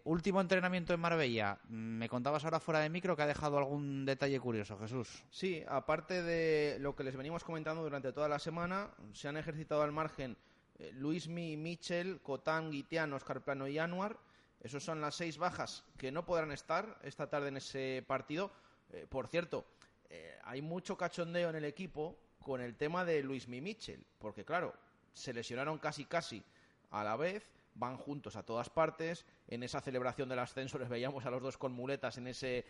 último 0.03 0.41
entrenamiento 0.41 0.93
en 0.93 0.99
Marbella. 0.99 1.57
Me 1.67 2.07
contabas 2.07 2.45
ahora 2.45 2.59
fuera 2.59 2.81
de 2.81 2.91
micro 2.91 3.15
que 3.15 3.23
ha 3.23 3.25
dejado 3.25 3.57
algún 3.57 4.05
detalle 4.05 4.39
curioso, 4.39 4.77
Jesús. 4.77 5.23
Sí, 5.31 5.63
aparte 5.67 6.21
de 6.21 6.77
lo 6.81 6.95
que 6.95 7.03
les 7.03 7.15
venimos 7.15 7.43
comentando 7.43 7.81
durante 7.81 8.13
toda 8.13 8.29
la 8.29 8.37
semana, 8.37 8.91
se 9.13 9.27
han 9.27 9.37
ejercitado 9.37 9.81
al 9.81 9.91
margen 9.91 10.37
eh, 10.77 10.91
Luismi, 10.93 11.57
Michel, 11.57 12.21
Cotán, 12.21 12.69
Guitián, 12.69 13.11
Oscar 13.13 13.43
Plano 13.43 13.67
y 13.67 13.79
Anuar. 13.79 14.19
Esos 14.59 14.83
son 14.83 15.01
las 15.01 15.15
seis 15.15 15.39
bajas 15.39 15.83
que 15.97 16.11
no 16.11 16.27
podrán 16.27 16.51
estar 16.51 16.99
esta 17.01 17.27
tarde 17.27 17.47
en 17.47 17.57
ese 17.57 18.05
partido. 18.07 18.51
Eh, 18.91 19.07
por 19.09 19.27
cierto, 19.27 19.65
eh, 20.09 20.37
hay 20.43 20.61
mucho 20.61 20.97
cachondeo 20.97 21.49
en 21.49 21.55
el 21.55 21.65
equipo 21.65 22.17
con 22.41 22.61
el 22.61 22.75
tema 22.75 23.05
de 23.05 23.21
Luismi 23.21 23.61
Michel, 23.61 24.05
porque 24.17 24.45
claro, 24.45 24.73
se 25.13 25.33
lesionaron 25.33 25.77
casi 25.77 26.05
casi 26.05 26.43
a 26.91 27.03
la 27.03 27.15
vez, 27.15 27.51
van 27.75 27.97
juntos 27.97 28.35
a 28.35 28.43
todas 28.43 28.69
partes. 28.69 29.25
En 29.47 29.63
esa 29.63 29.81
celebración 29.81 30.29
del 30.29 30.39
ascenso 30.39 30.77
les 30.79 30.89
veíamos 30.89 31.25
a 31.25 31.31
los 31.31 31.41
dos 31.41 31.57
con 31.57 31.73
muletas 31.73 32.17
en 32.17 32.27
ese 32.27 32.65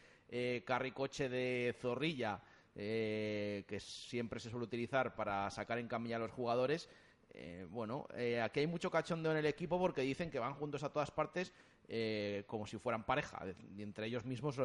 carricoche 0.66 1.30
de 1.30 1.76
zorrilla 1.80 2.42
eh, 2.76 3.66
que 3.68 3.80
siempre 3.80 4.40
se 4.40 4.50
suele 4.50 4.64
utilizar 4.64 5.14
para 5.14 5.50
sacar 5.50 5.80
en 5.80 5.88
camilla 5.88 6.16
a 6.16 6.20
los 6.20 6.32
jugadores. 6.32 6.88
Eh, 7.32 7.66
bueno, 7.70 8.08
eh, 8.16 8.42
aquí 8.42 8.62
hay 8.62 8.68
mucho 8.68 8.90
cachondeo 8.90 9.32
en 9.32 9.38
el 9.38 9.46
equipo 9.46 9.80
porque 9.80 10.02
dicen 10.02 10.32
que 10.32 10.40
van 10.40 10.54
juntos 10.54 10.84
a 10.84 10.90
todas 10.90 11.12
partes 11.12 11.54
como 12.46 12.68
si 12.68 12.78
fueran 12.78 13.04
pareja. 13.04 13.44
Y 13.76 13.82
entre 13.82 14.06
ellos 14.06 14.24
mismos 14.24 14.60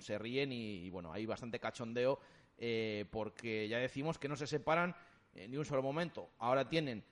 se 0.00 0.18
ríen 0.18 0.50
y, 0.50 0.90
bueno, 0.90 1.12
hay 1.12 1.24
bastante 1.24 1.60
cachondeo 1.60 2.18
porque 3.12 3.68
ya 3.68 3.78
decimos 3.78 4.18
que 4.18 4.28
no 4.28 4.34
se 4.34 4.48
separan 4.48 4.96
ni 5.32 5.56
un 5.56 5.64
solo 5.64 5.82
momento. 5.82 6.28
Ahora 6.38 6.68
tienen 6.68 7.04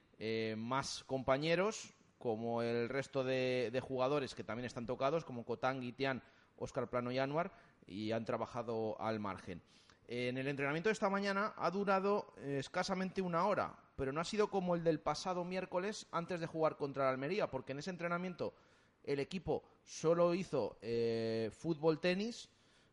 más 0.57 1.05
compañeros 1.05 1.95
como 2.25 2.63
el 2.63 2.89
resto 2.89 3.23
de, 3.23 3.79
jugadores 3.83 4.35
que 4.35 4.43
también 4.43 4.65
están 4.65 4.87
tocados, 4.87 5.27
como 5.27 5.45
Cotán, 5.45 5.83
Guitián, 5.83 6.23
Oscar 6.57 6.89
Plano 6.89 7.13
y 7.13 7.19
Anuar, 7.19 7.53
y 7.87 8.13
han 8.13 8.25
trabajado 8.25 8.99
al 8.99 9.21
margen. 9.21 9.61
En 10.09 10.39
el 10.39 10.49
entrenamiento 10.49 10.89
de 10.89 10.95
esta 10.95 11.11
mañana 11.11 11.53
ha 11.55 11.71
durado 11.71 12.33
eh, 12.39 12.57
escasamente 12.61 13.21
una 13.21 13.45
hora, 13.45 13.75
pero 13.97 14.13
no 14.13 14.21
ha 14.21 14.25
sido 14.25 14.49
como 14.49 14.75
el 14.75 14.85
del 14.85 15.01
pasado 15.01 15.45
miércoles 15.45 16.07
antes 16.11 16.41
de 16.41 16.47
jugar 16.47 16.77
contra 16.77 17.05
la 17.05 17.11
Almería, 17.11 17.51
porque 17.51 17.73
en 17.73 17.79
ese 17.79 17.91
entrenamiento 17.91 18.55
el 19.03 19.21
equipo 19.21 19.65
solo 19.85 20.35
hizo 20.35 20.79
eh, 20.83 21.51
fútbol-tenis 21.53 22.49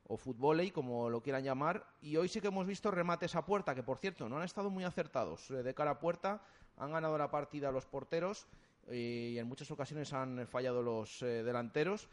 o 0.07 0.17
fútbol 0.17 0.71
como 0.73 1.09
lo 1.09 1.21
quieran 1.21 1.43
llamar, 1.43 1.85
y 2.01 2.17
hoy 2.17 2.27
sí 2.27 2.41
que 2.41 2.47
hemos 2.47 2.67
visto 2.67 2.91
remates 2.91 3.35
a 3.35 3.45
puerta, 3.45 3.73
que 3.73 3.83
por 3.83 3.97
cierto 3.97 4.27
no 4.27 4.37
han 4.37 4.43
estado 4.43 4.69
muy 4.69 4.83
acertados 4.83 5.49
eh, 5.51 5.63
de 5.63 5.73
cara 5.73 5.91
a 5.91 5.99
puerta, 5.99 6.43
han 6.77 6.91
ganado 6.91 7.17
la 7.17 7.31
partida 7.31 7.71
los 7.71 7.85
porteros 7.85 8.47
y 8.91 9.37
en 9.37 9.47
muchas 9.47 9.69
ocasiones 9.69 10.11
han 10.11 10.47
fallado 10.47 10.81
los 10.81 11.19
delanteros. 11.19 12.09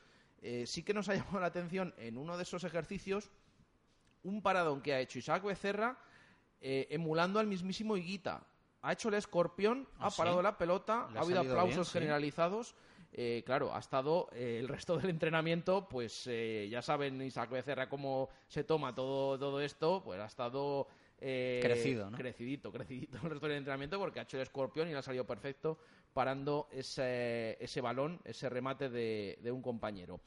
sí 0.66 0.83
que 0.83 0.92
nos 0.92 1.09
ha 1.09 1.14
llamado 1.16 1.40
la 1.40 1.46
atención 1.46 1.94
en 1.96 2.18
uno 2.18 2.37
de 2.37 2.42
esos 2.42 2.62
ejercicios 2.64 3.31
un 4.22 4.42
paradón 4.42 4.81
que 4.81 4.94
ha 4.94 5.01
hecho 5.01 5.18
Isaac 5.18 5.42
Becerra 5.44 5.98
eh, 6.61 6.88
emulando 6.90 7.38
al 7.38 7.46
mismísimo 7.46 7.96
Higuita. 7.96 8.42
Ha 8.88 8.92
hecho 8.92 9.11
el 9.11 9.16
escorpión, 9.16 9.87
¿Ah, 9.98 10.07
ha 10.07 10.11
parado 10.11 10.40
la 10.40 10.57
pelota, 10.57 11.11
ha 11.14 11.20
habido 11.20 11.40
aplausos 11.40 11.92
generalizados. 11.92 12.74
Eh, 13.12 13.42
claro, 13.44 13.74
ha 13.74 13.81
estado 13.81 14.31
eh, 14.33 14.57
el 14.61 14.66
resto 14.66 14.96
del 14.96 15.11
entrenamiento, 15.11 15.87
pues 15.87 16.24
ya 16.24 16.81
saben 16.81 17.20
Isaac 17.20 17.51
Becerra 17.51 17.90
cómo 17.90 18.31
se 18.46 18.64
toma 18.64 18.94
todo, 18.94 19.38
todo 19.38 19.61
esto, 19.61 20.03
pues 20.03 20.18
ha 20.18 20.24
estado 20.24 20.88
crecido, 21.18 22.11
crecidito, 22.12 22.72
crecidito 22.72 23.18
el 23.24 23.29
resto 23.29 23.46
del 23.46 23.59
entrenamiento 23.59 23.98
porque 23.98 24.20
ha 24.20 24.22
hecho 24.22 24.38
el 24.38 24.44
escorpión 24.44 24.88
y 24.88 24.92
le 24.92 24.98
ha 24.98 25.03
salido 25.03 25.27
perfecto 25.27 25.79
parando 26.14 26.66
ese, 26.72 27.62
ese 27.62 27.83
balón, 27.83 28.22
ese 28.24 28.48
remate 28.48 28.88
de, 28.88 29.38
de 29.42 29.53
un 29.53 29.61
compañero. 29.61 30.18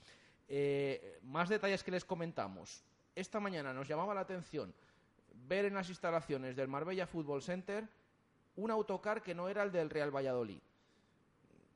más 1.24 1.50
detalles 1.50 1.84
que 1.84 1.89
les 1.89 2.06
comentamos. 2.06 2.84
Esta 3.15 3.39
mañana 3.39 3.74
nos 3.74 3.88
llamaba 3.88 4.13
la 4.13 4.21
atención 4.21 4.71
ver 5.34 5.65
en 5.65 5.74
las 5.74 5.89
instalaciones 5.89 6.56
del 6.56 6.67
Marbella 6.67 7.08
Football 7.08 7.41
Center 7.41 7.89
un 8.56 8.72
autocar 8.72 9.22
que 9.22 9.36
no 9.36 9.50
era 9.50 9.64
el 9.64 9.72
del 9.72 9.90
Real 9.90 10.16
Valladolid. 10.16 10.60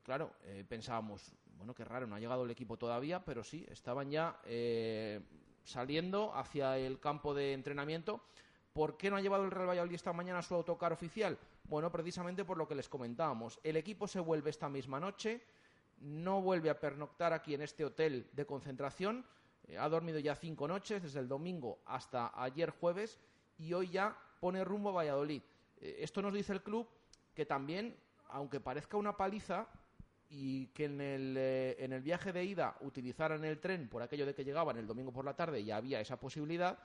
Claro, 0.04 0.34
eh, 0.44 0.64
pensábamos, 0.68 1.34
bueno, 1.58 1.74
qué 1.74 1.84
raro, 1.84 2.06
no 2.06 2.16
ha 2.16 2.20
llegado 2.20 2.44
el 2.44 2.52
equipo 2.52 2.78
todavía, 2.78 3.24
pero 3.24 3.44
sí, 3.44 3.66
estaban 3.70 4.12
ya 4.12 4.40
eh, 4.46 5.20
saliendo 5.64 6.34
hacia 6.36 6.78
el 6.78 7.00
campo 7.00 7.34
de 7.34 7.54
entrenamiento. 7.54 8.22
¿Por 8.72 8.98
qué 8.98 9.10
no 9.10 9.16
ha 9.16 9.22
llevado 9.22 9.46
el 9.46 9.52
Real 9.52 9.70
Valladolid 9.70 9.96
esta 9.96 10.14
mañana 10.14 10.42
su 10.42 10.54
autocar 10.54 10.94
oficial? 10.94 11.38
Bueno, 11.64 11.92
precisamente 11.92 12.46
por 12.46 12.58
lo 12.58 12.68
que 12.68 12.76
les 12.76 12.90
comentábamos. 12.90 13.60
El 13.64 13.78
equipo 13.78 14.08
se 14.08 14.20
vuelve 14.20 14.50
esta 14.50 14.70
misma 14.70 15.00
noche, 15.00 15.42
no 16.02 16.42
vuelve 16.42 16.70
a 16.70 16.80
pernoctar 16.80 17.34
aquí 17.34 17.56
en 17.56 17.62
este 17.62 17.86
hotel 17.86 18.30
de 18.34 18.46
concentración, 18.46 19.26
eh, 19.68 19.78
ha 19.78 19.90
dormido 19.90 20.20
ya 20.20 20.36
cinco 20.36 20.68
noches, 20.68 21.02
desde 21.02 21.20
el 21.20 21.28
domingo 21.28 21.80
hasta 21.86 22.32
ayer 22.36 22.70
jueves, 22.70 23.18
y 23.58 23.74
hoy 23.74 23.90
ya 23.90 24.16
pone 24.40 24.64
rumbo 24.64 24.90
a 24.90 24.94
Valladolid. 24.94 25.42
Eh, 25.86 25.98
esto 26.00 26.22
nos 26.22 26.34
dice 26.34 26.54
el 26.54 26.64
club 26.64 26.88
que 27.34 27.46
también, 27.46 27.96
aunque 28.30 28.60
parezca 28.60 28.98
una 28.98 29.16
paliza, 29.16 29.68
y 30.28 30.68
que 30.68 30.86
en 30.86 31.00
el, 31.00 31.36
eh, 31.38 31.76
en 31.78 31.94
el 31.94 32.02
viaje 32.02 32.34
de 32.34 32.44
ida 32.44 32.76
utilizaran 32.82 33.46
el 33.46 33.60
tren 33.60 33.88
por 33.88 34.02
aquello 34.02 34.26
de 34.26 34.34
que 34.34 34.44
llegaban 34.44 34.76
el 34.76 34.88
domingo 34.88 35.14
por 35.14 35.24
la 35.24 35.36
tarde 35.36 35.62
y 35.62 35.70
había 35.70 36.02
esa 36.02 36.20
posibilidad, 36.20 36.80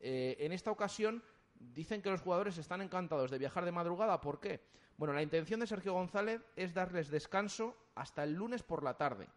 en 0.00 0.52
esta 0.52 0.70
ocasión 0.70 1.22
dicen 1.58 2.00
que 2.00 2.10
los 2.10 2.22
jugadores 2.22 2.56
están 2.56 2.80
encantados 2.80 3.30
de 3.30 3.38
viajar 3.38 3.64
de 3.64 3.72
madrugada. 3.72 4.20
¿Por 4.20 4.40
qué? 4.40 4.60
Bueno, 4.96 5.14
la 5.14 5.22
intención 5.22 5.60
de 5.60 5.66
Sergio 5.66 5.92
González 5.92 6.40
es 6.56 6.74
darles 6.74 7.08
descanso 7.08 7.76
hasta 7.94 8.24
el 8.24 8.34
lunes 8.34 8.62
por 8.62 8.82
la 8.82 8.96
tarde. 8.96 9.28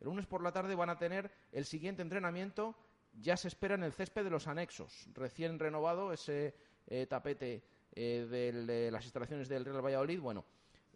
El 0.00 0.06
lunes 0.06 0.26
por 0.26 0.42
la 0.42 0.52
tarde 0.52 0.74
van 0.74 0.90
a 0.90 0.98
tener 0.98 1.30
el 1.52 1.64
siguiente 1.64 2.02
entrenamiento. 2.02 2.76
Ya 3.20 3.36
se 3.36 3.48
espera 3.48 3.74
en 3.74 3.82
el 3.82 3.92
césped 3.92 4.22
de 4.22 4.30
los 4.30 4.46
anexos. 4.46 5.08
Recién 5.14 5.58
renovado 5.58 6.12
ese 6.12 6.54
eh, 6.86 7.06
tapete 7.06 7.64
eh, 7.92 8.26
de 8.30 8.90
las 8.90 9.04
instalaciones 9.04 9.48
del 9.48 9.64
Real 9.64 9.84
Valladolid. 9.84 10.20
Bueno, 10.20 10.44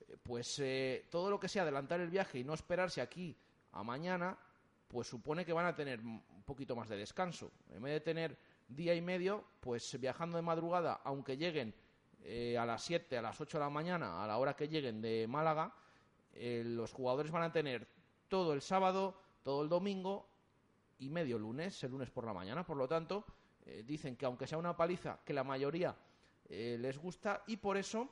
eh, 0.08 0.16
pues 0.22 0.62
todo 1.10 1.30
lo 1.30 1.38
que 1.38 1.48
sea 1.48 1.62
adelantar 1.62 2.00
el 2.00 2.10
viaje 2.10 2.38
y 2.38 2.44
no 2.44 2.54
esperarse 2.54 3.00
aquí 3.00 3.36
a 3.72 3.82
mañana, 3.82 4.38
pues 4.88 5.08
supone 5.08 5.44
que 5.44 5.52
van 5.52 5.66
a 5.66 5.74
tener 5.74 6.00
un 6.00 6.42
poquito 6.44 6.76
más 6.76 6.88
de 6.88 6.96
descanso. 6.96 7.52
En 7.70 7.82
vez 7.82 7.94
de 7.94 8.00
tener 8.00 8.38
día 8.68 8.94
y 8.94 9.00
medio, 9.00 9.44
pues 9.60 9.98
viajando 10.00 10.36
de 10.36 10.42
madrugada, 10.42 11.00
aunque 11.04 11.36
lleguen 11.36 11.74
a 12.58 12.64
las 12.64 12.84
7, 12.84 13.18
a 13.18 13.22
las 13.22 13.40
8 13.40 13.58
de 13.58 13.64
la 13.64 13.70
mañana, 13.70 14.22
a 14.22 14.26
la 14.26 14.38
hora 14.38 14.54
que 14.54 14.68
lleguen 14.68 15.00
de 15.00 15.26
Málaga, 15.26 15.74
los 16.34 16.92
jugadores 16.92 17.32
van 17.32 17.42
a 17.42 17.52
tener 17.52 17.88
todo 18.28 18.52
el 18.52 18.62
sábado, 18.62 19.14
todo 19.42 19.62
el 19.62 19.68
domingo 19.68 20.26
y 21.02 21.10
medio 21.10 21.38
lunes, 21.38 21.82
el 21.82 21.90
lunes 21.90 22.10
por 22.10 22.24
la 22.24 22.32
mañana. 22.32 22.64
Por 22.64 22.76
lo 22.76 22.86
tanto, 22.86 23.24
eh, 23.66 23.82
dicen 23.84 24.16
que 24.16 24.24
aunque 24.24 24.46
sea 24.46 24.58
una 24.58 24.76
paliza, 24.76 25.18
que 25.24 25.32
la 25.32 25.44
mayoría 25.44 25.94
eh, 26.48 26.76
les 26.80 26.98
gusta 26.98 27.42
y 27.46 27.56
por 27.56 27.76
eso 27.76 28.04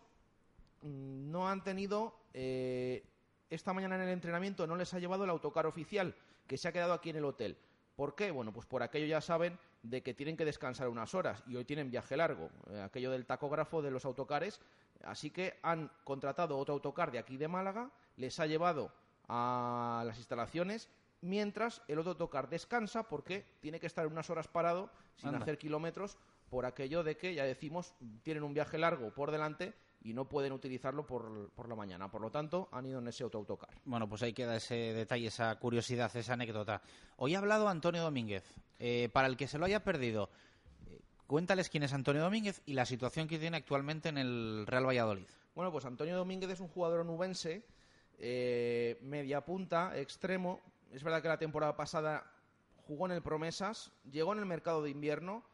mm, 0.82 1.30
no 1.30 1.48
han 1.48 1.62
tenido 1.62 2.14
eh, 2.32 3.04
esta 3.50 3.72
mañana 3.72 3.96
en 3.96 4.02
el 4.02 4.08
entrenamiento 4.10 4.66
no 4.66 4.76
les 4.76 4.94
ha 4.94 4.98
llevado 4.98 5.24
el 5.24 5.30
autocar 5.30 5.66
oficial 5.66 6.14
que 6.46 6.56
se 6.56 6.68
ha 6.68 6.72
quedado 6.72 6.92
aquí 6.92 7.10
en 7.10 7.16
el 7.16 7.24
hotel. 7.24 7.56
¿Por 7.96 8.14
qué? 8.14 8.30
Bueno, 8.30 8.52
pues 8.52 8.66
por 8.66 8.82
aquello 8.82 9.06
ya 9.06 9.20
saben 9.20 9.58
de 9.82 10.02
que 10.02 10.14
tienen 10.14 10.36
que 10.36 10.44
descansar 10.44 10.88
unas 10.88 11.14
horas 11.14 11.42
y 11.46 11.56
hoy 11.56 11.64
tienen 11.64 11.90
viaje 11.90 12.16
largo, 12.16 12.50
aquello 12.82 13.10
del 13.10 13.26
tacógrafo 13.26 13.82
de 13.82 13.90
los 13.90 14.04
autocares, 14.04 14.60
así 15.04 15.30
que 15.30 15.58
han 15.62 15.90
contratado 16.04 16.56
otro 16.56 16.74
autocar 16.74 17.10
de 17.10 17.18
aquí 17.18 17.36
de 17.36 17.48
Málaga, 17.48 17.90
les 18.16 18.38
ha 18.40 18.46
llevado 18.46 18.92
a 19.28 20.02
las 20.06 20.18
instalaciones, 20.18 20.88
mientras 21.20 21.82
el 21.88 21.98
otro 21.98 22.16
tocar 22.16 22.48
descansa 22.48 23.04
porque 23.04 23.44
tiene 23.60 23.80
que 23.80 23.86
estar 23.86 24.06
unas 24.06 24.30
horas 24.30 24.48
parado 24.48 24.90
sin 25.16 25.34
hacer 25.34 25.58
kilómetros 25.58 26.16
por 26.50 26.66
aquello 26.66 27.02
de 27.02 27.16
que, 27.16 27.34
ya 27.34 27.44
decimos, 27.44 27.94
tienen 28.22 28.42
un 28.42 28.52
viaje 28.52 28.76
largo 28.76 29.14
por 29.14 29.30
delante 29.30 29.72
y 30.02 30.12
no 30.12 30.28
pueden 30.28 30.52
utilizarlo 30.52 31.06
por, 31.06 31.50
por 31.50 31.68
la 31.68 31.76
mañana. 31.76 32.10
Por 32.10 32.20
lo 32.20 32.30
tanto, 32.30 32.68
han 32.72 32.86
ido 32.86 32.98
en 32.98 33.08
ese 33.08 33.22
autoautocar. 33.22 33.70
Bueno, 33.84 34.08
pues 34.08 34.22
ahí 34.22 34.32
queda 34.32 34.56
ese 34.56 34.74
detalle, 34.74 35.28
esa 35.28 35.54
curiosidad, 35.58 36.14
esa 36.16 36.32
anécdota. 36.32 36.82
Hoy 37.16 37.34
ha 37.34 37.38
hablado 37.38 37.68
Antonio 37.68 38.02
Domínguez. 38.02 38.44
Eh, 38.78 39.10
para 39.12 39.28
el 39.28 39.36
que 39.36 39.46
se 39.46 39.58
lo 39.58 39.66
haya 39.66 39.84
perdido, 39.84 40.30
eh, 40.88 41.00
cuéntales 41.26 41.68
quién 41.68 41.82
es 41.82 41.92
Antonio 41.92 42.22
Domínguez 42.22 42.62
y 42.64 42.72
la 42.72 42.86
situación 42.86 43.28
que 43.28 43.38
tiene 43.38 43.58
actualmente 43.58 44.08
en 44.08 44.18
el 44.18 44.64
Real 44.66 44.86
Valladolid. 44.86 45.26
Bueno, 45.54 45.70
pues 45.70 45.84
Antonio 45.84 46.16
Domínguez 46.16 46.50
es 46.50 46.60
un 46.60 46.68
jugador 46.68 47.00
onubense, 47.00 47.62
eh, 48.18 48.98
media 49.02 49.44
punta, 49.44 49.96
extremo. 49.98 50.60
Es 50.90 51.04
verdad 51.04 51.20
que 51.20 51.28
la 51.28 51.38
temporada 51.38 51.76
pasada 51.76 52.32
jugó 52.86 53.06
en 53.06 53.12
el 53.12 53.22
Promesas, 53.22 53.92
llegó 54.10 54.32
en 54.32 54.38
el 54.38 54.46
mercado 54.46 54.82
de 54.82 54.90
invierno, 54.90 55.44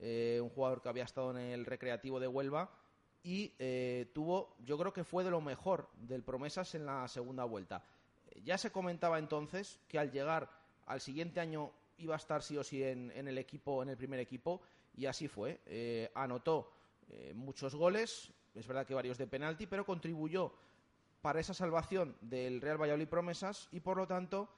un 0.00 0.48
jugador 0.48 0.80
que 0.80 0.88
había 0.88 1.04
estado 1.04 1.30
en 1.32 1.38
el 1.38 1.66
Recreativo 1.66 2.18
de 2.20 2.26
Huelva 2.26 2.70
y 3.22 3.54
eh, 3.58 4.10
tuvo, 4.14 4.56
yo 4.60 4.78
creo 4.78 4.92
que 4.92 5.04
fue 5.04 5.24
de 5.24 5.30
lo 5.30 5.40
mejor 5.40 5.90
del 5.94 6.22
Promesas 6.22 6.74
en 6.74 6.86
la 6.86 7.06
segunda 7.08 7.44
vuelta. 7.44 7.84
Ya 8.44 8.56
se 8.56 8.70
comentaba 8.70 9.18
entonces 9.18 9.80
que 9.88 9.98
al 9.98 10.10
llegar 10.10 10.50
al 10.86 11.00
siguiente 11.00 11.40
año 11.40 11.72
iba 11.98 12.14
a 12.14 12.18
estar 12.18 12.42
sí 12.42 12.56
o 12.56 12.64
sí 12.64 12.82
en, 12.82 13.10
el 13.10 13.36
equipo, 13.36 13.82
en 13.82 13.90
el 13.90 13.96
primer 13.96 14.20
equipo, 14.20 14.62
y 14.94 15.06
así 15.06 15.28
fue. 15.28 15.60
Eh, 15.66 16.10
anotó 16.14 16.72
eh, 17.08 17.32
muchos 17.34 17.74
goles, 17.74 18.32
es 18.54 18.66
verdad 18.66 18.86
que 18.86 18.94
varios 18.94 19.18
de 19.18 19.26
penalti, 19.26 19.66
pero 19.66 19.84
contribuyó 19.84 20.54
para 21.20 21.40
esa 21.40 21.52
salvación 21.52 22.16
del 22.22 22.62
Real 22.62 22.80
Valladolid 22.80 23.08
Promesas 23.08 23.68
y 23.70 23.80
por 23.80 23.98
lo 23.98 24.06
tanto, 24.06 24.48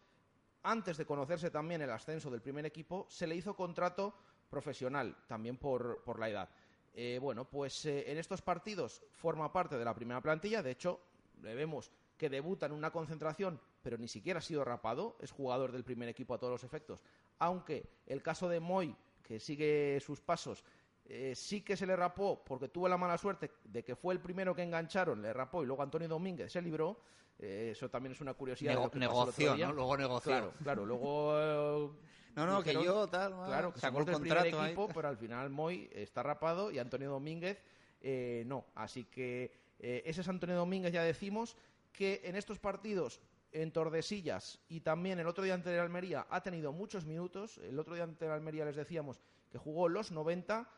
antes 0.62 0.96
de 0.96 1.04
conocerse 1.04 1.50
también 1.50 1.82
el 1.82 1.90
ascenso 1.90 2.30
del 2.30 2.40
primer 2.40 2.64
equipo, 2.64 3.06
se 3.10 3.26
le 3.26 3.34
hizo 3.34 3.56
contrato 3.56 4.14
profesional, 4.52 5.16
también 5.26 5.56
por 5.56 6.18
la 6.18 6.28
edad. 6.28 6.48
Eh, 6.94 7.18
bueno, 7.20 7.48
pues 7.48 7.86
eh, 7.86 8.10
en 8.10 8.18
estos 8.18 8.42
partidos 8.42 9.02
forma 9.12 9.50
parte 9.52 9.78
de 9.78 9.84
la 9.84 9.94
primera 9.94 10.20
plantilla. 10.20 10.62
De 10.62 10.70
hecho, 10.70 11.00
le 11.42 11.54
vemos 11.54 11.90
que 12.18 12.28
debuta 12.28 12.66
en 12.66 12.72
una 12.72 12.90
concentración, 12.90 13.60
pero 13.82 13.96
ni 13.96 14.08
siquiera 14.08 14.38
ha 14.38 14.42
sido 14.42 14.64
rapado. 14.64 15.16
Es 15.20 15.30
jugador 15.30 15.72
del 15.72 15.84
primer 15.84 16.08
equipo 16.08 16.34
a 16.34 16.38
todos 16.38 16.52
los 16.52 16.64
efectos. 16.64 17.00
Aunque 17.38 17.88
el 18.06 18.22
caso 18.22 18.48
de 18.48 18.60
Moy, 18.60 18.94
que 19.22 19.40
sigue 19.40 19.98
sus 20.00 20.20
pasos, 20.20 20.64
eh, 21.06 21.34
sí 21.34 21.62
que 21.62 21.76
se 21.76 21.86
le 21.86 21.96
rapó 21.96 22.44
porque 22.44 22.68
tuvo 22.68 22.88
la 22.88 22.96
mala 22.96 23.18
suerte 23.18 23.50
de 23.64 23.82
que 23.82 23.96
fue 23.96 24.14
el 24.14 24.20
primero 24.20 24.54
que 24.54 24.62
engancharon, 24.62 25.20
le 25.20 25.32
rapó 25.32 25.62
y 25.62 25.66
luego 25.66 25.82
Antonio 25.82 26.08
Domínguez 26.08 26.52
se 26.52 26.62
libró. 26.62 27.00
eso 27.38 27.88
también 27.88 28.12
es 28.12 28.20
una 28.20 28.34
curiosidad. 28.34 28.74
negoció, 28.94 29.56
¿no? 29.56 29.72
Luego 29.72 29.96
negoció. 29.96 30.30
Claro, 30.30 30.54
claro. 30.62 30.86
Luego 30.86 31.96
no, 32.34 32.46
no, 32.46 32.62
que 32.62 32.72
yo 32.72 33.08
tal. 33.08 33.32
Claro, 33.32 33.72
que 33.72 33.80
sacó 33.80 34.00
el 34.00 34.06
contrato 34.06 34.64
equipo, 34.64 34.88
pero 34.88 35.08
al 35.08 35.16
final 35.16 35.50
Moy 35.50 35.90
está 35.92 36.22
rapado 36.22 36.70
y 36.70 36.78
Antonio 36.78 37.10
Domínguez 37.10 37.62
eh, 38.02 38.44
no. 38.46 38.66
Así 38.74 39.04
que 39.04 39.52
eh, 39.78 40.02
ese 40.04 40.20
es 40.20 40.28
Antonio 40.28 40.56
Domínguez, 40.56 40.92
ya 40.92 41.02
decimos, 41.02 41.56
que 41.92 42.20
en 42.24 42.36
estos 42.36 42.58
partidos 42.58 43.20
en 43.52 43.70
Tordesillas 43.70 44.60
y 44.68 44.80
también 44.80 45.18
el 45.18 45.26
otro 45.26 45.44
día 45.44 45.54
ante 45.54 45.74
el 45.74 45.80
Almería 45.80 46.26
ha 46.30 46.42
tenido 46.42 46.72
muchos 46.72 47.04
minutos. 47.04 47.58
El 47.58 47.78
otro 47.78 47.94
día 47.94 48.04
ante 48.04 48.26
el 48.26 48.32
Almería 48.32 48.64
les 48.64 48.76
decíamos 48.76 49.20
que 49.50 49.58
jugó 49.58 49.88
los 49.88 50.10
90 50.10 50.68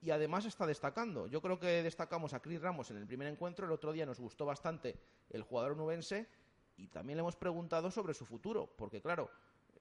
y 0.00 0.10
además 0.10 0.46
está 0.46 0.66
destacando. 0.66 1.26
Yo 1.28 1.40
creo 1.40 1.58
que 1.58 1.82
destacamos 1.82 2.34
a 2.34 2.40
Cris 2.40 2.60
Ramos 2.60 2.90
en 2.90 2.96
el 2.96 3.06
primer 3.06 3.28
encuentro. 3.28 3.66
El 3.66 3.72
otro 3.72 3.92
día 3.92 4.06
nos 4.06 4.18
gustó 4.18 4.46
bastante 4.46 4.98
el 5.30 5.42
jugador 5.42 5.76
nubense 5.76 6.26
y 6.76 6.88
también 6.88 7.18
le 7.18 7.20
hemos 7.20 7.36
preguntado 7.36 7.90
sobre 7.90 8.14
su 8.14 8.24
futuro, 8.24 8.74
porque 8.76 9.00
claro, 9.00 9.30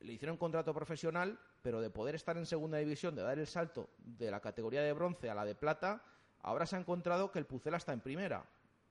le 0.03 0.13
hicieron 0.13 0.37
contrato 0.37 0.73
profesional, 0.73 1.39
pero 1.61 1.81
de 1.81 1.89
poder 1.89 2.15
estar 2.15 2.37
en 2.37 2.45
segunda 2.45 2.77
división, 2.77 3.15
de 3.15 3.21
dar 3.21 3.39
el 3.39 3.47
salto 3.47 3.89
de 3.99 4.31
la 4.31 4.39
categoría 4.39 4.81
de 4.81 4.93
bronce 4.93 5.29
a 5.29 5.35
la 5.35 5.45
de 5.45 5.55
plata, 5.55 6.03
ahora 6.41 6.65
se 6.65 6.75
ha 6.75 6.79
encontrado 6.79 7.31
que 7.31 7.39
el 7.39 7.45
Pucela 7.45 7.77
está 7.77 7.93
en 7.93 8.01
primera. 8.01 8.45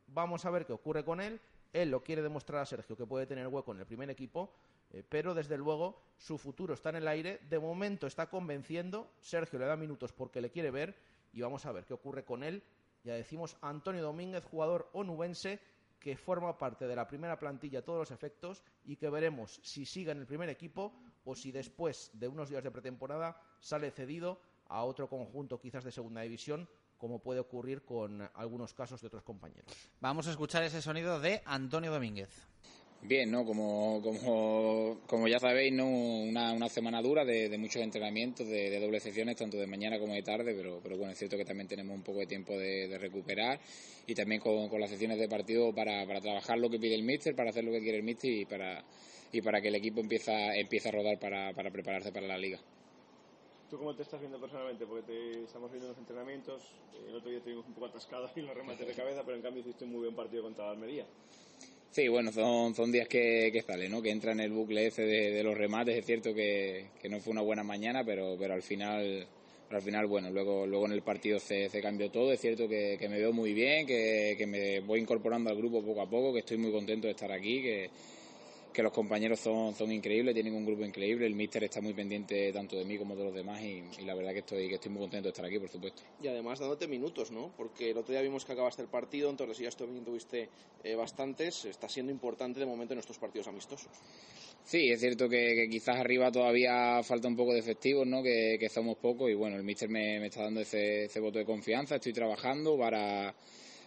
Vamos 0.06 0.44
a 0.44 0.50
ver 0.50 0.66
qué 0.66 0.72
ocurre 0.72 1.04
con 1.04 1.20
él. 1.20 1.40
Él 1.72 1.90
lo 1.90 2.02
quiere 2.02 2.22
demostrar 2.22 2.62
a 2.62 2.66
Sergio 2.66 2.96
que 2.96 3.06
puede 3.06 3.26
tener 3.26 3.46
hueco 3.46 3.72
en 3.72 3.78
el 3.78 3.86
primer 3.86 4.10
equipo, 4.10 4.52
eh, 4.92 5.04
pero 5.08 5.34
desde 5.34 5.56
luego 5.56 6.02
su 6.16 6.36
futuro 6.36 6.74
está 6.74 6.90
en 6.90 6.96
el 6.96 7.08
aire. 7.08 7.38
De 7.48 7.58
momento 7.58 8.06
está 8.06 8.28
convenciendo. 8.28 9.12
Sergio 9.20 9.58
le 9.58 9.66
da 9.66 9.76
minutos 9.76 10.12
porque 10.12 10.40
le 10.40 10.50
quiere 10.50 10.70
ver 10.70 10.96
y 11.32 11.40
vamos 11.40 11.66
a 11.66 11.72
ver 11.72 11.84
qué 11.84 11.94
ocurre 11.94 12.24
con 12.24 12.42
él. 12.42 12.62
Ya 13.04 13.14
decimos 13.14 13.56
Antonio 13.62 14.02
Domínguez, 14.02 14.44
jugador 14.44 14.90
onubense 14.92 15.60
que 16.00 16.16
forma 16.16 16.56
parte 16.58 16.86
de 16.86 16.96
la 16.96 17.06
primera 17.06 17.38
plantilla 17.38 17.80
a 17.80 17.82
todos 17.82 18.00
los 18.00 18.10
efectos 18.10 18.64
y 18.84 18.96
que 18.96 19.10
veremos 19.10 19.60
si 19.62 19.84
sigue 19.84 20.10
en 20.10 20.18
el 20.18 20.26
primer 20.26 20.48
equipo 20.48 20.94
o 21.24 21.36
si 21.36 21.52
después 21.52 22.10
de 22.14 22.26
unos 22.26 22.48
días 22.48 22.64
de 22.64 22.70
pretemporada 22.70 23.40
sale 23.60 23.90
cedido 23.90 24.40
a 24.68 24.82
otro 24.82 25.08
conjunto 25.08 25.60
quizás 25.60 25.84
de 25.84 25.92
segunda 25.92 26.22
división 26.22 26.68
como 26.96 27.18
puede 27.20 27.40
ocurrir 27.40 27.82
con 27.84 28.28
algunos 28.34 28.74
casos 28.74 29.00
de 29.00 29.06
otros 29.06 29.22
compañeros. 29.22 29.72
Vamos 30.00 30.26
a 30.26 30.30
escuchar 30.30 30.62
ese 30.62 30.82
sonido 30.82 31.20
de 31.20 31.42
Antonio 31.46 31.90
Domínguez. 31.90 32.28
Bien, 33.02 33.30
¿no? 33.30 33.46
Como, 33.46 34.02
como, 34.02 35.00
como 35.06 35.26
ya 35.26 35.38
sabéis, 35.38 35.72
¿no? 35.72 35.86
Una, 35.88 36.52
una 36.52 36.68
semana 36.68 37.00
dura 37.00 37.24
de, 37.24 37.48
de 37.48 37.56
muchos 37.56 37.80
entrenamientos, 37.80 38.46
de, 38.46 38.68
de, 38.68 38.78
dobles 38.78 39.02
sesiones, 39.02 39.36
tanto 39.36 39.56
de 39.56 39.66
mañana 39.66 39.98
como 39.98 40.12
de 40.12 40.22
tarde, 40.22 40.54
pero, 40.54 40.80
pero 40.82 40.98
bueno, 40.98 41.12
es 41.12 41.18
cierto 41.18 41.38
que 41.38 41.46
también 41.46 41.66
tenemos 41.66 41.96
un 41.96 42.02
poco 42.02 42.18
de 42.18 42.26
tiempo 42.26 42.52
de, 42.58 42.88
de 42.88 42.98
recuperar 42.98 43.58
y 44.06 44.14
también 44.14 44.40
con, 44.42 44.68
con, 44.68 44.80
las 44.80 44.90
sesiones 44.90 45.18
de 45.18 45.28
partido 45.28 45.74
para, 45.74 46.06
para 46.06 46.20
trabajar 46.20 46.58
lo 46.58 46.68
que 46.68 46.78
pide 46.78 46.94
el 46.94 47.02
míster, 47.02 47.34
para 47.34 47.50
hacer 47.50 47.64
lo 47.64 47.72
que 47.72 47.80
quiere 47.80 47.98
el 47.98 48.04
míster 48.04 48.30
y 48.30 48.44
para, 48.44 48.84
y 49.32 49.40
para 49.40 49.62
que 49.62 49.68
el 49.68 49.76
equipo 49.76 50.00
empiece, 50.00 50.32
empiece 50.60 50.90
a 50.90 50.92
rodar 50.92 51.18
para, 51.18 51.54
para 51.54 51.70
prepararse 51.70 52.12
para 52.12 52.26
la 52.26 52.36
liga. 52.36 52.58
¿Tú 53.70 53.78
cómo 53.78 53.94
te 53.94 54.02
estás 54.02 54.20
viendo 54.20 54.38
personalmente? 54.38 54.84
Porque 54.84 55.04
te 55.04 55.44
estamos 55.44 55.70
viendo 55.70 55.86
en 55.86 55.92
los 55.92 55.98
entrenamientos, 55.98 56.62
el 57.08 57.14
otro 57.14 57.30
día 57.30 57.40
tuvimos 57.40 57.66
un 57.66 57.72
poco 57.72 57.86
atascado 57.86 58.28
en 58.36 58.44
los 58.44 58.54
remates 58.54 58.86
de 58.86 58.94
cabeza, 58.96 59.22
pero 59.24 59.36
en 59.36 59.42
cambio 59.42 59.62
hiciste 59.62 59.84
un 59.84 59.92
muy 59.92 60.00
buen 60.00 60.14
partido 60.14 60.42
contra 60.42 60.66
la 60.66 60.72
Almería. 60.72 61.06
Sí, 61.90 62.06
bueno, 62.06 62.30
son, 62.30 62.72
son 62.74 62.92
días 62.92 63.08
que, 63.08 63.50
que 63.52 63.62
sale, 63.62 63.88
¿no? 63.88 64.00
Que 64.00 64.10
entra 64.10 64.30
en 64.30 64.38
el 64.38 64.52
bucle 64.52 64.86
ese 64.86 65.02
de, 65.02 65.32
de 65.32 65.42
los 65.42 65.58
remates. 65.58 65.96
Es 65.96 66.06
cierto 66.06 66.32
que, 66.32 66.86
que, 67.02 67.08
no 67.08 67.18
fue 67.18 67.32
una 67.32 67.42
buena 67.42 67.64
mañana, 67.64 68.04
pero, 68.04 68.36
pero 68.38 68.54
al 68.54 68.62
final, 68.62 69.26
al 69.70 69.82
final, 69.82 70.06
bueno, 70.06 70.30
luego, 70.30 70.68
luego 70.68 70.86
en 70.86 70.92
el 70.92 71.02
partido 71.02 71.40
se, 71.40 71.68
se 71.68 71.80
cambió 71.80 72.08
todo. 72.08 72.32
Es 72.32 72.40
cierto 72.40 72.68
que, 72.68 72.96
que 72.96 73.08
me 73.08 73.18
veo 73.18 73.32
muy 73.32 73.52
bien, 73.54 73.88
que, 73.88 74.36
que 74.38 74.46
me 74.46 74.78
voy 74.80 75.00
incorporando 75.00 75.50
al 75.50 75.56
grupo 75.56 75.82
poco 75.82 76.02
a 76.02 76.08
poco, 76.08 76.32
que 76.32 76.40
estoy 76.40 76.58
muy 76.58 76.70
contento 76.70 77.08
de 77.08 77.12
estar 77.12 77.32
aquí, 77.32 77.60
que, 77.60 77.90
que 78.80 78.84
los 78.84 78.92
compañeros 78.92 79.38
son, 79.40 79.74
son 79.74 79.92
increíbles, 79.92 80.32
tienen 80.32 80.54
un 80.54 80.64
grupo 80.64 80.84
increíble, 80.84 81.26
el 81.26 81.34
míster 81.34 81.62
está 81.64 81.82
muy 81.82 81.92
pendiente 81.92 82.50
tanto 82.50 82.76
de 82.76 82.84
mí 82.86 82.96
como 82.96 83.14
de 83.14 83.24
los 83.24 83.34
demás 83.34 83.60
y, 83.60 83.84
y, 83.98 84.04
la 84.06 84.14
verdad 84.14 84.32
que 84.32 84.38
estoy, 84.38 84.68
que 84.68 84.76
estoy 84.76 84.90
muy 84.90 85.02
contento 85.02 85.24
de 85.24 85.30
estar 85.30 85.44
aquí, 85.44 85.58
por 85.58 85.68
supuesto. 85.68 86.02
Y 86.22 86.28
además 86.28 86.58
dándote 86.58 86.88
minutos, 86.88 87.30
¿no? 87.30 87.52
Porque 87.58 87.90
el 87.90 87.98
otro 87.98 88.12
día 88.12 88.22
vimos 88.22 88.46
que 88.46 88.52
acabaste 88.52 88.80
el 88.80 88.88
partido, 88.88 89.28
entonces 89.28 89.58
ya 89.58 89.70
tuviste 89.70 90.48
eh, 90.82 90.94
bastantes, 90.94 91.66
está 91.66 91.90
siendo 91.90 92.10
importante 92.10 92.58
de 92.58 92.64
momento 92.64 92.94
en 92.94 93.00
estos 93.00 93.18
partidos 93.18 93.48
amistosos. 93.48 93.90
Sí, 94.64 94.90
es 94.90 95.00
cierto 95.00 95.28
que, 95.28 95.54
que, 95.54 95.68
quizás 95.68 95.96
arriba 95.96 96.32
todavía 96.32 97.02
falta 97.02 97.28
un 97.28 97.36
poco 97.36 97.52
de 97.52 97.58
efectivos, 97.58 98.06
¿no? 98.06 98.22
Que, 98.22 98.56
que 98.58 98.70
somos 98.70 98.96
pocos 98.96 99.30
y 99.30 99.34
bueno, 99.34 99.56
el 99.56 99.62
míster 99.62 99.90
me, 99.90 100.18
me 100.20 100.28
está 100.28 100.44
dando 100.44 100.60
ese, 100.60 101.04
ese 101.04 101.20
voto 101.20 101.38
de 101.38 101.44
confianza, 101.44 101.96
estoy 101.96 102.14
trabajando 102.14 102.78
para 102.78 103.34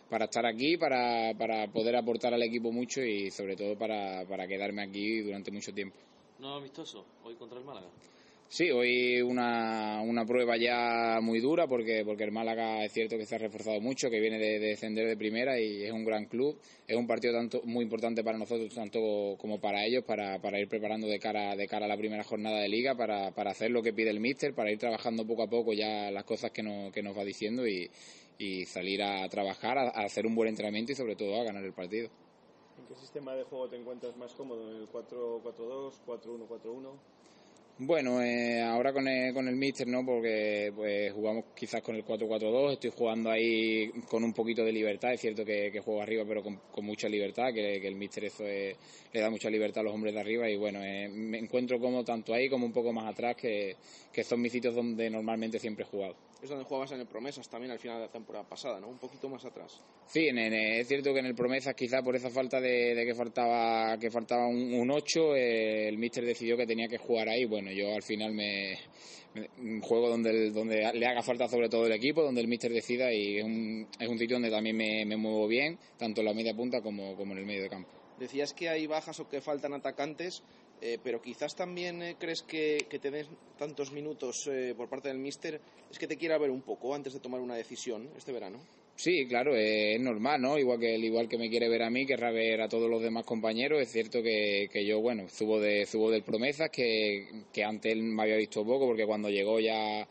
para 0.09 0.25
estar 0.25 0.45
aquí, 0.45 0.77
para, 0.77 1.33
para 1.37 1.67
poder 1.67 1.95
aportar 1.95 2.33
al 2.33 2.43
equipo 2.43 2.71
mucho 2.71 3.01
y 3.01 3.31
sobre 3.31 3.55
todo 3.55 3.77
para, 3.77 4.25
para 4.25 4.47
quedarme 4.47 4.83
aquí 4.83 5.21
durante 5.21 5.51
mucho 5.51 5.73
tiempo. 5.73 5.97
¿No 6.39 6.55
amistoso 6.55 7.05
hoy 7.23 7.35
contra 7.35 7.59
el 7.59 7.65
Málaga? 7.65 7.87
Sí, 8.53 8.69
hoy 8.69 9.19
una, 9.19 9.99
una 10.01 10.27
prueba 10.27 10.55
ya 10.57 11.19
muy 11.23 11.39
dura 11.39 11.65
porque, 11.65 12.03
porque 12.05 12.25
el 12.25 12.31
Málaga 12.31 12.85
es 12.85 12.91
cierto 12.91 13.17
que 13.17 13.25
se 13.25 13.33
ha 13.33 13.39
reforzado 13.39 13.81
mucho, 13.81 14.11
que 14.11 14.19
viene 14.19 14.37
de, 14.37 14.59
de, 14.59 14.67
descender 14.67 15.07
de 15.07 15.17
primera 15.17 15.59
y 15.59 15.83
es 15.83 15.91
un 15.91 16.05
gran 16.05 16.25
club. 16.25 16.55
Es 16.87 16.95
un 16.95 17.07
partido 17.07 17.33
tanto 17.33 17.63
muy 17.63 17.83
importante 17.83 18.23
para 18.23 18.37
nosotros 18.37 18.71
tanto 18.71 19.37
como 19.39 19.59
para 19.59 19.83
ellos 19.83 20.03
para, 20.03 20.39
para 20.39 20.59
ir 20.59 20.67
preparando 20.67 21.07
de 21.07 21.17
cara, 21.17 21.55
de 21.55 21.67
cara 21.67 21.85
a 21.85 21.89
la 21.89 21.97
primera 21.97 22.23
jornada 22.23 22.59
de 22.59 22.69
liga, 22.69 22.93
para, 22.93 23.31
para 23.31 23.49
hacer 23.49 23.71
lo 23.71 23.81
que 23.81 23.91
pide 23.91 24.11
el 24.11 24.19
míster, 24.19 24.53
para 24.53 24.71
ir 24.71 24.77
trabajando 24.77 25.25
poco 25.25 25.41
a 25.41 25.49
poco 25.49 25.73
ya 25.73 26.11
las 26.11 26.23
cosas 26.23 26.51
que, 26.51 26.61
no, 26.61 26.91
que 26.91 27.01
nos 27.01 27.17
va 27.17 27.23
diciendo 27.23 27.67
y, 27.67 27.89
y 28.37 28.65
salir 28.65 29.01
a 29.03 29.27
trabajar, 29.29 29.77
a, 29.77 29.89
a 29.89 30.05
hacer 30.05 30.25
un 30.25 30.35
buen 30.35 30.49
entrenamiento 30.49 30.91
y 30.91 30.95
sobre 30.95 31.15
todo 31.15 31.39
a 31.39 31.43
ganar 31.43 31.63
el 31.63 31.73
partido. 31.73 32.09
¿En 32.77 32.85
qué 32.87 32.95
sistema 32.95 33.33
de 33.35 33.43
juego 33.43 33.69
te 33.69 33.77
encuentras 33.77 34.15
más 34.17 34.33
cómodo? 34.33 34.69
¿En 34.71 34.77
el 34.77 34.89
4-4-2, 34.89 35.93
4-1-4-1? 36.05 36.91
Bueno, 37.79 38.21
eh, 38.21 38.61
ahora 38.61 38.93
con 38.93 39.07
el, 39.07 39.33
con 39.33 39.47
el 39.47 39.55
Mister, 39.55 39.87
¿no? 39.87 40.05
Porque 40.05 40.71
pues 40.75 41.11
jugamos 41.11 41.45
quizás 41.55 41.81
con 41.81 41.95
el 41.95 42.05
4-4-2, 42.05 42.73
estoy 42.73 42.91
jugando 42.95 43.31
ahí 43.31 43.89
con 44.07 44.23
un 44.23 44.31
poquito 44.31 44.63
de 44.63 44.71
libertad, 44.71 45.11
es 45.11 45.21
cierto 45.21 45.43
que, 45.43 45.71
que 45.71 45.79
juego 45.79 45.99
arriba 45.99 46.23
pero 46.27 46.43
con, 46.43 46.57
con 46.71 46.85
mucha 46.85 47.09
libertad, 47.09 47.51
que, 47.51 47.81
que, 47.81 47.87
el 47.87 47.95
Mister 47.95 48.25
eso 48.25 48.45
es, 48.45 48.77
le 49.11 49.19
da 49.19 49.31
mucha 49.31 49.49
libertad 49.49 49.81
a 49.81 49.83
los 49.85 49.93
hombres 49.95 50.13
de 50.13 50.19
arriba 50.19 50.47
y 50.47 50.55
bueno, 50.55 50.83
eh, 50.83 51.09
me 51.09 51.39
encuentro 51.39 51.79
como 51.79 52.03
tanto 52.03 52.31
ahí 52.35 52.47
como 52.47 52.67
un 52.67 52.73
poco 52.73 52.93
más 52.93 53.11
atrás, 53.11 53.35
que, 53.35 53.75
que 54.11 54.23
son 54.23 54.39
mis 54.39 54.51
sitios 54.51 54.75
donde 54.75 55.09
normalmente 55.09 55.57
siempre 55.57 55.83
he 55.83 55.87
jugado. 55.87 56.15
Es 56.43 56.49
donde 56.49 56.65
jugabas 56.65 56.91
en 56.91 56.99
el 56.99 57.07
Promesas 57.07 57.47
también 57.47 57.71
al 57.71 57.79
final 57.79 57.97
de 57.97 58.05
la 58.07 58.11
temporada 58.11 58.47
pasada, 58.47 58.79
¿no? 58.79 58.89
Un 58.89 58.97
poquito 58.97 59.29
más 59.29 59.45
atrás. 59.45 59.81
Sí, 60.07 60.27
es 60.27 60.87
cierto 60.87 61.13
que 61.13 61.19
en 61.19 61.27
el 61.27 61.35
Promesas 61.35 61.73
quizá 61.73 62.01
por 62.01 62.15
esa 62.15 62.29
falta 62.29 62.59
de, 62.59 63.01
que 63.05 63.15
faltaba 63.15 63.97
que 63.97 64.11
faltaba 64.11 64.47
un, 64.47 64.91
8, 64.91 65.35
eh, 65.35 65.87
el 65.87 65.97
míster 65.97 66.25
decidió 66.25 66.57
que 66.57 66.65
tenía 66.65 66.87
que 66.89 66.97
jugar 66.97 67.29
ahí. 67.29 67.45
Bueno, 67.45 67.71
yo 67.71 67.95
al 67.95 68.03
final 68.03 68.33
me, 68.33 68.77
juego 69.81 70.09
donde, 70.09 70.51
donde 70.51 70.91
le 70.93 71.05
haga 71.05 71.23
falta 71.23 71.47
sobre 71.47 71.69
todo 71.69 71.85
el 71.85 71.93
equipo, 71.93 72.21
donde 72.21 72.41
el 72.41 72.49
míster 72.49 72.73
decida 72.73 73.13
y 73.13 73.37
es 73.37 73.45
un, 73.45 73.87
es 73.97 74.09
un 74.09 74.19
sitio 74.19 74.35
donde 74.35 74.51
también 74.51 74.75
me, 74.75 75.05
me 75.05 75.15
muevo 75.15 75.47
bien, 75.47 75.79
tanto 75.97 76.19
en 76.19 76.25
la 76.25 76.33
media 76.33 76.53
punta 76.53 76.81
como, 76.81 77.15
como 77.15 77.31
en 77.31 77.39
el 77.39 77.45
medio 77.45 77.63
de 77.63 77.69
campo. 77.69 77.89
Decías 78.19 78.53
que 78.53 78.69
hay 78.69 78.85
bajas 78.85 79.19
o 79.19 79.29
que 79.29 79.41
faltan 79.41 79.73
atacantes. 79.73 80.43
Eh, 80.81 80.97
pero 81.01 81.21
quizás 81.21 81.55
también 81.55 82.01
eh, 82.01 82.15
crees 82.19 82.41
que, 82.43 82.77
que 82.89 82.99
te 82.99 83.25
tantos 83.57 83.91
minutos 83.91 84.47
eh, 84.51 84.73
por 84.75 84.89
parte 84.89 85.07
del 85.07 85.17
míster 85.17 85.61
es 85.89 85.97
que 85.97 86.07
te 86.07 86.17
quiera 86.17 86.37
ver 86.37 86.49
un 86.49 86.61
poco 86.61 86.93
antes 86.93 87.13
de 87.13 87.19
tomar 87.19 87.39
una 87.39 87.55
decisión 87.55 88.09
este 88.17 88.31
verano. 88.31 88.59
Sí, 88.95 89.25
claro, 89.27 89.55
es 89.55 89.99
normal, 89.99 90.41
¿no? 90.41 90.59
Igual 90.59 90.79
que 90.79 90.97
igual 90.97 91.27
que 91.27 91.37
me 91.37 91.49
quiere 91.49 91.67
ver 91.67 91.83
a 91.83 91.89
mí, 91.89 92.05
querrá 92.05 92.31
ver 92.31 92.61
a 92.61 92.69
todos 92.69 92.89
los 92.89 93.01
demás 93.01 93.25
compañeros. 93.25 93.81
Es 93.81 93.91
cierto 93.91 94.21
que, 94.21 94.69
que 94.71 94.85
yo, 94.85 94.99
bueno, 95.01 95.27
subo 95.29 95.59
de 95.59 95.85
subo 95.85 96.11
del 96.11 96.23
promesas 96.23 96.69
que, 96.69 97.45
que 97.51 97.63
antes 97.63 97.95
me 97.97 98.21
había 98.21 98.37
visto 98.37 98.63
poco 98.63 98.85
porque 98.85 99.05
cuando 99.05 99.29
llegó 99.29 99.59
ya 99.59 100.07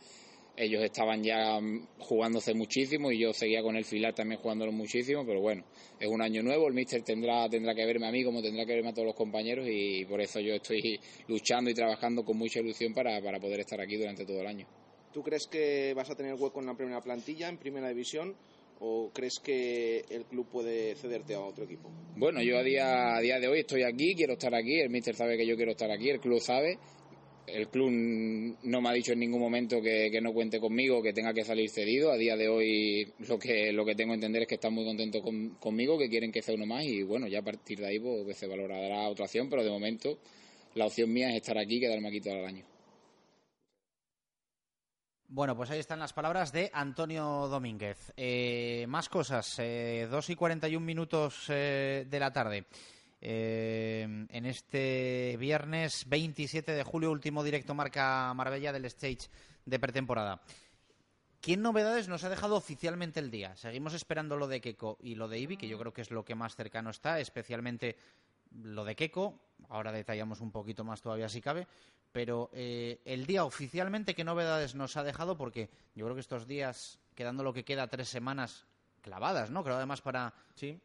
ellos 0.56 0.82
estaban 0.82 1.22
ya 1.22 1.58
jugándose 1.98 2.54
muchísimo 2.54 3.10
y 3.10 3.20
yo 3.20 3.32
seguía 3.32 3.62
con 3.62 3.76
el 3.76 3.84
filar 3.84 4.14
también 4.14 4.40
jugándolo 4.40 4.72
muchísimo, 4.72 5.24
pero 5.24 5.40
bueno, 5.40 5.64
es 5.98 6.08
un 6.08 6.20
año 6.20 6.42
nuevo, 6.42 6.68
el 6.68 6.74
míster 6.74 7.02
tendrá, 7.02 7.48
tendrá 7.48 7.74
que 7.74 7.86
verme 7.86 8.06
a 8.06 8.12
mí 8.12 8.24
como 8.24 8.42
tendrá 8.42 8.66
que 8.66 8.74
verme 8.74 8.90
a 8.90 8.92
todos 8.92 9.06
los 9.06 9.16
compañeros 9.16 9.66
y 9.68 10.04
por 10.04 10.20
eso 10.20 10.40
yo 10.40 10.54
estoy 10.54 11.00
luchando 11.28 11.70
y 11.70 11.74
trabajando 11.74 12.24
con 12.24 12.36
mucha 12.36 12.60
ilusión 12.60 12.92
para, 12.92 13.20
para 13.22 13.40
poder 13.40 13.60
estar 13.60 13.80
aquí 13.80 13.96
durante 13.96 14.24
todo 14.24 14.40
el 14.40 14.46
año. 14.46 14.66
¿Tú 15.12 15.22
crees 15.22 15.46
que 15.46 15.92
vas 15.94 16.10
a 16.10 16.14
tener 16.14 16.34
hueco 16.34 16.60
en 16.60 16.66
la 16.66 16.74
primera 16.74 17.00
plantilla, 17.00 17.48
en 17.48 17.58
primera 17.58 17.88
división? 17.88 18.34
¿O 18.84 19.10
crees 19.12 19.38
que 19.38 20.04
el 20.10 20.24
club 20.24 20.48
puede 20.50 20.96
cederte 20.96 21.34
a 21.34 21.40
otro 21.40 21.64
equipo? 21.64 21.88
Bueno, 22.16 22.42
yo 22.42 22.58
a 22.58 22.62
día, 22.62 23.14
a 23.14 23.20
día 23.20 23.38
de 23.38 23.46
hoy 23.46 23.60
estoy 23.60 23.84
aquí, 23.84 24.14
quiero 24.16 24.32
estar 24.32 24.52
aquí, 24.54 24.80
el 24.80 24.90
míster 24.90 25.14
sabe 25.14 25.36
que 25.36 25.46
yo 25.46 25.54
quiero 25.54 25.70
estar 25.70 25.90
aquí, 25.90 26.10
el 26.10 26.18
club 26.18 26.40
sabe, 26.40 26.78
el 27.46 27.68
club 27.68 27.90
no 28.62 28.80
me 28.80 28.88
ha 28.88 28.92
dicho 28.92 29.12
en 29.12 29.20
ningún 29.20 29.40
momento 29.40 29.80
que, 29.80 30.20
no 30.22 30.32
cuente 30.32 30.60
conmigo, 30.60 31.02
que 31.02 31.12
tenga 31.12 31.32
que 31.32 31.44
salir 31.44 31.68
cedido. 31.68 32.12
A 32.12 32.16
día 32.16 32.36
de 32.36 32.48
hoy 32.48 33.12
lo 33.28 33.38
que, 33.38 33.72
lo 33.72 33.84
que 33.84 33.94
tengo 33.94 34.12
que 34.12 34.16
entender 34.16 34.42
es 34.42 34.48
que 34.48 34.54
están 34.56 34.74
muy 34.74 34.84
contentos 34.84 35.22
conmigo, 35.58 35.98
que 35.98 36.08
quieren 36.08 36.32
que 36.32 36.42
sea 36.42 36.54
uno 36.54 36.66
más 36.66 36.84
y 36.84 37.02
bueno, 37.02 37.26
ya 37.26 37.40
a 37.40 37.42
partir 37.42 37.78
de 37.78 37.86
ahí 37.86 37.98
pues, 37.98 38.36
se 38.36 38.46
valorará 38.46 39.08
otra 39.08 39.24
opción, 39.24 39.48
pero 39.48 39.64
de 39.64 39.70
momento 39.70 40.18
la 40.74 40.86
opción 40.86 41.12
mía 41.12 41.30
es 41.30 41.36
estar 41.36 41.58
aquí 41.58 41.76
y 41.76 41.80
quedarme 41.80 42.08
aquí 42.08 42.20
todo 42.20 42.34
el 42.34 42.46
año. 42.46 42.64
Bueno, 45.34 45.56
pues 45.56 45.70
ahí 45.70 45.78
están 45.78 45.98
las 45.98 46.12
palabras 46.12 46.52
de 46.52 46.70
Antonio 46.74 47.48
Domínguez. 47.48 48.12
Eh, 48.18 48.84
más 48.86 49.08
cosas, 49.08 49.58
eh, 49.60 50.06
2 50.10 50.28
y 50.28 50.36
41 50.36 50.84
minutos 50.84 51.46
eh, 51.48 52.06
de 52.06 52.20
la 52.20 52.30
tarde. 52.30 52.66
Eh, 53.24 54.02
en 54.02 54.46
este 54.46 55.36
viernes 55.38 56.08
27 56.08 56.72
de 56.72 56.82
julio, 56.82 57.12
último 57.12 57.44
directo 57.44 57.72
marca 57.72 58.34
Marbella 58.34 58.72
del 58.72 58.84
stage 58.86 59.30
de 59.64 59.78
pretemporada. 59.78 60.42
¿Qué 61.40 61.56
novedades 61.56 62.08
nos 62.08 62.24
ha 62.24 62.28
dejado 62.28 62.56
oficialmente 62.56 63.20
el 63.20 63.30
día? 63.30 63.54
Seguimos 63.54 63.94
esperando 63.94 64.36
lo 64.36 64.48
de 64.48 64.60
Keco 64.60 64.98
y 65.00 65.14
lo 65.14 65.28
de 65.28 65.38
Ibi, 65.38 65.56
que 65.56 65.68
yo 65.68 65.78
creo 65.78 65.92
que 65.92 66.00
es 66.00 66.10
lo 66.10 66.24
que 66.24 66.34
más 66.34 66.56
cercano 66.56 66.90
está, 66.90 67.20
especialmente 67.20 67.96
lo 68.50 68.84
de 68.84 68.96
Keco. 68.96 69.38
Ahora 69.68 69.92
detallamos 69.92 70.40
un 70.40 70.50
poquito 70.50 70.82
más 70.82 71.00
todavía 71.00 71.28
si 71.28 71.40
cabe. 71.40 71.68
Pero 72.10 72.50
eh, 72.52 73.00
el 73.04 73.24
día 73.24 73.44
oficialmente, 73.44 74.16
¿qué 74.16 74.24
novedades 74.24 74.74
nos 74.74 74.96
ha 74.96 75.04
dejado? 75.04 75.36
Porque 75.36 75.70
yo 75.94 76.04
creo 76.06 76.16
que 76.16 76.20
estos 76.20 76.48
días, 76.48 76.98
quedando 77.14 77.44
lo 77.44 77.52
que 77.52 77.64
queda 77.64 77.86
tres 77.86 78.08
semanas, 78.08 78.66
clavadas, 79.02 79.50
¿no? 79.50 79.62
Creo 79.62 79.76
además 79.76 80.00
para 80.00 80.32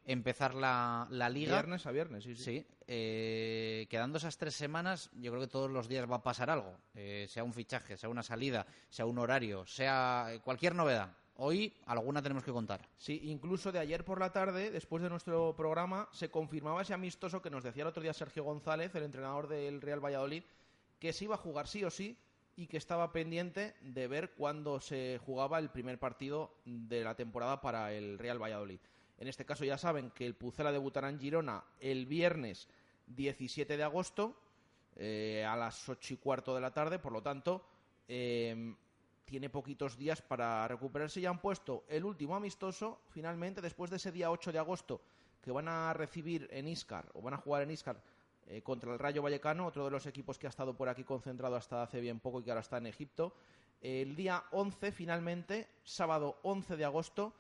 empezar 0.06 0.54
la, 0.54 1.08
la, 1.10 1.30
liga. 1.30 1.54
Viernes 1.54 1.86
a 1.86 1.92
viernes, 1.92 2.24
sí. 2.24 2.36
Sí. 2.36 2.66
Eh, 2.88 3.86
quedando 3.90 4.18
esas 4.18 4.38
tres 4.38 4.56
semanas, 4.56 5.10
yo 5.14 5.32
creo 5.32 5.44
que 5.44 5.48
todos 5.48 5.70
los 5.70 5.88
días 5.88 6.10
va 6.10 6.18
a 6.18 6.24
pasar 6.24 6.50
algo. 6.50 6.78
Eh, 6.96 7.28
sea 7.30 7.44
un 7.44 7.54
fichaje, 7.54 7.98
sea 7.98 8.10
una 8.10 8.24
salida, 8.24 8.66
sea 8.90 9.06
un 9.06 9.20
horario, 9.20 9.66
sea 9.66 10.40
cualquier 10.44 10.76
novedad. 10.76 11.16
Hoy 11.36 11.72
alguna 11.86 12.22
tenemos 12.22 12.44
que 12.44 12.52
contar. 12.52 12.90
Sí, 12.98 13.22
incluso 13.26 13.72
de 13.72 13.80
ayer 13.80 14.04
por 14.04 14.20
la 14.20 14.32
tarde, 14.32 14.72
después 14.72 15.04
de 15.04 15.10
nuestro 15.10 15.56
programa, 15.56 16.10
se 16.12 16.32
confirmaba 16.32 16.82
ese 16.82 16.96
amistoso 16.96 17.42
que 17.42 17.52
nos 17.52 17.64
decía 17.64 17.84
el 17.84 17.90
otro 17.90 18.02
día 18.02 18.14
Sergio 18.14 18.44
González, 18.44 18.96
el 18.96 19.04
entrenador 19.04 19.48
del 19.48 19.80
Real 19.80 20.04
Valladolid, 20.04 20.44
que 21.00 21.14
se 21.14 21.26
iba 21.26 21.36
a 21.36 21.40
jugar 21.40 21.68
sí 21.68 21.84
o 21.84 21.92
sí 21.92 22.18
y 22.58 22.66
que 22.66 22.78
estaba 22.78 23.14
pendiente 23.14 23.76
de 23.82 24.08
ver 24.08 24.32
cuándo 24.32 24.82
se 24.82 25.20
jugaba 25.24 25.60
el 25.60 25.70
primer 25.70 26.00
partido 26.00 26.52
de 26.66 27.04
la 27.04 27.16
temporada 27.16 27.62
para 27.62 27.94
el 27.94 28.18
Real 28.18 28.42
Valladolid. 28.42 28.80
En 29.20 29.28
este 29.28 29.46
caso 29.46 29.64
ya 29.64 29.78
saben 29.78 30.10
que 30.10 30.26
el 30.26 30.36
Pucela 30.36 30.72
debutará 30.72 31.10
en 31.10 31.20
Girona 31.20 31.64
el 31.80 32.08
viernes 32.08 32.68
17 33.06 33.78
de 33.78 33.84
agosto 33.84 34.36
eh, 34.96 35.46
a 35.48 35.56
las 35.56 35.88
8 35.88 36.16
y 36.16 36.18
cuarto 36.18 36.56
de 36.56 36.62
la 36.62 36.74
tarde, 36.74 36.98
por 36.98 37.12
lo 37.12 37.22
tanto 37.22 37.64
em, 38.08 38.76
tiene 39.26 39.52
poquitos 39.52 39.96
días 39.96 40.24
para 40.24 40.68
recuperarse. 40.68 41.22
Ya 41.22 41.30
han 41.30 41.40
puesto 41.40 41.86
el 41.88 42.04
último 42.06 42.36
amistoso, 42.36 43.02
finalmente, 43.10 43.62
después 43.62 43.92
de 43.92 43.98
ese 43.98 44.12
día 44.12 44.32
8 44.32 44.52
de 44.52 44.60
agosto 44.60 45.02
que 45.44 45.52
van 45.52 45.68
a 45.68 45.94
recibir 45.94 46.48
en 46.52 46.68
Iscar, 46.68 47.08
o 47.14 47.22
van 47.22 47.36
a 47.36 47.38
jugar 47.38 47.62
en 47.62 47.72
Iscar 47.72 48.02
eh, 48.50 48.62
contra 48.62 48.94
el 48.94 49.00
Rayo 49.00 49.22
Vallecano, 49.22 49.66
otro 49.66 49.84
de 49.84 49.92
los 49.92 50.06
equipos 50.06 50.40
que 50.40 50.48
ha 50.48 50.50
estado 50.50 50.74
por 50.74 50.88
aquí 50.88 51.04
concentrado 51.04 51.58
hasta 51.58 51.84
hace 51.84 52.00
bien 52.00 52.22
poco 52.22 52.40
y 52.40 52.44
que 52.44 52.52
ahora 52.52 52.62
está 52.62 52.78
en 52.78 52.88
Egipto. 52.88 53.34
el 53.82 54.16
día 54.16 54.44
11, 54.52 54.92
finalmente, 54.94 55.68
sábado 55.84 56.40
11 56.44 56.78
de 56.78 56.86
agosto, 56.86 57.34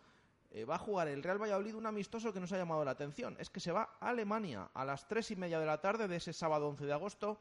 eh, 0.51 0.65
va 0.65 0.75
a 0.75 0.79
jugar 0.79 1.07
el 1.07 1.23
Real 1.23 1.41
Valladolid 1.41 1.75
un 1.75 1.85
amistoso 1.85 2.33
que 2.33 2.41
nos 2.41 2.51
ha 2.51 2.57
llamado 2.57 2.83
la 2.83 2.91
atención. 2.91 3.37
Es 3.39 3.49
que 3.49 3.61
se 3.61 3.71
va 3.71 3.97
a 4.01 4.09
Alemania 4.09 4.69
a 4.73 4.83
las 4.83 5.07
3 5.07 5.31
y 5.31 5.35
media 5.37 5.59
de 5.59 5.65
la 5.65 5.79
tarde 5.79 6.09
de 6.09 6.17
ese 6.17 6.33
sábado 6.33 6.67
11 6.67 6.85
de 6.85 6.93
agosto. 6.93 7.39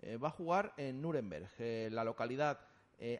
Eh, 0.00 0.16
va 0.16 0.28
a 0.28 0.32
jugar 0.32 0.72
en 0.78 1.02
Nuremberg, 1.02 1.48
la 1.92 2.04
localidad 2.04 2.60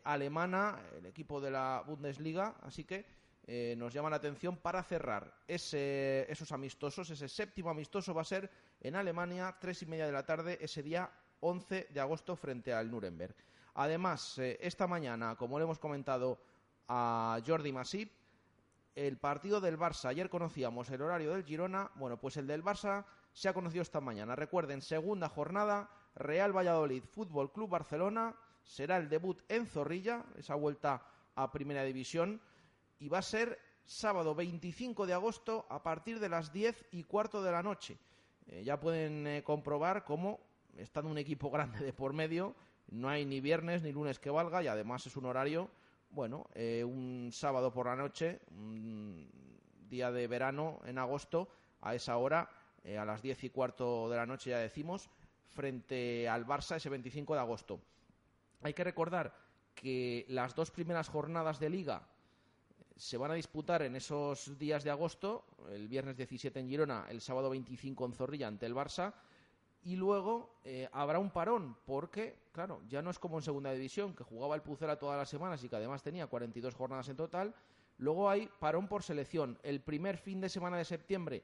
alemana, 0.05 0.80
el 0.97 1.07
equipo 1.07 1.40
de 1.40 1.51
la 1.51 1.82
Bundesliga. 1.86 2.55
Así 2.62 2.84
que 2.84 3.05
eh, 3.45 3.74
nos 3.76 3.93
llama 3.93 4.11
la 4.11 4.16
atención 4.16 4.57
para 4.57 4.82
cerrar 4.82 5.34
ese, 5.49 6.30
esos 6.30 6.53
amistosos. 6.53 7.11
Ese 7.11 7.28
séptimo 7.28 7.70
amistoso 7.70 8.14
va 8.14 8.22
a 8.22 8.24
ser 8.24 8.51
en 8.80 8.95
Alemania, 8.95 9.57
tres 9.61 9.82
y 9.82 9.86
media 9.86 10.07
de 10.07 10.12
la 10.12 10.24
tarde, 10.24 10.59
ese 10.61 10.82
día 10.82 11.11
11 11.40 11.88
de 11.90 12.01
agosto 12.01 12.36
frente 12.36 12.72
al 12.72 12.90
Nuremberg. 12.90 13.34
Además, 13.74 14.38
eh, 14.38 14.59
esta 14.61 14.86
mañana, 14.86 15.36
como 15.36 15.59
le 15.59 15.64
hemos 15.64 15.78
comentado 15.78 16.40
a 16.88 17.40
Jordi 17.45 17.72
Masip, 17.72 18.12
el 18.95 19.16
partido 19.16 19.61
del 19.61 19.78
Barça, 19.78 20.09
ayer 20.09 20.28
conocíamos 20.28 20.90
el 20.90 21.03
horario 21.03 21.32
del 21.32 21.45
Girona, 21.45 21.90
bueno, 21.95 22.20
pues 22.20 22.36
el 22.36 22.47
del 22.47 22.62
Barça 22.62 23.07
se 23.32 23.49
ha 23.49 23.55
conocido 23.55 23.82
esta 23.82 24.01
mañana. 24.01 24.36
Recuerden, 24.36 24.82
segunda 24.82 25.28
jornada, 25.28 25.90
Real 26.14 26.55
Valladolid 26.55 27.03
Fútbol 27.05 27.51
Club 27.53 27.70
Barcelona, 27.70 28.36
será 28.62 28.99
el 28.99 29.09
debut 29.09 29.43
en 29.49 29.66
Zorrilla, 29.66 30.24
esa 30.36 30.55
vuelta 30.55 31.03
a 31.34 31.51
Primera 31.51 31.82
División 31.84 32.40
y 33.03 33.09
va 33.09 33.19
a 33.19 33.23
ser 33.23 33.59
sábado 33.85 34.33
25 34.33 35.07
de 35.07 35.13
agosto 35.13 35.67
a 35.69 35.83
partir 35.83 36.21
de 36.21 36.29
las 36.29 36.53
10 36.53 36.87
y 36.93 37.03
cuarto 37.03 37.43
de 37.43 37.51
la 37.51 37.61
noche. 37.61 37.99
Eh, 38.47 38.63
ya 38.63 38.79
pueden 38.79 39.27
eh, 39.27 39.43
comprobar 39.43 40.05
cómo, 40.05 40.39
estando 40.77 41.11
un 41.11 41.19
equipo 41.19 41.51
grande 41.51 41.85
de 41.85 41.93
por 41.93 42.13
medio, 42.13 42.55
no 42.93 43.09
hay 43.09 43.27
ni 43.27 43.41
viernes 43.41 43.83
ni 43.83 43.91
lunes 43.91 44.21
que 44.21 44.31
valga 44.31 44.63
y 44.63 44.69
además 44.69 45.05
es 45.07 45.17
un 45.17 45.25
horario, 45.25 45.69
bueno, 46.11 46.47
eh, 46.55 46.85
un 46.85 47.31
sábado 47.33 47.73
por 47.73 47.87
la 47.87 47.97
noche, 47.97 48.41
un 48.53 49.29
día 49.89 50.13
de 50.13 50.29
verano 50.29 50.79
en 50.85 50.99
agosto, 50.99 51.49
a 51.81 51.97
esa 51.97 52.17
hora, 52.19 52.49
a 52.97 53.05
las 53.05 53.21
10 53.21 53.43
y 53.43 53.51
cuarto 53.51 54.09
de 54.11 54.17
la 54.17 54.27
noche 54.27 54.51
ya 54.51 54.59
decimos, 54.59 55.11
frente 55.49 56.29
al 56.29 56.47
Barça 56.47 56.77
ese 56.77 56.89
25 56.89 57.35
de 57.35 57.41
agosto. 57.41 57.81
Hay 58.63 58.75
que 58.75 58.85
recordar 58.85 59.35
que 59.75 60.25
las 60.29 60.55
dos 60.55 60.71
primeras 60.71 61.09
jornadas 61.09 61.59
de 61.59 61.69
liga 61.69 62.09
se 63.03 63.19
van 63.19 63.33
a 63.33 63.35
disputar 63.35 63.83
en 63.83 63.97
esos 63.97 64.57
días 64.57 64.85
de 64.85 64.91
agosto, 64.91 65.45
el 65.71 65.89
viernes 65.89 66.17
17 66.17 66.61
en 66.61 66.69
Girona, 66.69 67.07
el 67.09 67.21
sábado 67.21 67.51
25 67.51 68.07
en 68.07 68.13
Zorrilla 68.13 68.47
ante 68.47 68.65
el 68.65 68.77
Barça, 68.77 69.13
y 69.83 69.97
luego 69.97 70.61
eh, 70.65 70.89
habrá 70.93 71.19
un 71.19 71.31
parón, 71.31 71.77
porque, 71.85 72.39
claro, 72.53 72.81
ya 72.87 73.03
no 73.03 73.11
es 73.11 73.19
como 73.19 73.39
en 73.39 73.43
Segunda 73.43 73.73
División, 73.73 74.15
que 74.15 74.23
jugaba 74.23 74.55
el 74.55 74.63
Pucela 74.63 75.01
todas 75.01 75.19
las 75.19 75.29
semanas 75.29 75.65
y 75.65 75.69
que 75.69 75.75
además 75.75 76.05
tenía 76.05 76.29
42 76.29 76.77
jornadas 76.77 77.09
en 77.09 77.17
total, 77.17 77.53
luego 77.99 78.31
hay 78.31 78.49
parón 78.61 78.87
por 78.87 79.03
selección. 79.03 79.59
El 79.65 79.81
primer 79.81 80.17
fin 80.17 80.41
de 80.41 80.49
semana 80.49 80.77
de 80.77 80.85
septiembre 80.85 81.43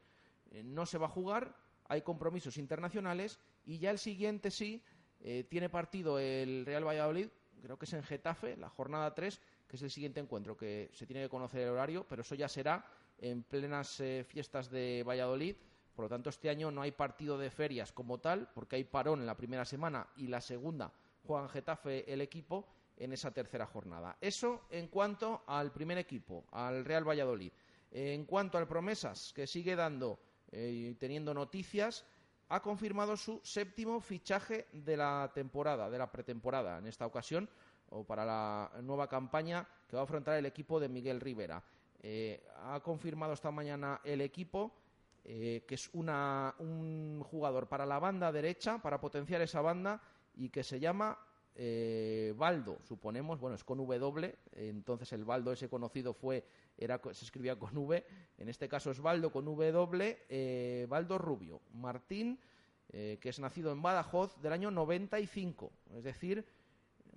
eh, 0.52 0.62
no 0.62 0.86
se 0.86 0.96
va 0.96 1.06
a 1.06 1.10
jugar, 1.10 1.56
hay 1.88 2.02
compromisos 2.02 2.56
internacionales, 2.56 3.40
y 3.66 3.80
ya 3.80 3.90
el 3.90 3.98
siguiente 3.98 4.52
sí, 4.52 4.80
eh, 5.18 5.42
tiene 5.50 5.68
partido 5.68 6.20
el 6.20 6.64
Real 6.64 6.86
Valladolid, 6.86 7.30
creo 7.60 7.76
que 7.76 7.86
es 7.86 7.92
en 7.94 8.04
Getafe, 8.04 8.56
la 8.56 8.68
jornada 8.68 9.12
3, 9.12 9.40
que 9.68 9.76
es 9.76 9.82
el 9.82 9.90
siguiente 9.90 10.18
encuentro, 10.18 10.56
que 10.56 10.90
se 10.92 11.06
tiene 11.06 11.22
que 11.22 11.28
conocer 11.28 11.60
el 11.60 11.70
horario, 11.70 12.06
pero 12.08 12.22
eso 12.22 12.34
ya 12.34 12.48
será 12.48 12.84
en 13.18 13.42
plenas 13.42 14.00
eh, 14.00 14.24
fiestas 14.26 14.70
de 14.70 15.04
Valladolid. 15.06 15.56
Por 15.94 16.04
lo 16.04 16.08
tanto, 16.08 16.30
este 16.30 16.48
año 16.48 16.70
no 16.70 16.80
hay 16.82 16.92
partido 16.92 17.36
de 17.36 17.50
ferias 17.50 17.92
como 17.92 18.18
tal, 18.18 18.48
porque 18.54 18.76
hay 18.76 18.84
parón 18.84 19.20
en 19.20 19.26
la 19.26 19.36
primera 19.36 19.64
semana 19.64 20.08
y 20.16 20.28
la 20.28 20.40
segunda 20.40 20.92
juega 21.26 21.42
en 21.42 21.48
Getafe 21.50 22.10
el 22.12 22.20
equipo 22.20 22.66
en 22.96 23.12
esa 23.12 23.30
tercera 23.32 23.66
jornada. 23.66 24.16
Eso 24.20 24.62
en 24.70 24.88
cuanto 24.88 25.44
al 25.46 25.72
primer 25.72 25.98
equipo, 25.98 26.46
al 26.52 26.84
Real 26.84 27.06
Valladolid. 27.06 27.52
En 27.90 28.24
cuanto 28.24 28.58
al 28.58 28.66
Promesas, 28.66 29.32
que 29.34 29.46
sigue 29.46 29.76
dando 29.76 30.20
y 30.52 30.94
teniendo 30.94 31.34
noticias, 31.34 32.04
ha 32.48 32.62
confirmado 32.62 33.16
su 33.16 33.40
séptimo 33.42 34.00
fichaje 34.00 34.66
de 34.72 34.96
la 34.96 35.30
temporada, 35.34 35.90
de 35.90 35.98
la 35.98 36.10
pretemporada, 36.10 36.78
en 36.78 36.86
esta 36.86 37.06
ocasión, 37.06 37.48
o 37.90 38.04
para 38.04 38.24
la 38.24 38.70
nueva 38.82 39.08
campaña 39.08 39.66
que 39.88 39.96
va 39.96 40.02
a 40.02 40.04
afrontar 40.04 40.36
el 40.36 40.46
equipo 40.46 40.78
de 40.78 40.88
Miguel 40.88 41.20
Rivera. 41.20 41.62
Eh, 42.00 42.46
ha 42.64 42.80
confirmado 42.80 43.32
esta 43.32 43.50
mañana 43.50 44.00
el 44.04 44.20
equipo 44.20 44.72
eh, 45.24 45.64
que 45.66 45.74
es 45.74 45.90
un 45.92 47.22
jugador 47.24 47.68
para 47.68 47.84
la 47.84 47.98
banda 47.98 48.32
derecha, 48.32 48.78
para 48.78 49.00
potenciar 49.00 49.42
esa 49.42 49.60
banda, 49.60 50.00
y 50.36 50.48
que 50.48 50.62
se 50.62 50.80
llama 50.80 51.18
eh, 51.54 52.32
Baldo, 52.36 52.78
suponemos, 52.84 53.38
bueno, 53.40 53.56
es 53.56 53.64
con 53.64 53.78
W, 53.78 54.34
entonces 54.52 55.12
el 55.12 55.24
Baldo 55.24 55.52
ese 55.52 55.68
conocido 55.68 56.14
fue, 56.14 56.46
era, 56.78 57.00
se 57.12 57.24
escribía 57.24 57.58
con 57.58 57.76
V, 57.76 58.06
en 58.38 58.48
este 58.48 58.68
caso 58.68 58.90
es 58.90 59.00
Baldo 59.00 59.30
con 59.30 59.44
W, 59.44 60.86
Baldo 60.88 61.18
Rubio, 61.18 61.60
Martín, 61.74 62.38
que 62.88 63.18
es 63.22 63.38
nacido 63.38 63.70
en 63.72 63.82
Badajoz 63.82 64.40
del 64.40 64.52
año 64.52 64.70
95, 64.70 65.70
es 65.96 66.04
decir, 66.04 66.46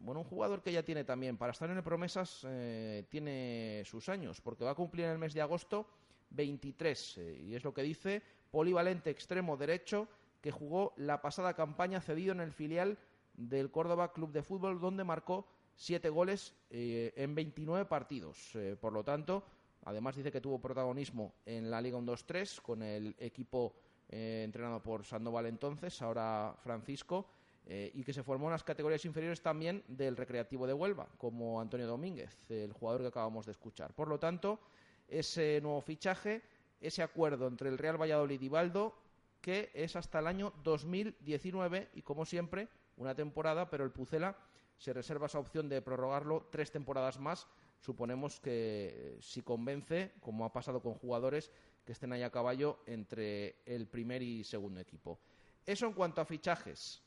bueno, 0.04 0.22
un 0.22 0.26
jugador 0.26 0.62
que 0.62 0.72
ya 0.72 0.84
tiene 0.84 1.04
también, 1.04 1.38
para 1.38 1.52
estar 1.52 1.70
en 1.70 1.78
el 1.78 1.84
Promesas, 1.84 2.46
eh, 2.48 3.06
tiene 3.10 3.84
sus 3.86 4.10
años, 4.10 4.42
porque 4.42 4.64
va 4.64 4.72
a 4.72 4.76
cumplir 4.76 5.06
en 5.06 5.12
el 5.12 5.18
mes 5.18 5.34
de 5.34 5.42
agosto 5.42 5.88
23, 6.32 7.18
eh, 7.18 7.42
y 7.46 7.56
es 7.56 7.64
lo 7.64 7.74
que 7.74 7.84
dice, 7.84 8.22
polivalente 8.50 9.10
extremo 9.10 9.58
derecho, 9.58 10.08
que 10.42 10.52
jugó 10.52 10.94
la 10.98 11.22
pasada 11.22 11.54
campaña 11.54 12.02
cedido 12.02 12.32
en 12.32 12.42
el 12.42 12.52
filial 12.52 12.98
del 13.36 13.70
Córdoba 13.70 14.12
Club 14.12 14.32
de 14.32 14.42
Fútbol, 14.42 14.80
donde 14.80 15.04
marcó 15.04 15.46
siete 15.76 16.10
goles 16.10 16.54
eh, 16.72 17.14
en 17.16 17.36
29 17.36 17.86
partidos. 17.86 18.58
por 18.80 18.94
lo 18.94 19.04
tanto, 19.04 19.44
además 19.86 20.16
dice 20.16 20.32
que 20.32 20.42
tuvo 20.42 20.60
protagonismo 20.60 21.34
en 21.46 21.70
la 21.70 21.82
Liga 21.82 21.98
1-2-3 21.98 22.62
con 22.62 22.82
el 22.84 23.16
equipo 23.20 23.74
entrenado 24.10 24.84
por 24.84 25.06
Sandoval 25.06 25.46
entonces, 25.46 26.02
ahora 26.02 26.54
Francisco 26.62 27.28
eh, 27.66 27.92
y 27.94 28.04
que 28.04 28.14
se 28.14 28.24
formó 28.24 28.48
en 28.48 28.54
las 28.54 28.64
categorías 28.64 29.06
inferiores 29.06 29.42
también 29.42 29.84
del 29.88 30.18
Recreativo 30.18 30.66
de 30.66 30.74
Huelva, 30.74 31.08
como 31.18 31.62
Antonio 31.62 31.88
Domínguez, 31.88 32.36
el 32.50 32.74
jugador 32.74 33.02
que 33.02 33.08
acabamos 33.08 33.46
de 33.46 33.52
escuchar. 33.52 33.94
Por 33.94 34.08
lo 34.08 34.20
tanto, 34.20 34.60
ese 35.08 35.60
nuevo 35.62 35.82
fichaje, 35.82 36.42
ese 36.80 37.04
acuerdo 37.04 37.48
entre 37.48 37.70
el 37.70 37.78
Real 37.78 38.02
Valladolid 38.02 38.42
y 38.42 38.50
Baldo, 38.50 38.96
que 39.42 39.72
es 39.74 39.96
hasta 39.96 40.20
el 40.20 40.28
año 40.28 40.54
2019 40.64 41.90
y, 41.94 42.02
como 42.02 42.26
siempre, 42.26 42.68
una 42.98 43.16
temporada, 43.16 43.70
pero 43.70 43.84
el 43.84 43.92
Pucela 43.92 44.36
se 44.78 44.94
reserva 44.94 45.28
esa 45.28 45.40
opción 45.40 45.70
de 45.70 45.82
prorrogarlo 45.82 46.48
tres 46.52 46.72
temporadas 46.72 47.20
más. 47.20 47.48
Suponemos 47.80 48.40
que 48.40 49.18
si 49.22 49.42
convence, 49.42 50.12
como 50.20 50.46
ha 50.46 50.54
pasado 50.54 50.82
con 50.82 50.96
jugadores 50.96 51.52
que 51.86 51.92
estén 51.92 52.14
ahí 52.14 52.24
a 52.24 52.32
caballo 52.32 52.80
entre 52.86 53.58
el 53.66 53.88
primer 53.88 54.22
y 54.22 54.44
segundo 54.44 54.80
equipo. 54.80 55.20
Eso 55.66 55.86
en 55.86 55.94
cuanto 55.94 56.22
a 56.22 56.26
fichajes 56.26 57.04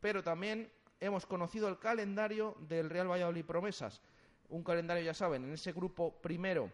pero 0.00 0.22
también 0.22 0.70
hemos 1.00 1.26
conocido 1.26 1.68
el 1.68 1.78
calendario 1.78 2.56
del 2.60 2.90
Real 2.90 3.10
Valladolid 3.10 3.44
Promesas. 3.44 4.00
Un 4.48 4.62
calendario, 4.62 5.04
ya 5.04 5.14
saben, 5.14 5.44
en 5.44 5.52
ese 5.52 5.72
grupo 5.72 6.20
primero 6.20 6.70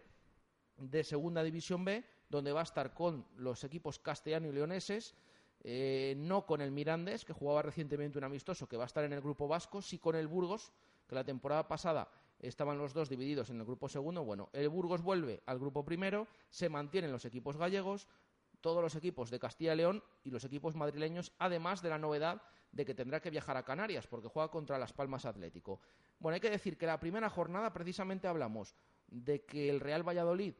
de 0.76 1.04
Segunda 1.04 1.42
División 1.42 1.84
B, 1.84 2.04
donde 2.28 2.52
va 2.52 2.60
a 2.60 2.64
estar 2.64 2.94
con 2.94 3.26
los 3.36 3.64
equipos 3.64 3.98
castellano 3.98 4.48
y 4.48 4.52
leoneses, 4.52 5.14
eh, 5.62 6.14
no 6.18 6.46
con 6.46 6.60
el 6.60 6.70
Mirandés, 6.70 7.24
que 7.24 7.32
jugaba 7.32 7.62
recientemente 7.62 8.18
un 8.18 8.24
amistoso, 8.24 8.68
que 8.68 8.76
va 8.76 8.84
a 8.84 8.86
estar 8.86 9.04
en 9.04 9.12
el 9.12 9.20
grupo 9.20 9.48
vasco, 9.48 9.80
sí 9.80 9.98
con 9.98 10.14
el 10.14 10.28
Burgos, 10.28 10.72
que 11.08 11.14
la 11.14 11.24
temporada 11.24 11.66
pasada 11.66 12.10
estaban 12.38 12.78
los 12.78 12.92
dos 12.92 13.08
divididos 13.08 13.50
en 13.50 13.58
el 13.58 13.64
grupo 13.64 13.88
segundo. 13.88 14.24
Bueno, 14.24 14.50
el 14.52 14.68
Burgos 14.68 15.02
vuelve 15.02 15.42
al 15.46 15.58
grupo 15.58 15.84
primero, 15.84 16.26
se 16.50 16.68
mantienen 16.68 17.12
los 17.12 17.24
equipos 17.24 17.56
gallegos, 17.56 18.08
todos 18.60 18.82
los 18.82 18.94
equipos 18.94 19.30
de 19.30 19.38
Castilla 19.38 19.74
y 19.74 19.76
León 19.76 20.02
y 20.22 20.30
los 20.30 20.44
equipos 20.44 20.74
madrileños, 20.74 21.32
además 21.38 21.82
de 21.82 21.90
la 21.90 21.98
novedad 21.98 22.42
de 22.74 22.84
que 22.84 22.94
tendrá 22.94 23.20
que 23.20 23.30
viajar 23.30 23.56
a 23.56 23.62
Canarias 23.62 24.06
porque 24.06 24.28
juega 24.28 24.50
contra 24.50 24.78
Las 24.78 24.92
Palmas 24.92 25.24
Atlético. 25.24 25.80
Bueno, 26.18 26.34
hay 26.34 26.40
que 26.40 26.50
decir 26.50 26.76
que 26.76 26.86
la 26.86 26.98
primera 26.98 27.30
jornada 27.30 27.72
precisamente 27.72 28.26
hablamos 28.26 28.74
de 29.06 29.44
que 29.44 29.70
el 29.70 29.80
Real 29.80 30.06
Valladolid 30.06 30.54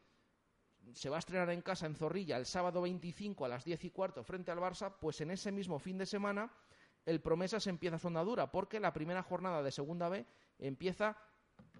se 0.92 1.10
va 1.10 1.16
a 1.16 1.18
estrenar 1.18 1.50
en 1.50 1.62
casa 1.62 1.86
en 1.86 1.96
Zorrilla 1.96 2.36
el 2.36 2.46
sábado 2.46 2.82
25 2.82 3.44
a 3.44 3.48
las 3.48 3.64
10 3.64 3.84
y 3.84 3.90
cuarto 3.90 4.22
frente 4.22 4.52
al 4.52 4.58
Barça, 4.58 4.94
pues 5.00 5.20
en 5.22 5.30
ese 5.30 5.50
mismo 5.50 5.78
fin 5.78 5.98
de 5.98 6.06
semana 6.06 6.52
el 7.04 7.20
Promesas 7.20 7.66
empieza 7.66 7.98
su 7.98 8.06
andadura 8.06 8.50
porque 8.50 8.78
la 8.78 8.92
primera 8.92 9.22
jornada 9.22 9.62
de 9.62 9.72
Segunda 9.72 10.08
B 10.08 10.24
empieza 10.58 11.16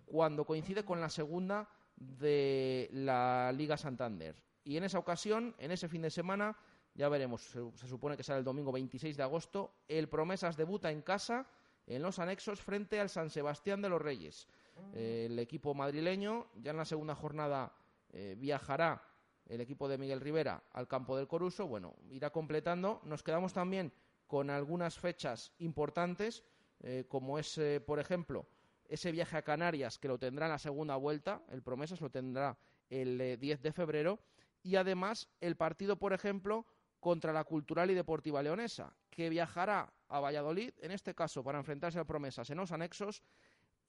cuando 0.04 0.44
coincide 0.44 0.84
con 0.84 1.00
la 1.00 1.08
segunda 1.08 1.68
de 1.96 2.88
la 2.92 3.52
Liga 3.52 3.76
Santander. 3.76 4.36
Y 4.64 4.76
en 4.76 4.84
esa 4.84 4.98
ocasión, 4.98 5.54
en 5.58 5.70
ese 5.70 5.88
fin 5.88 6.02
de 6.02 6.10
semana, 6.10 6.56
ya 6.94 7.08
veremos, 7.08 7.42
se, 7.42 7.88
supone 7.88 8.16
que 8.16 8.22
será 8.22 8.38
el 8.38 8.44
domingo 8.44 8.70
26 8.70 9.16
de 9.16 9.22
agosto. 9.22 9.74
El 9.88 10.08
Promesas 10.08 10.56
debuta 10.56 10.92
en 10.92 11.02
casa, 11.02 11.46
en 11.86 12.02
los 12.02 12.20
anexos, 12.20 12.60
frente 12.60 13.00
al 13.00 13.10
San 13.10 13.30
Sebastián 13.30 13.82
de 13.82 13.88
los 13.88 14.00
Reyes. 14.00 14.46
Eh, 14.92 15.26
el 15.28 15.38
equipo 15.38 15.74
madrileño 15.74 16.48
ya 16.54 16.70
en 16.70 16.76
la 16.76 16.84
segunda 16.84 17.14
jornada 17.14 17.72
eh, 18.12 18.36
viajará 18.38 19.02
el 19.46 19.60
equipo 19.60 19.88
de 19.88 19.98
Miguel 19.98 20.20
Rivera 20.20 20.62
al 20.72 20.86
campo 20.86 21.16
del 21.16 21.26
Coruso. 21.26 21.66
Bueno, 21.66 21.96
irá 22.10 22.30
completando. 22.30 23.00
Nos 23.04 23.24
quedamos 23.24 23.52
también 23.52 23.92
con 24.28 24.48
algunas 24.48 24.98
fechas 24.98 25.52
importantes, 25.58 26.44
eh, 26.80 27.04
como 27.08 27.40
es, 27.40 27.60
por 27.86 27.98
ejemplo, 27.98 28.46
ese 28.88 29.10
viaje 29.10 29.36
a 29.36 29.42
Canarias 29.42 29.98
que 29.98 30.08
lo 30.08 30.18
tendrá 30.18 30.46
en 30.46 30.52
la 30.52 30.58
segunda 30.58 30.94
vuelta. 30.94 31.42
El 31.50 31.62
Promesas 31.62 32.00
lo 32.00 32.10
tendrá 32.10 32.56
el 32.88 33.38
10 33.40 33.62
de 33.62 33.72
febrero. 33.72 34.20
Y 34.62 34.76
además 34.76 35.28
el 35.40 35.56
partido, 35.56 35.96
por 35.96 36.14
ejemplo, 36.14 36.64
contra 37.04 37.34
la 37.34 37.44
Cultural 37.44 37.90
y 37.90 37.94
Deportiva 37.94 38.42
Leonesa, 38.42 38.90
que 39.10 39.28
viajará 39.28 39.92
a 40.08 40.20
Valladolid, 40.20 40.70
en 40.80 40.90
este 40.90 41.14
caso 41.14 41.44
para 41.44 41.58
enfrentarse 41.58 41.98
a 41.98 42.06
promesas 42.06 42.48
en 42.48 42.56
los 42.56 42.72
anexos, 42.72 43.22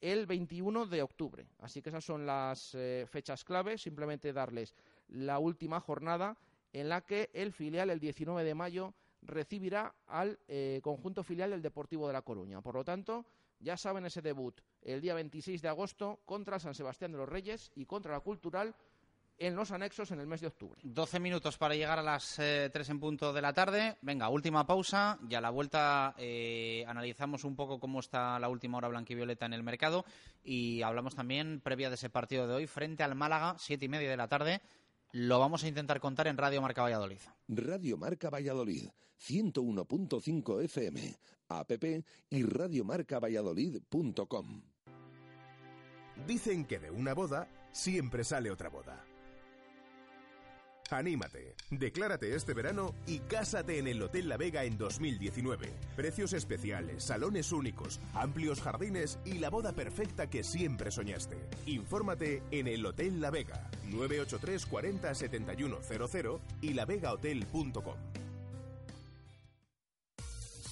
el 0.01 0.25
21 0.25 0.85
de 0.87 1.01
octubre. 1.01 1.47
Así 1.59 1.81
que 1.81 1.91
esas 1.91 2.03
son 2.03 2.25
las 2.25 2.75
eh, 2.75 3.05
fechas 3.09 3.45
clave, 3.45 3.77
simplemente 3.77 4.33
darles 4.33 4.75
la 5.07 5.39
última 5.39 5.79
jornada 5.79 6.37
en 6.73 6.89
la 6.89 7.05
que 7.05 7.29
el 7.33 7.53
filial, 7.53 7.89
el 7.89 8.01
19 8.01 8.43
de 8.43 8.53
mayo, 8.53 8.93
recibirá 9.21 9.95
al 10.07 10.37
eh, 10.49 10.81
conjunto 10.83 11.23
filial 11.23 11.51
del 11.51 11.61
Deportivo 11.61 12.07
de 12.07 12.13
La 12.13 12.21
Coruña. 12.21 12.61
Por 12.61 12.75
lo 12.75 12.83
tanto, 12.83 13.25
ya 13.61 13.77
saben 13.77 14.05
ese 14.05 14.21
debut 14.21 14.59
el 14.81 14.99
día 14.99 15.13
26 15.13 15.61
de 15.61 15.69
agosto 15.69 16.19
contra 16.25 16.59
San 16.59 16.75
Sebastián 16.75 17.13
de 17.13 17.19
los 17.19 17.29
Reyes 17.29 17.71
y 17.75 17.85
contra 17.85 18.11
la 18.11 18.19
Cultural 18.19 18.75
en 19.37 19.55
los 19.55 19.71
anexos 19.71 20.11
en 20.11 20.19
el 20.19 20.27
mes 20.27 20.41
de 20.41 20.47
octubre. 20.47 20.79
12 20.83 21.19
minutos 21.19 21.57
para 21.57 21.75
llegar 21.75 21.99
a 21.99 22.03
las 22.03 22.35
3 22.35 22.39
eh, 22.39 22.71
en 22.87 22.99
punto 22.99 23.33
de 23.33 23.41
la 23.41 23.53
tarde. 23.53 23.97
Venga, 24.01 24.29
última 24.29 24.65
pausa 24.65 25.19
y 25.29 25.35
a 25.35 25.41
la 25.41 25.49
vuelta 25.49 26.15
eh, 26.17 26.85
analizamos 26.87 27.43
un 27.43 27.55
poco 27.55 27.79
cómo 27.79 27.99
está 27.99 28.39
la 28.39 28.49
última 28.49 28.77
hora 28.77 28.87
blanquivioleta 28.87 29.45
en 29.45 29.53
el 29.53 29.63
mercado 29.63 30.05
y 30.43 30.81
hablamos 30.81 31.15
también 31.15 31.61
previa 31.61 31.89
de 31.89 31.95
ese 31.95 32.09
partido 32.09 32.47
de 32.47 32.53
hoy 32.53 32.67
frente 32.67 33.03
al 33.03 33.15
Málaga, 33.15 33.55
siete 33.57 33.85
y 33.85 33.89
media 33.89 34.09
de 34.09 34.17
la 34.17 34.27
tarde. 34.27 34.61
Lo 35.11 35.39
vamos 35.39 35.63
a 35.63 35.67
intentar 35.67 35.99
contar 35.99 36.27
en 36.27 36.37
Radio 36.37 36.61
Marca 36.61 36.81
Valladolid. 36.81 37.19
Radio 37.47 37.97
Marca 37.97 38.29
Valladolid, 38.29 38.89
101.5 39.21 40.63
FM, 40.63 41.15
app 41.47 41.71
y 42.29 42.43
radiomarcavalladolid.com. 42.43 44.61
Dicen 46.27 46.65
que 46.65 46.79
de 46.79 46.91
una 46.91 47.13
boda 47.13 47.47
siempre 47.71 48.23
sale 48.23 48.51
otra 48.51 48.69
boda. 48.69 49.05
Anímate, 50.91 51.55
declárate 51.71 52.35
este 52.35 52.53
verano 52.53 52.93
y 53.07 53.19
cásate 53.19 53.79
en 53.79 53.87
el 53.87 54.01
Hotel 54.01 54.29
La 54.29 54.37
Vega 54.37 54.63
en 54.63 54.77
2019. 54.77 55.71
Precios 55.95 56.33
especiales, 56.33 57.03
salones 57.03 57.51
únicos, 57.51 57.99
amplios 58.13 58.61
jardines 58.61 59.19
y 59.25 59.39
la 59.39 59.49
boda 59.49 59.73
perfecta 59.73 60.29
que 60.29 60.43
siempre 60.43 60.91
soñaste. 60.91 61.37
Infórmate 61.65 62.43
en 62.51 62.67
el 62.67 62.85
Hotel 62.85 63.19
La 63.19 63.31
Vega, 63.31 63.69
983 63.85 64.65
40 64.65 65.15
7100 65.15 66.39
y 66.61 66.73
lavegahotel.com. 66.73 68.24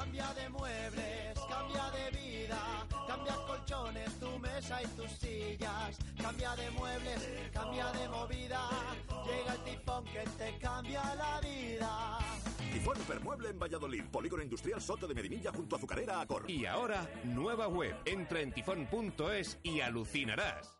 Cambia 0.00 0.32
de 0.32 0.48
muebles, 0.48 1.38
cambia 1.46 1.90
de 1.90 2.18
vida, 2.18 2.86
cambia 3.06 3.34
colchones, 3.46 4.18
tu 4.18 4.38
mesa 4.38 4.82
y 4.82 4.86
tus 4.96 5.10
sillas. 5.10 5.98
Cambia 6.16 6.56
de 6.56 6.70
muebles, 6.70 7.28
cambia 7.52 7.92
de 7.92 8.08
movida, 8.08 8.62
llega 9.26 9.52
el 9.52 9.60
tifón 9.60 10.04
que 10.06 10.24
te 10.38 10.58
cambia 10.58 11.14
la 11.16 11.38
vida. 11.42 12.18
Tifón 12.72 12.96
Hipermueble 12.98 13.50
en 13.50 13.58
Valladolid, 13.58 14.04
Polígono 14.10 14.42
Industrial 14.42 14.80
Soto 14.80 15.06
de 15.06 15.14
Medinilla 15.14 15.52
junto 15.52 15.76
a 15.76 15.78
Azucarera 15.78 16.22
Acor. 16.22 16.50
Y 16.50 16.64
ahora, 16.64 17.06
nueva 17.24 17.68
web. 17.68 17.94
Entra 18.06 18.40
en 18.40 18.52
tifón.es 18.52 19.58
y 19.62 19.82
alucinarás. 19.82 20.79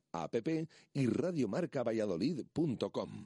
app 0.11 0.35
y 0.93 1.07
radiomarcavalladolid.com. 1.07 3.25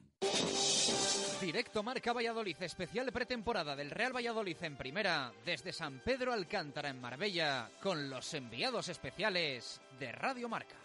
Directo 1.42 1.84
Marca 1.84 2.14
Valladolid, 2.14 2.56
especial 2.62 3.12
pretemporada 3.12 3.76
del 3.76 3.92
Real 3.92 4.16
Valladolid 4.16 4.56
en 4.62 4.78
primera, 4.78 5.34
desde 5.46 5.74
San 5.74 6.00
Pedro 6.00 6.32
Alcántara 6.34 6.90
en 6.90 7.02
Marbella, 7.02 7.70
con 7.84 8.10
los 8.10 8.34
enviados 8.34 8.90
especiales 8.90 9.80
de 10.00 10.12
Radio 10.12 10.50
Marca. 10.50 10.76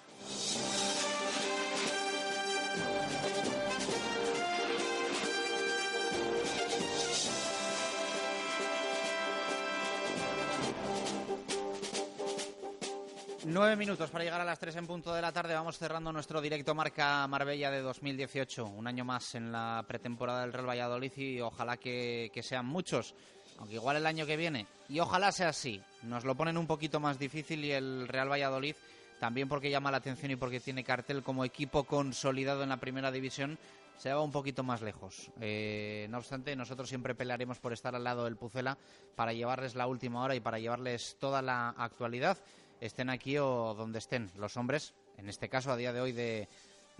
Nueve 13.46 13.74
minutos 13.74 14.10
para 14.10 14.22
llegar 14.22 14.40
a 14.40 14.44
las 14.44 14.58
tres 14.58 14.76
en 14.76 14.86
punto 14.86 15.14
de 15.14 15.22
la 15.22 15.32
tarde. 15.32 15.54
Vamos 15.54 15.78
cerrando 15.78 16.12
nuestro 16.12 16.42
directo 16.42 16.74
marca 16.74 17.26
Marbella 17.26 17.70
de 17.70 17.80
2018. 17.80 18.66
Un 18.66 18.86
año 18.86 19.04
más 19.04 19.34
en 19.34 19.50
la 19.50 19.82
pretemporada 19.88 20.42
del 20.42 20.52
Real 20.52 20.68
Valladolid 20.68 21.12
y 21.16 21.40
ojalá 21.40 21.78
que, 21.78 22.30
que 22.34 22.42
sean 22.42 22.66
muchos. 22.66 23.14
Aunque 23.58 23.76
igual 23.76 23.96
el 23.96 24.06
año 24.06 24.26
que 24.26 24.36
viene. 24.36 24.66
Y 24.90 25.00
ojalá 25.00 25.32
sea 25.32 25.48
así. 25.48 25.80
Nos 26.02 26.24
lo 26.24 26.34
ponen 26.34 26.58
un 26.58 26.66
poquito 26.66 27.00
más 27.00 27.18
difícil 27.18 27.64
y 27.64 27.72
el 27.72 28.08
Real 28.08 28.30
Valladolid 28.30 28.74
también 29.20 29.48
porque 29.48 29.70
llama 29.70 29.90
la 29.90 29.98
atención 29.98 30.32
y 30.32 30.36
porque 30.36 30.60
tiene 30.60 30.82
cartel 30.82 31.22
como 31.22 31.44
equipo 31.44 31.84
consolidado 31.84 32.62
en 32.62 32.70
la 32.70 32.78
primera 32.78 33.12
división, 33.12 33.58
se 33.98 34.12
va 34.12 34.22
un 34.22 34.32
poquito 34.32 34.62
más 34.62 34.80
lejos. 34.80 35.30
Eh, 35.40 36.06
no 36.10 36.18
obstante, 36.18 36.56
nosotros 36.56 36.88
siempre 36.88 37.14
pelearemos 37.14 37.58
por 37.58 37.74
estar 37.74 37.94
al 37.94 38.02
lado 38.02 38.24
del 38.24 38.36
Pucela 38.36 38.78
para 39.14 39.34
llevarles 39.34 39.74
la 39.74 39.86
última 39.86 40.24
hora 40.24 40.34
y 40.34 40.40
para 40.40 40.58
llevarles 40.58 41.18
toda 41.20 41.42
la 41.42 41.68
actualidad, 41.76 42.38
estén 42.80 43.10
aquí 43.10 43.38
o 43.38 43.74
donde 43.74 43.98
estén 43.98 44.30
los 44.36 44.56
hombres, 44.56 44.94
en 45.18 45.28
este 45.28 45.48
caso 45.48 45.70
a 45.70 45.76
día 45.76 45.92
de 45.92 46.00
hoy 46.00 46.12
de, 46.12 46.48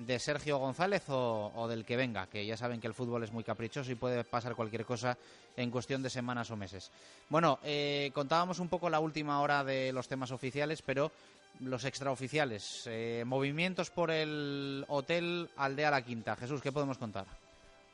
de 0.07 0.18
Sergio 0.18 0.59
González 0.59 1.05
o, 1.09 1.66
del 1.68 1.85
que 1.85 1.97
venga, 1.97 2.26
que 2.26 2.45
ya 2.47 2.57
saben 2.57 2.81
que 2.81 2.87
el 2.87 2.95
fútbol 2.95 3.22
es 3.22 3.33
muy 3.33 3.45
caprichoso 3.45 3.91
y 3.93 3.97
puede 3.97 4.24
pasar 4.24 4.55
cualquier 4.55 4.85
cosa 4.85 5.16
en 5.57 5.70
cuestión 5.70 6.03
de 6.03 6.11
semanas 6.11 6.51
o 6.51 6.57
meses. 6.57 6.91
Bueno, 7.28 7.59
eh, 7.62 8.11
contábamos 8.14 8.59
un 8.59 8.68
poco 8.68 8.89
la 8.89 9.01
última 9.01 9.41
hora 9.41 9.62
de 9.64 9.93
los 9.93 10.09
temas 10.09 10.31
oficiales, 10.31 10.83
pero 10.83 11.12
los 11.61 11.85
extraoficiales. 11.85 12.85
Eh, 12.87 13.24
movimientos 13.26 13.91
por 13.91 14.11
el 14.11 14.85
hotel 14.89 15.51
Aldea 15.57 15.91
La 15.91 16.03
Quinta. 16.03 16.37
Jesús, 16.37 16.62
¿qué 16.62 16.72
podemos 16.72 16.97
contar? 16.97 17.26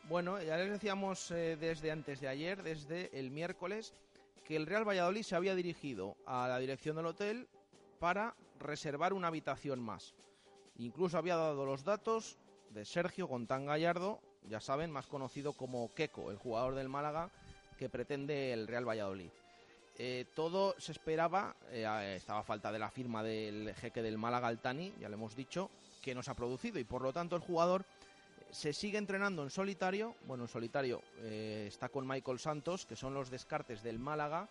Bueno, 0.04 0.40
ya 0.40 0.56
les 0.56 0.70
decíamos 0.70 1.32
eh, 1.32 1.56
desde 1.58 1.90
antes 1.90 2.20
de 2.20 2.28
ayer, 2.28 2.62
desde 2.62 3.18
el 3.18 3.32
miércoles, 3.32 3.92
que 4.44 4.54
el 4.54 4.66
Real 4.66 4.88
Valladolid 4.88 5.22
se 5.22 5.34
había 5.34 5.56
dirigido 5.56 6.16
a 6.26 6.46
la 6.46 6.58
dirección 6.58 6.94
del 6.94 7.06
hotel 7.06 7.48
para 7.98 8.34
reservar 8.58 9.12
una 9.12 9.28
habitación 9.28 9.80
más. 9.80 10.14
Incluso 10.78 11.18
había 11.18 11.36
dado 11.36 11.64
los 11.64 11.84
datos 11.84 12.38
de 12.70 12.84
Sergio 12.84 13.26
Gontán 13.26 13.66
Gallardo, 13.66 14.20
ya 14.48 14.60
saben, 14.60 14.90
más 14.90 15.06
conocido 15.06 15.52
como 15.54 15.92
Queco, 15.94 16.30
el 16.30 16.36
jugador 16.36 16.74
del 16.74 16.88
Málaga 16.88 17.30
que 17.76 17.88
pretende 17.88 18.52
el 18.52 18.66
Real 18.66 18.88
Valladolid. 18.88 19.30
Eh, 19.98 20.26
todo 20.34 20.74
se 20.78 20.92
esperaba, 20.92 21.56
eh, 21.70 22.14
estaba 22.16 22.40
a 22.40 22.44
falta 22.44 22.70
de 22.70 22.78
la 22.78 22.90
firma 22.90 23.22
del 23.22 23.74
jeque 23.74 24.02
del 24.02 24.18
Málaga 24.18 24.48
Altani, 24.48 24.92
ya 25.00 25.08
le 25.08 25.14
hemos 25.14 25.34
dicho, 25.34 25.70
que 26.02 26.14
nos 26.14 26.28
ha 26.28 26.34
producido 26.34 26.78
y 26.78 26.84
por 26.84 27.02
lo 27.02 27.12
tanto 27.12 27.34
el 27.34 27.42
jugador 27.42 27.84
se 28.50 28.72
sigue 28.72 28.98
entrenando 28.98 29.42
en 29.42 29.50
solitario, 29.50 30.14
bueno, 30.26 30.44
en 30.44 30.48
solitario 30.48 31.02
eh, 31.18 31.64
está 31.68 31.88
con 31.88 32.06
Michael 32.06 32.38
Santos, 32.38 32.84
que 32.84 32.94
son 32.94 33.14
los 33.14 33.30
descartes 33.30 33.82
del 33.82 33.98
Málaga, 33.98 34.48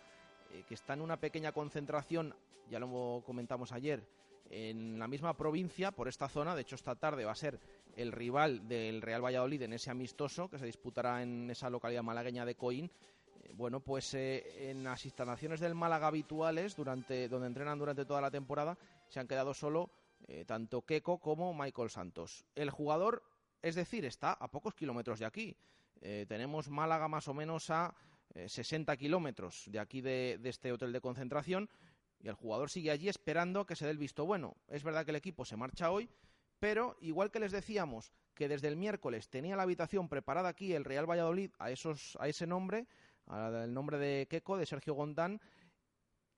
eh, 0.52 0.64
que 0.68 0.74
está 0.74 0.94
en 0.94 1.00
una 1.00 1.18
pequeña 1.18 1.52
concentración, 1.52 2.34
ya 2.70 2.78
lo 2.78 3.22
comentamos 3.24 3.72
ayer, 3.72 4.06
en 4.48 4.98
la 4.98 5.08
misma 5.08 5.36
provincia, 5.36 5.90
por 5.90 6.08
esta 6.08 6.28
zona, 6.28 6.54
de 6.54 6.62
hecho 6.62 6.76
esta 6.76 6.94
tarde 6.94 7.24
va 7.24 7.32
a 7.32 7.36
ser 7.36 7.58
el 7.96 8.12
rival 8.12 8.68
del 8.68 9.02
Real 9.02 9.24
Valladolid 9.24 9.62
en 9.62 9.72
ese 9.72 9.90
amistoso 9.90 10.48
que 10.48 10.58
se 10.58 10.66
disputará 10.66 11.22
en 11.22 11.50
esa 11.50 11.68
localidad 11.68 12.02
malagueña 12.02 12.44
de 12.44 12.54
Coín, 12.54 12.90
bueno, 13.54 13.80
pues 13.80 14.12
eh, 14.14 14.70
en 14.70 14.84
las 14.84 15.04
instalaciones 15.04 15.60
del 15.60 15.74
Málaga 15.74 16.08
habituales, 16.08 16.76
durante, 16.76 17.28
donde 17.28 17.46
entrenan 17.46 17.78
durante 17.78 18.04
toda 18.04 18.20
la 18.20 18.30
temporada, 18.30 18.76
se 19.08 19.20
han 19.20 19.28
quedado 19.28 19.54
solo 19.54 19.90
eh, 20.26 20.44
tanto 20.44 20.82
Keco 20.82 21.18
como 21.18 21.54
Michael 21.54 21.90
Santos. 21.90 22.44
El 22.54 22.70
jugador, 22.70 23.22
es 23.62 23.74
decir, 23.74 24.04
está 24.04 24.32
a 24.32 24.48
pocos 24.48 24.74
kilómetros 24.74 25.18
de 25.18 25.26
aquí. 25.26 25.56
Eh, 26.00 26.26
tenemos 26.28 26.68
Málaga 26.68 27.08
más 27.08 27.28
o 27.28 27.34
menos 27.34 27.70
a 27.70 27.94
60 28.46 28.96
kilómetros 28.96 29.64
de 29.66 29.78
aquí 29.78 30.00
de, 30.00 30.40
este 30.44 30.72
hotel 30.72 30.92
de 30.92 31.00
concentración 31.00 31.68
y 32.20 32.28
el 32.28 32.34
jugador 32.34 32.70
sigue 32.70 32.90
allí 32.90 33.08
esperando 33.08 33.66
que 33.66 33.76
se 33.76 33.84
dé 33.84 33.90
el 33.90 33.98
visto 33.98 34.24
bueno. 34.26 34.56
Es 34.68 34.82
verdad 34.82 35.04
que 35.04 35.10
el 35.10 35.16
equipo 35.16 35.44
se 35.44 35.56
marcha 35.56 35.90
hoy, 35.90 36.08
pero 36.58 36.96
igual 37.00 37.30
que 37.30 37.40
les 37.40 37.52
decíamos 37.52 38.12
que 38.34 38.48
desde 38.48 38.68
el 38.68 38.76
miércoles 38.76 39.28
tenía 39.28 39.56
la 39.56 39.62
habitación 39.62 40.08
preparada 40.08 40.48
aquí 40.48 40.72
el 40.72 40.84
Real 40.84 41.08
Valladolid 41.08 41.50
a, 41.58 41.70
esos, 41.70 42.16
a 42.20 42.28
ese 42.28 42.46
nombre, 42.46 42.86
el 43.28 43.72
nombre 43.72 43.98
de 43.98 44.26
Keco, 44.28 44.56
de 44.56 44.66
Sergio 44.66 44.94
Gondán, 44.94 45.40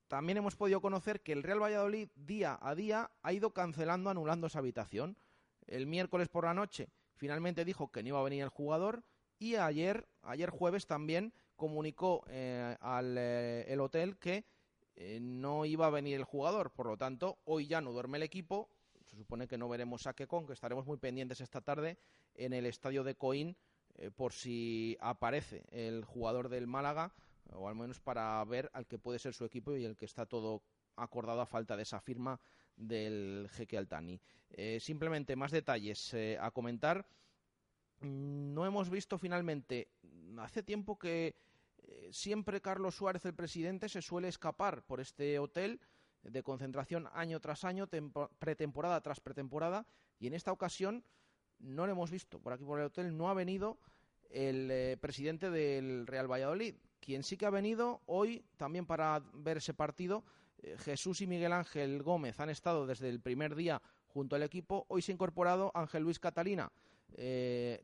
también 0.09 0.39
hemos 0.39 0.57
podido 0.57 0.81
conocer 0.81 1.21
que 1.21 1.33
el 1.33 1.43
Real 1.43 1.63
Valladolid 1.63 2.09
día 2.17 2.59
a 2.63 2.75
día 2.75 3.11
ha 3.23 3.33
ido 3.33 3.53
cancelando, 3.53 4.09
anulando 4.09 4.47
esa 4.47 4.59
habitación. 4.59 5.19
El 5.67 5.87
miércoles 5.87 6.29
por 6.29 6.45
la 6.45 6.55
noche 6.55 6.89
finalmente 7.17 7.65
dijo 7.65 7.93
que 7.93 8.03
no 8.03 8.09
iba 8.09 8.21
a 8.21 8.25
venir 8.25 8.43
el 8.43 8.49
jugador 8.49 9.05
y 9.39 9.57
ayer, 9.57 10.09
ayer 10.23 10.49
jueves 10.49 10.87
también 10.87 11.35
comunicó 11.59 12.25
eh, 12.29 12.77
al 12.81 13.19
eh, 13.19 13.67
el 13.69 13.81
hotel 13.81 14.17
que 14.17 14.47
eh, 14.95 15.19
no 15.21 15.67
iba 15.67 15.87
a 15.87 15.91
venir 15.91 16.17
el 16.17 16.25
jugador. 16.25 16.71
Por 16.71 16.87
lo 16.87 16.97
tanto, 16.97 17.39
hoy 17.45 17.67
ya 17.67 17.83
no 17.83 17.93
duerme 17.93 18.17
el 18.17 18.23
equipo. 18.23 18.71
Se 19.05 19.17
supone 19.17 19.49
que 19.49 19.59
no 19.59 19.69
veremos 19.69 20.07
a 20.07 20.15
Keco, 20.15 20.47
que 20.47 20.55
estaremos 20.55 20.87
muy 20.87 20.97
pendientes 20.97 21.41
esta 21.43 21.61
tarde 21.61 21.99
en 22.35 22.55
el 22.55 22.65
estadio 22.65 23.05
de 23.05 23.17
Coín 23.17 23.57
por 24.15 24.33
si 24.33 24.97
aparece 25.01 25.65
el 25.73 26.05
jugador 26.05 26.49
del 26.49 26.69
Málaga, 26.69 27.13
o 27.53 27.69
al 27.69 27.75
menos 27.75 27.99
para 27.99 28.45
ver 28.45 28.71
al 28.73 28.87
que 28.87 28.99
puede 28.99 29.19
ser 29.19 29.35
su 29.35 29.45
equipo 29.45 29.75
y 29.75 29.85
el 29.85 29.97
que 29.97 30.05
está 30.05 30.25
todo 30.25 30.63
acordado 30.95 31.41
a 31.41 31.47
falta 31.47 31.77
de 31.77 31.83
esa 31.83 32.01
firma 32.01 32.39
del 32.77 33.49
jeque 33.51 33.77
Altani. 33.77 34.21
Simplemente 34.79 35.35
más 35.35 35.51
detalles 35.51 36.15
a 36.39 36.51
comentar. 36.53 37.09
Mm, 38.01 38.55
No 38.55 38.67
hemos 38.67 38.89
visto 38.89 39.19
finalmente, 39.19 39.89
hace 40.39 40.63
tiempo 40.63 40.97
que 40.97 41.48
eh, 41.89 42.09
siempre 42.13 42.61
Carlos 42.61 42.95
Suárez, 42.95 43.25
el 43.25 43.35
presidente, 43.35 43.89
se 43.89 44.03
suele 44.03 44.29
escapar 44.29 44.83
por 44.83 45.01
este 45.01 45.39
hotel 45.39 45.81
de 46.23 46.43
concentración 46.43 47.09
año 47.13 47.41
tras 47.41 47.65
año, 47.65 47.87
tempo- 47.87 48.31
pretemporada 48.39 49.01
tras 49.01 49.21
pretemporada, 49.21 49.87
y 50.21 50.27
en 50.27 50.35
esta 50.35 50.53
ocasión 50.53 51.05
no 51.59 51.87
lo 51.87 51.93
hemos 51.93 52.11
visto 52.11 52.39
por 52.39 52.53
aquí 52.53 52.65
por 52.65 52.79
el 52.79 52.87
hotel, 52.87 53.17
no 53.17 53.29
ha 53.31 53.35
venido 53.35 53.79
el 54.31 54.71
eh, 54.71 54.97
presidente 55.01 55.51
del 55.51 56.07
Real 56.07 56.31
Valladolid, 56.31 56.75
quien 57.01 57.23
sí 57.23 57.37
que 57.37 57.47
ha 57.47 57.51
venido 57.51 58.03
hoy 58.07 58.45
también 58.57 58.85
para 58.85 59.23
ver 59.33 59.57
ese 59.57 59.75
partido, 59.75 60.25
eh, 60.63 60.77
Jesús 60.79 61.21
y 61.21 61.27
Miguel 61.27 61.53
Ángel 61.53 62.03
Gómez 62.03 62.39
han 62.41 62.51
estado 62.51 62.87
desde 62.87 63.09
el 63.09 63.21
primer 63.21 63.55
día 63.55 63.81
junto 64.09 64.37
al 64.37 64.43
equipo. 64.43 64.85
Hoy 64.89 65.03
se 65.03 65.13
ha 65.13 65.15
incorporado 65.15 65.71
Ángel 65.75 66.03
Luis 66.03 66.19
Catalina, 66.19 66.71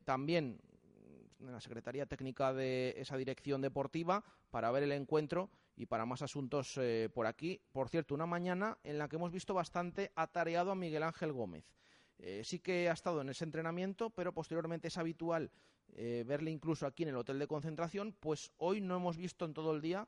también 0.03 0.59
en 1.39 1.51
la 1.51 1.59
Secretaría 1.59 2.05
Técnica 2.05 2.53
de 2.53 2.95
esa 2.97 3.17
dirección 3.17 3.61
deportiva, 3.61 4.23
para 4.51 4.71
ver 4.71 4.83
el 4.83 4.91
encuentro 4.91 5.49
y 5.75 5.85
para 5.85 6.05
más 6.05 6.21
asuntos 6.21 6.77
eh, 6.77 7.09
por 7.13 7.27
aquí. 7.27 7.61
Por 7.71 7.89
cierto, 7.89 8.15
una 8.15 8.25
mañana 8.25 8.77
en 8.83 8.97
la 8.97 9.09
que 9.09 9.17
hemos 9.17 9.31
visto 9.31 9.53
bastante 9.53 10.11
atareado 10.15 10.71
a 10.71 10.75
Miguel 10.75 11.03
Ángel 11.03 11.33
Gómez. 11.33 11.65
sí 12.43 12.59
que 12.59 12.89
ha 12.89 12.93
estado 12.93 13.21
en 13.21 13.29
ese 13.29 13.43
entrenamiento, 13.43 14.09
pero 14.09 14.33
posteriormente 14.33 14.87
es 14.87 14.97
habitual 14.97 15.51
verle 16.25 16.51
incluso 16.51 16.85
aquí 16.85 17.03
en 17.03 17.09
el 17.09 17.15
hotel 17.15 17.39
de 17.39 17.47
concentración, 17.47 18.13
pues 18.19 18.51
hoy 18.57 18.81
no 18.81 18.97
hemos 18.97 19.17
visto 19.17 19.45
en 19.45 19.53
todo 19.53 19.73
el 19.73 19.81
día 19.81 20.07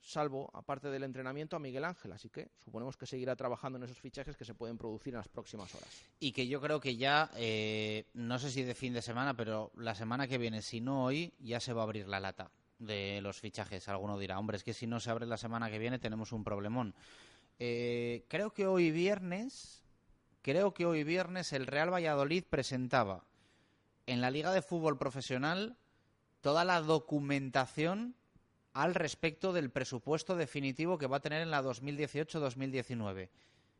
salvo, 0.00 0.50
aparte 0.54 0.88
del 0.88 1.02
entrenamiento, 1.02 1.56
a 1.56 1.58
Miguel 1.58 1.84
Ángel. 1.84 2.12
Así 2.12 2.28
que 2.28 2.50
suponemos 2.64 2.96
que 2.96 3.06
seguirá 3.06 3.36
trabajando 3.36 3.78
en 3.78 3.84
esos 3.84 4.00
fichajes 4.00 4.36
que 4.36 4.44
se 4.44 4.54
pueden 4.54 4.78
producir 4.78 5.14
en 5.14 5.18
las 5.18 5.28
próximas 5.28 5.74
horas. 5.74 5.88
Y 6.20 6.32
que 6.32 6.46
yo 6.46 6.60
creo 6.60 6.80
que 6.80 6.96
ya, 6.96 7.30
eh, 7.36 8.06
no 8.14 8.38
sé 8.38 8.50
si 8.50 8.62
de 8.62 8.74
fin 8.74 8.92
de 8.92 9.02
semana, 9.02 9.34
pero 9.34 9.72
la 9.76 9.94
semana 9.94 10.28
que 10.28 10.38
viene, 10.38 10.62
si 10.62 10.80
no 10.80 11.04
hoy, 11.04 11.34
ya 11.38 11.60
se 11.60 11.72
va 11.72 11.82
a 11.82 11.84
abrir 11.84 12.08
la 12.08 12.20
lata 12.20 12.50
de 12.78 13.20
los 13.22 13.40
fichajes. 13.40 13.88
Alguno 13.88 14.18
dirá, 14.18 14.38
hombre, 14.38 14.56
es 14.56 14.64
que 14.64 14.74
si 14.74 14.86
no 14.86 15.00
se 15.00 15.10
abre 15.10 15.26
la 15.26 15.36
semana 15.36 15.70
que 15.70 15.78
viene 15.78 15.98
tenemos 15.98 16.32
un 16.32 16.44
problemón. 16.44 16.94
Eh, 17.58 18.24
creo 18.28 18.52
que 18.52 18.66
hoy 18.66 18.90
viernes, 18.90 19.82
creo 20.42 20.74
que 20.74 20.86
hoy 20.86 21.04
viernes 21.04 21.52
el 21.52 21.66
Real 21.66 21.92
Valladolid 21.92 22.44
presentaba 22.44 23.24
en 24.06 24.20
la 24.20 24.30
Liga 24.30 24.52
de 24.52 24.62
Fútbol 24.62 24.98
Profesional 24.98 25.76
toda 26.40 26.64
la 26.64 26.80
documentación 26.80 28.14
al 28.76 28.94
respecto 28.94 29.54
del 29.54 29.70
presupuesto 29.70 30.36
definitivo 30.36 30.98
que 30.98 31.06
va 31.06 31.16
a 31.16 31.20
tener 31.20 31.40
en 31.40 31.50
la 31.50 31.62
2018-2019. 31.62 33.30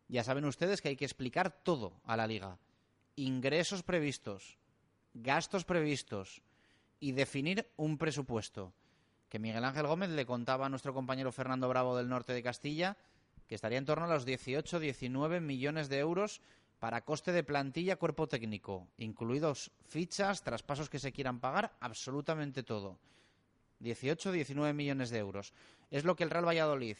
Ya 0.08 0.24
saben 0.24 0.46
ustedes 0.46 0.80
que 0.80 0.88
hay 0.88 0.96
que 0.96 1.04
explicar 1.04 1.50
todo 1.50 2.00
a 2.04 2.16
la 2.16 2.26
liga. 2.26 2.58
Ingresos 3.14 3.82
previstos, 3.82 4.56
gastos 5.12 5.66
previstos 5.66 6.40
y 6.98 7.12
definir 7.12 7.70
un 7.76 7.98
presupuesto. 7.98 8.72
Que 9.28 9.38
Miguel 9.38 9.64
Ángel 9.64 9.86
Gómez 9.86 10.08
le 10.08 10.24
contaba 10.24 10.64
a 10.64 10.70
nuestro 10.70 10.94
compañero 10.94 11.30
Fernando 11.30 11.68
Bravo 11.68 11.94
del 11.94 12.08
norte 12.08 12.32
de 12.32 12.42
Castilla 12.42 12.96
que 13.46 13.54
estaría 13.54 13.78
en 13.78 13.84
torno 13.84 14.06
a 14.06 14.08
los 14.08 14.26
18-19 14.26 15.40
millones 15.40 15.90
de 15.90 15.98
euros 15.98 16.40
para 16.78 17.04
coste 17.04 17.32
de 17.32 17.44
plantilla, 17.44 17.96
cuerpo 17.96 18.28
técnico, 18.28 18.88
incluidos 18.96 19.70
fichas, 19.84 20.42
traspasos 20.42 20.88
que 20.88 20.98
se 20.98 21.12
quieran 21.12 21.38
pagar, 21.38 21.76
absolutamente 21.80 22.62
todo. 22.62 22.98
18, 23.80 24.32
19 24.32 24.72
millones 24.72 25.10
de 25.10 25.18
euros. 25.18 25.52
Es 25.90 26.04
lo 26.04 26.16
que 26.16 26.24
el 26.24 26.30
Real 26.30 26.46
Valladolid 26.46 26.96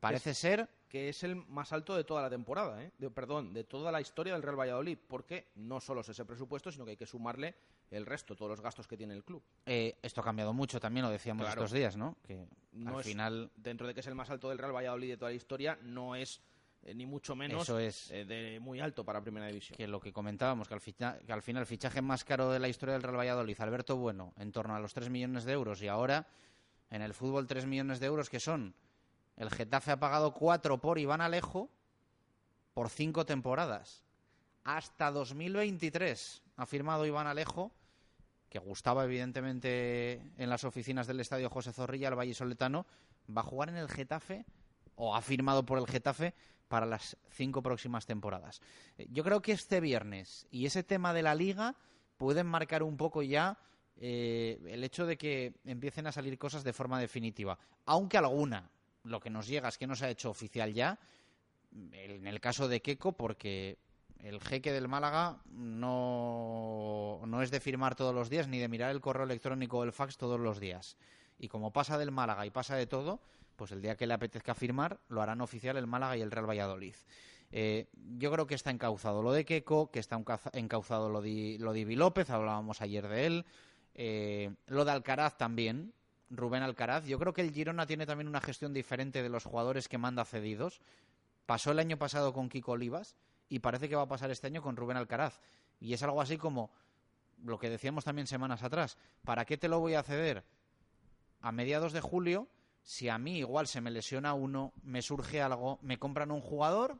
parece 0.00 0.34
ser 0.34 0.68
que 0.94 1.08
es 1.08 1.24
el 1.24 1.34
más 1.34 1.72
alto 1.72 1.96
de 1.96 2.04
toda 2.04 2.22
la 2.22 2.30
temporada, 2.30 2.80
¿eh? 2.80 2.92
de, 2.98 3.10
perdón, 3.10 3.52
de 3.52 3.64
toda 3.64 3.90
la 3.90 4.00
historia 4.00 4.34
del 4.34 4.44
Real 4.44 4.56
Valladolid, 4.56 4.96
porque 5.08 5.48
no 5.56 5.80
solo 5.80 6.02
es 6.02 6.08
ese 6.10 6.24
presupuesto, 6.24 6.70
sino 6.70 6.84
que 6.84 6.92
hay 6.92 6.96
que 6.96 7.04
sumarle 7.04 7.56
el 7.90 8.06
resto, 8.06 8.36
todos 8.36 8.50
los 8.50 8.60
gastos 8.60 8.86
que 8.86 8.96
tiene 8.96 9.12
el 9.12 9.24
club. 9.24 9.42
Eh, 9.66 9.96
esto 10.02 10.20
ha 10.20 10.24
cambiado 10.24 10.52
mucho 10.52 10.78
también, 10.78 11.04
lo 11.04 11.10
decíamos 11.10 11.48
estos 11.48 11.72
días, 11.72 11.96
¿no? 11.96 12.16
Que 12.22 12.46
al 12.86 13.02
final, 13.02 13.50
dentro 13.56 13.88
de 13.88 13.94
que 13.94 14.00
es 14.00 14.06
el 14.06 14.14
más 14.14 14.30
alto 14.30 14.50
del 14.50 14.58
Real 14.58 14.72
Valladolid 14.72 15.10
de 15.10 15.16
toda 15.16 15.32
la 15.32 15.36
historia, 15.36 15.76
no 15.82 16.14
es 16.14 16.40
eh, 16.84 16.94
ni 16.94 17.06
mucho 17.06 17.34
menos 17.34 17.62
Eso 17.62 17.78
es. 17.78 18.10
Eh, 18.10 18.24
de 18.24 18.60
muy 18.60 18.80
alto 18.80 19.04
para 19.04 19.20
Primera 19.22 19.46
División. 19.46 19.76
Que 19.76 19.88
lo 19.88 20.00
que 20.00 20.12
comentábamos, 20.12 20.68
que 20.68 20.74
al, 20.74 20.80
que 21.24 21.32
al 21.32 21.42
final 21.42 21.62
el 21.62 21.66
fichaje 21.66 22.02
más 22.02 22.24
caro 22.24 22.50
de 22.50 22.58
la 22.58 22.68
historia 22.68 22.92
del 22.94 23.02
Real 23.02 23.16
Valladolid, 23.16 23.60
Alberto 23.60 23.96
Bueno, 23.96 24.34
en 24.38 24.52
torno 24.52 24.74
a 24.74 24.80
los 24.80 24.92
3 24.92 25.08
millones 25.10 25.44
de 25.44 25.52
euros 25.52 25.82
y 25.82 25.88
ahora 25.88 26.26
en 26.90 27.02
el 27.02 27.14
fútbol 27.14 27.46
3 27.46 27.66
millones 27.66 28.00
de 28.00 28.06
euros 28.06 28.28
que 28.28 28.40
son 28.40 28.74
el 29.36 29.50
Getafe 29.50 29.92
ha 29.92 29.98
pagado 29.98 30.32
4 30.32 30.78
por 30.80 30.98
Iván 30.98 31.20
Alejo 31.20 31.70
por 32.72 32.88
5 32.88 33.24
temporadas. 33.26 34.04
Hasta 34.64 35.10
2023 35.10 36.42
ha 36.56 36.66
firmado 36.66 37.06
Iván 37.06 37.26
Alejo, 37.26 37.72
que 38.48 38.58
gustaba 38.58 39.04
evidentemente 39.04 40.22
en 40.36 40.48
las 40.48 40.64
oficinas 40.64 41.06
del 41.06 41.20
Estadio 41.20 41.50
José 41.50 41.72
Zorrilla, 41.72 42.08
el 42.08 42.18
Valle 42.18 42.34
Soletano, 42.34 42.86
va 43.28 43.40
a 43.40 43.44
jugar 43.44 43.68
en 43.68 43.76
el 43.76 43.88
Getafe 43.88 44.44
o 44.96 45.16
ha 45.16 45.20
firmado 45.20 45.66
por 45.66 45.78
el 45.78 45.86
Getafe 45.86 46.34
para 46.68 46.86
las 46.86 47.16
cinco 47.30 47.62
próximas 47.62 48.06
temporadas. 48.06 48.60
Eh, 48.98 49.06
yo 49.10 49.24
creo 49.24 49.42
que 49.42 49.52
este 49.52 49.80
viernes 49.80 50.46
y 50.50 50.66
ese 50.66 50.82
tema 50.82 51.12
de 51.12 51.22
la 51.22 51.34
liga 51.34 51.76
pueden 52.16 52.46
marcar 52.46 52.82
un 52.82 52.96
poco 52.96 53.22
ya 53.22 53.58
eh, 53.96 54.60
el 54.68 54.82
hecho 54.84 55.06
de 55.06 55.16
que 55.16 55.54
empiecen 55.64 56.06
a 56.06 56.12
salir 56.12 56.38
cosas 56.38 56.64
de 56.64 56.72
forma 56.72 57.00
definitiva. 57.00 57.58
Aunque 57.86 58.18
alguna, 58.18 58.70
lo 59.04 59.20
que 59.20 59.30
nos 59.30 59.46
llega 59.46 59.68
es 59.68 59.78
que 59.78 59.86
no 59.86 59.94
se 59.94 60.06
ha 60.06 60.10
hecho 60.10 60.30
oficial 60.30 60.72
ya, 60.72 60.98
en 61.92 62.26
el 62.26 62.40
caso 62.40 62.68
de 62.68 62.80
Keco, 62.80 63.12
porque 63.12 63.78
el 64.20 64.40
jeque 64.40 64.72
del 64.72 64.88
Málaga 64.88 65.38
no, 65.50 67.20
no 67.26 67.42
es 67.42 67.50
de 67.50 67.60
firmar 67.60 67.94
todos 67.94 68.14
los 68.14 68.30
días 68.30 68.48
ni 68.48 68.58
de 68.58 68.68
mirar 68.68 68.90
el 68.90 69.00
correo 69.00 69.24
electrónico 69.24 69.78
o 69.78 69.84
el 69.84 69.92
fax 69.92 70.16
todos 70.16 70.40
los 70.40 70.60
días. 70.60 70.96
Y 71.38 71.48
como 71.48 71.72
pasa 71.72 71.98
del 71.98 72.10
Málaga 72.10 72.46
y 72.46 72.50
pasa 72.50 72.76
de 72.76 72.86
todo, 72.86 73.20
pues 73.56 73.72
el 73.72 73.80
día 73.80 73.96
que 73.96 74.06
le 74.06 74.14
apetezca 74.14 74.54
firmar 74.54 75.00
lo 75.08 75.22
harán 75.22 75.40
oficial 75.40 75.76
el 75.76 75.86
Málaga 75.86 76.16
y 76.16 76.22
el 76.22 76.30
Real 76.30 76.48
Valladolid. 76.48 76.94
Eh, 77.50 77.86
yo 78.18 78.32
creo 78.32 78.46
que 78.46 78.54
está 78.54 78.70
encauzado 78.70 79.22
lo 79.22 79.32
de 79.32 79.44
Keco, 79.44 79.90
que 79.90 80.00
está 80.00 80.20
encauzado 80.52 81.08
lo 81.08 81.22
de, 81.22 81.56
lo 81.60 81.72
de 81.72 81.84
López, 81.96 82.30
hablábamos 82.30 82.80
ayer 82.80 83.06
de 83.06 83.26
él. 83.26 83.46
Eh, 83.94 84.52
lo 84.66 84.84
de 84.84 84.90
Alcaraz 84.90 85.38
también, 85.38 85.92
Rubén 86.30 86.62
Alcaraz. 86.62 87.04
Yo 87.06 87.18
creo 87.18 87.32
que 87.32 87.42
el 87.42 87.52
Girona 87.52 87.86
tiene 87.86 88.06
también 88.06 88.28
una 88.28 88.40
gestión 88.40 88.72
diferente 88.72 89.22
de 89.22 89.28
los 89.28 89.44
jugadores 89.44 89.88
que 89.88 89.98
manda 89.98 90.24
cedidos. 90.24 90.80
Pasó 91.46 91.70
el 91.70 91.78
año 91.78 91.96
pasado 91.96 92.32
con 92.32 92.48
Kiko 92.48 92.72
Olivas 92.72 93.14
y 93.48 93.60
parece 93.60 93.88
que 93.88 93.96
va 93.96 94.02
a 94.02 94.08
pasar 94.08 94.30
este 94.30 94.48
año 94.48 94.62
con 94.62 94.76
Rubén 94.76 94.96
Alcaraz. 94.96 95.40
Y 95.80 95.92
es 95.92 96.02
algo 96.02 96.20
así 96.20 96.38
como 96.38 96.70
lo 97.44 97.58
que 97.58 97.70
decíamos 97.70 98.04
también 98.04 98.26
semanas 98.26 98.62
atrás. 98.62 98.96
¿Para 99.24 99.44
qué 99.44 99.56
te 99.56 99.68
lo 99.68 99.78
voy 99.78 99.94
a 99.94 100.02
ceder 100.02 100.44
a 101.40 101.52
mediados 101.52 101.92
de 101.92 102.00
julio 102.00 102.48
si 102.84 103.08
a 103.08 103.18
mí 103.18 103.38
igual 103.38 103.66
se 103.66 103.80
me 103.80 103.90
lesiona 103.90 104.34
uno, 104.34 104.72
me 104.82 105.00
surge 105.02 105.40
algo, 105.40 105.78
me 105.82 105.98
compran 105.98 106.30
un 106.30 106.42
jugador 106.42 106.98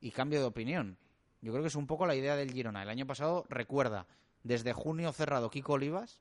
y 0.00 0.12
cambio 0.12 0.40
de 0.40 0.46
opinión. 0.46 0.96
Yo 1.42 1.52
creo 1.52 1.62
que 1.62 1.68
es 1.68 1.74
un 1.74 1.88
poco 1.88 2.06
la 2.06 2.14
idea 2.14 2.36
del 2.36 2.52
Girona. 2.52 2.82
El 2.82 2.88
año 2.88 3.06
pasado, 3.06 3.44
recuerda, 3.48 4.06
desde 4.44 4.72
junio 4.72 5.12
cerrado 5.12 5.50
Kiko 5.50 5.74
Olivas, 5.74 6.20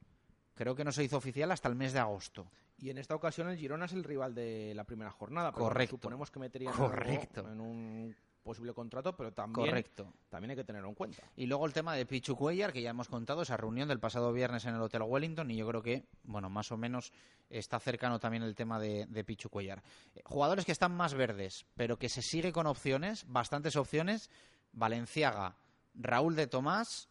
creo 0.55 0.75
que 0.75 0.83
no 0.83 0.91
se 0.91 1.03
hizo 1.03 1.17
oficial 1.17 1.51
hasta 1.51 1.69
el 1.69 1.75
mes 1.75 1.93
de 1.93 1.99
agosto. 1.99 2.47
Y 2.79 2.89
en 2.89 2.97
esta 2.97 3.15
ocasión 3.15 3.49
el 3.49 3.57
Girona 3.57 3.85
es 3.85 3.93
el 3.93 4.03
rival 4.03 4.33
de 4.33 4.73
la 4.75 4.83
primera 4.83 5.11
jornada. 5.11 5.51
Correcto. 5.51 5.95
Suponemos 5.95 6.31
que 6.31 6.39
metería 6.39 6.71
Correcto. 6.71 7.47
en 7.51 7.61
un 7.61 8.15
posible 8.47 8.73
contrato, 8.73 9.15
pero 9.15 9.31
también, 9.31 9.67
Correcto. 9.67 10.11
también 10.29 10.51
hay 10.51 10.57
que 10.57 10.63
tenerlo 10.63 10.89
en 10.89 10.95
cuenta. 10.95 11.21
Y 11.35 11.45
luego 11.45 11.67
el 11.67 11.73
tema 11.73 11.93
de 11.93 12.07
Pichu 12.07 12.35
Cuellar, 12.35 12.73
que 12.73 12.81
ya 12.81 12.89
hemos 12.89 13.07
contado, 13.07 13.43
esa 13.43 13.57
reunión 13.57 13.87
del 13.87 13.99
pasado 13.99 14.33
viernes 14.33 14.65
en 14.65 14.73
el 14.73 14.81
Hotel 14.81 15.03
Wellington, 15.03 15.51
y 15.51 15.57
yo 15.57 15.67
creo 15.67 15.83
que, 15.83 16.07
bueno, 16.23 16.49
más 16.49 16.71
o 16.71 16.77
menos 16.77 17.13
está 17.49 17.79
cercano 17.79 18.19
también 18.19 18.41
el 18.41 18.55
tema 18.55 18.79
de, 18.79 19.05
de 19.05 19.23
Pichu 19.23 19.49
Cuellar. 19.49 19.83
Eh, 20.15 20.21
jugadores 20.25 20.65
que 20.65 20.71
están 20.71 20.95
más 20.95 21.13
verdes, 21.13 21.67
pero 21.75 21.99
que 21.99 22.09
se 22.09 22.23
sigue 22.23 22.51
con 22.51 22.65
opciones, 22.65 23.25
bastantes 23.27 23.75
opciones, 23.75 24.31
Valenciaga, 24.71 25.57
Raúl 25.93 26.35
de 26.35 26.47
Tomás, 26.47 27.09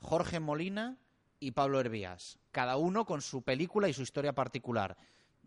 Jorge 0.00 0.40
Molina 0.40 0.98
y 1.40 1.52
Pablo 1.52 1.80
Hervías, 1.80 2.38
cada 2.50 2.76
uno 2.76 3.04
con 3.04 3.22
su 3.22 3.42
película 3.42 3.88
y 3.88 3.92
su 3.92 4.02
historia 4.02 4.32
particular. 4.32 4.96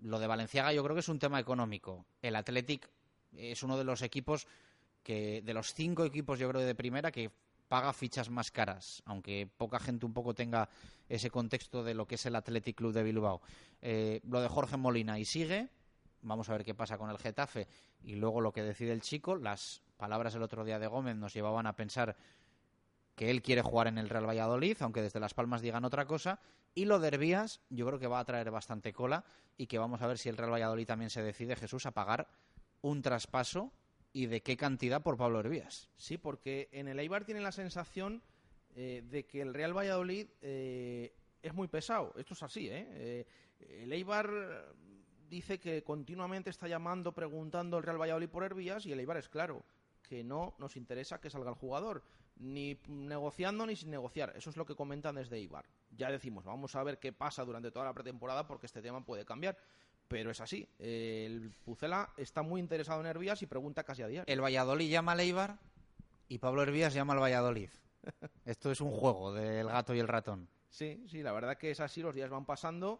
Lo 0.01 0.19
de 0.19 0.27
Valenciaga 0.27 0.73
yo 0.73 0.83
creo 0.83 0.95
que 0.95 1.01
es 1.01 1.09
un 1.09 1.19
tema 1.19 1.39
económico. 1.39 2.05
El 2.21 2.35
Athletic 2.35 2.89
es 3.33 3.63
uno 3.63 3.77
de 3.77 3.83
los 3.83 4.01
equipos 4.01 4.47
que 5.03 5.41
de 5.41 5.53
los 5.53 5.73
cinco 5.73 6.05
equipos 6.05 6.39
yo 6.39 6.49
creo 6.49 6.61
de 6.61 6.75
primera 6.75 7.11
que 7.11 7.31
paga 7.67 7.93
fichas 7.93 8.29
más 8.29 8.51
caras, 8.51 9.01
aunque 9.05 9.47
poca 9.57 9.79
gente 9.79 10.05
un 10.05 10.13
poco 10.13 10.33
tenga 10.33 10.67
ese 11.07 11.29
contexto 11.29 11.83
de 11.83 11.93
lo 11.93 12.05
que 12.05 12.15
es 12.15 12.25
el 12.25 12.35
Athletic 12.35 12.75
Club 12.75 12.91
de 12.91 13.03
Bilbao. 13.03 13.41
Eh, 13.81 14.19
lo 14.27 14.41
de 14.41 14.49
Jorge 14.49 14.75
Molina 14.75 15.17
y 15.17 15.23
sigue, 15.23 15.69
vamos 16.21 16.49
a 16.49 16.53
ver 16.53 16.65
qué 16.65 16.75
pasa 16.75 16.97
con 16.97 17.09
el 17.09 17.17
Getafe 17.17 17.69
y 18.03 18.15
luego 18.15 18.41
lo 18.41 18.51
que 18.51 18.61
decide 18.61 18.91
el 18.91 19.01
chico. 19.01 19.37
Las 19.37 19.83
palabras 19.95 20.35
el 20.35 20.43
otro 20.43 20.65
día 20.65 20.79
de 20.79 20.87
Gómez 20.87 21.15
nos 21.15 21.33
llevaban 21.33 21.65
a 21.65 21.75
pensar 21.75 22.17
que 23.15 23.29
él 23.29 23.41
quiere 23.41 23.61
jugar 23.61 23.87
en 23.87 23.97
el 23.97 24.09
Real 24.09 24.27
Valladolid, 24.27 24.75
aunque 24.81 25.01
desde 25.01 25.19
Las 25.19 25.33
Palmas 25.33 25.61
digan 25.61 25.85
otra 25.85 26.05
cosa. 26.05 26.39
Y 26.73 26.85
lo 26.85 26.99
de 26.99 27.09
Herbías, 27.09 27.61
yo 27.69 27.85
creo 27.85 27.99
que 27.99 28.07
va 28.07 28.19
a 28.19 28.25
traer 28.25 28.51
bastante 28.51 28.91
cola 28.93 29.23
y 29.57 29.67
que 29.67 29.77
vamos 29.77 30.01
a 30.01 30.07
ver 30.07 30.17
si 30.17 30.27
el 30.27 30.37
Real 30.37 30.51
Valladolid 30.51 30.87
también 30.87 31.09
se 31.09 31.21
decide, 31.21 31.55
Jesús, 31.55 31.85
a 31.85 31.91
pagar 31.91 32.27
un 32.81 33.01
traspaso 33.01 33.71
y 34.13 34.25
de 34.25 34.41
qué 34.41 34.57
cantidad 34.57 35.01
por 35.01 35.17
Pablo 35.17 35.39
Hervías. 35.39 35.89
Sí, 35.95 36.17
porque 36.17 36.69
en 36.71 36.87
el 36.87 36.99
Eibar 36.99 37.25
tiene 37.25 37.41
la 37.41 37.51
sensación 37.51 38.21
eh, 38.75 39.03
de 39.09 39.25
que 39.25 39.41
el 39.41 39.53
Real 39.53 39.75
Valladolid 39.77 40.27
eh, 40.41 41.13
es 41.41 41.53
muy 41.53 41.67
pesado. 41.67 42.13
Esto 42.17 42.33
es 42.33 42.43
así, 42.43 42.67
¿eh? 42.69 42.87
¿eh? 42.89 43.27
El 43.59 43.93
Eibar 43.93 44.73
dice 45.29 45.59
que 45.59 45.83
continuamente 45.83 46.49
está 46.49 46.67
llamando, 46.67 47.13
preguntando 47.13 47.77
el 47.77 47.83
Real 47.83 48.01
Valladolid 48.01 48.29
por 48.29 48.43
Hervías 48.43 48.85
y 48.85 48.91
el 48.91 48.99
Eibar 48.99 49.17
es 49.17 49.29
claro 49.29 49.63
que 50.01 50.23
no 50.23 50.55
nos 50.57 50.75
interesa 50.75 51.21
que 51.21 51.29
salga 51.29 51.49
el 51.49 51.55
jugador, 51.55 52.03
ni 52.35 52.77
negociando 52.87 53.65
ni 53.65 53.75
sin 53.75 53.91
negociar. 53.91 54.33
Eso 54.35 54.49
es 54.49 54.57
lo 54.57 54.65
que 54.65 54.75
comentan 54.75 55.15
desde 55.15 55.37
Eibar. 55.37 55.65
Ya 55.91 56.11
decimos, 56.11 56.43
vamos 56.43 56.75
a 56.75 56.83
ver 56.83 56.99
qué 56.99 57.13
pasa 57.13 57.45
durante 57.45 57.71
toda 57.71 57.85
la 57.85 57.93
pretemporada 57.93 58.45
porque 58.45 58.65
este 58.65 58.81
tema 58.81 59.05
puede 59.05 59.23
cambiar 59.23 59.57
pero 60.11 60.29
es 60.29 60.41
así. 60.41 60.67
El 60.77 61.51
Pucela 61.63 62.09
está 62.17 62.41
muy 62.41 62.59
interesado 62.59 62.99
en 62.99 63.07
Hervías 63.07 63.41
y 63.43 63.45
pregunta 63.45 63.85
casi 63.85 64.03
a 64.03 64.07
diario. 64.07 64.31
El 64.31 64.43
Valladolid 64.43 64.89
llama 64.89 65.13
a 65.13 65.15
Leibar 65.15 65.57
y 66.27 66.37
Pablo 66.37 66.63
Hervías 66.63 66.93
llama 66.93 67.13
al 67.13 67.21
Valladolid. 67.21 67.69
Esto 68.45 68.71
es 68.71 68.81
un 68.81 68.91
juego 68.91 69.31
del 69.31 69.67
gato 69.67 69.95
y 69.95 69.99
el 69.99 70.09
ratón. 70.09 70.49
Sí, 70.69 71.05
sí, 71.07 71.23
la 71.23 71.31
verdad 71.31 71.57
que 71.57 71.71
es 71.71 71.79
así, 71.79 72.01
los 72.01 72.13
días 72.13 72.29
van 72.29 72.45
pasando. 72.45 72.99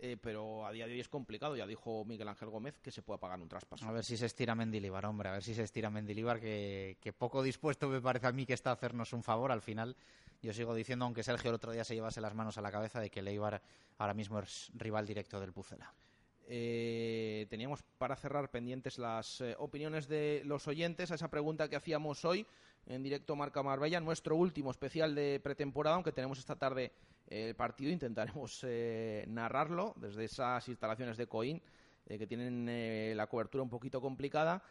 Eh, 0.00 0.16
pero 0.20 0.66
a 0.66 0.72
día 0.72 0.86
de 0.86 0.94
hoy 0.94 1.00
es 1.00 1.08
complicado. 1.08 1.54
Ya 1.54 1.64
dijo 1.64 2.04
Miguel 2.04 2.26
Ángel 2.26 2.48
Gómez 2.48 2.76
que 2.80 2.90
se 2.90 3.02
pueda 3.02 3.20
pagar 3.20 3.40
un 3.40 3.48
traspaso. 3.48 3.86
A 3.86 3.92
ver 3.92 4.04
si 4.04 4.16
se 4.16 4.26
estira 4.26 4.56
Mendilibar, 4.56 5.06
hombre, 5.06 5.28
a 5.28 5.32
ver 5.32 5.44
si 5.44 5.54
se 5.54 5.62
estira 5.62 5.90
Mendilibar, 5.90 6.40
que, 6.40 6.96
que 7.00 7.12
poco 7.12 7.40
dispuesto 7.40 7.88
me 7.88 8.00
parece 8.00 8.26
a 8.26 8.32
mí 8.32 8.46
que 8.46 8.54
está 8.54 8.70
a 8.70 8.72
hacernos 8.72 9.12
un 9.12 9.22
favor. 9.22 9.52
Al 9.52 9.62
final, 9.62 9.96
yo 10.42 10.52
sigo 10.52 10.74
diciendo, 10.74 11.04
aunque 11.04 11.22
Sergio 11.22 11.50
el 11.50 11.54
otro 11.54 11.70
día 11.70 11.84
se 11.84 11.94
llevase 11.94 12.20
las 12.20 12.34
manos 12.34 12.58
a 12.58 12.62
la 12.62 12.72
cabeza, 12.72 13.00
de 13.00 13.10
que 13.10 13.22
Leibar 13.22 13.62
ahora 13.98 14.14
mismo 14.14 14.40
es 14.40 14.72
rival 14.74 15.06
directo 15.06 15.38
del 15.38 15.52
Pucela. 15.52 15.94
Eh, 16.50 17.46
teníamos 17.50 17.82
para 17.98 18.16
cerrar 18.16 18.50
pendientes 18.50 18.98
las 18.98 19.42
eh, 19.42 19.54
opiniones 19.58 20.08
de 20.08 20.42
los 20.46 20.66
oyentes 20.66 21.10
a 21.10 21.14
esa 21.14 21.28
pregunta 21.28 21.68
que 21.68 21.76
hacíamos 21.76 22.24
hoy 22.24 22.46
en 22.86 23.02
directo 23.02 23.36
Marca 23.36 23.62
Marbella, 23.62 24.00
nuestro 24.00 24.34
último 24.36 24.70
especial 24.70 25.14
de 25.14 25.40
pretemporada, 25.42 25.96
aunque 25.96 26.12
tenemos 26.12 26.38
esta 26.38 26.56
tarde 26.56 26.92
el 27.26 27.54
partido, 27.54 27.92
intentaremos 27.92 28.64
eh, 28.66 29.24
narrarlo 29.28 29.94
desde 29.96 30.24
esas 30.24 30.66
instalaciones 30.68 31.16
de 31.16 31.26
Coín, 31.26 31.62
eh, 32.06 32.18
que 32.18 32.26
tienen 32.26 32.66
eh, 32.68 33.12
la 33.14 33.26
cobertura 33.26 33.62
un 33.62 33.68
poquito 33.68 34.00
complicada. 34.00 34.62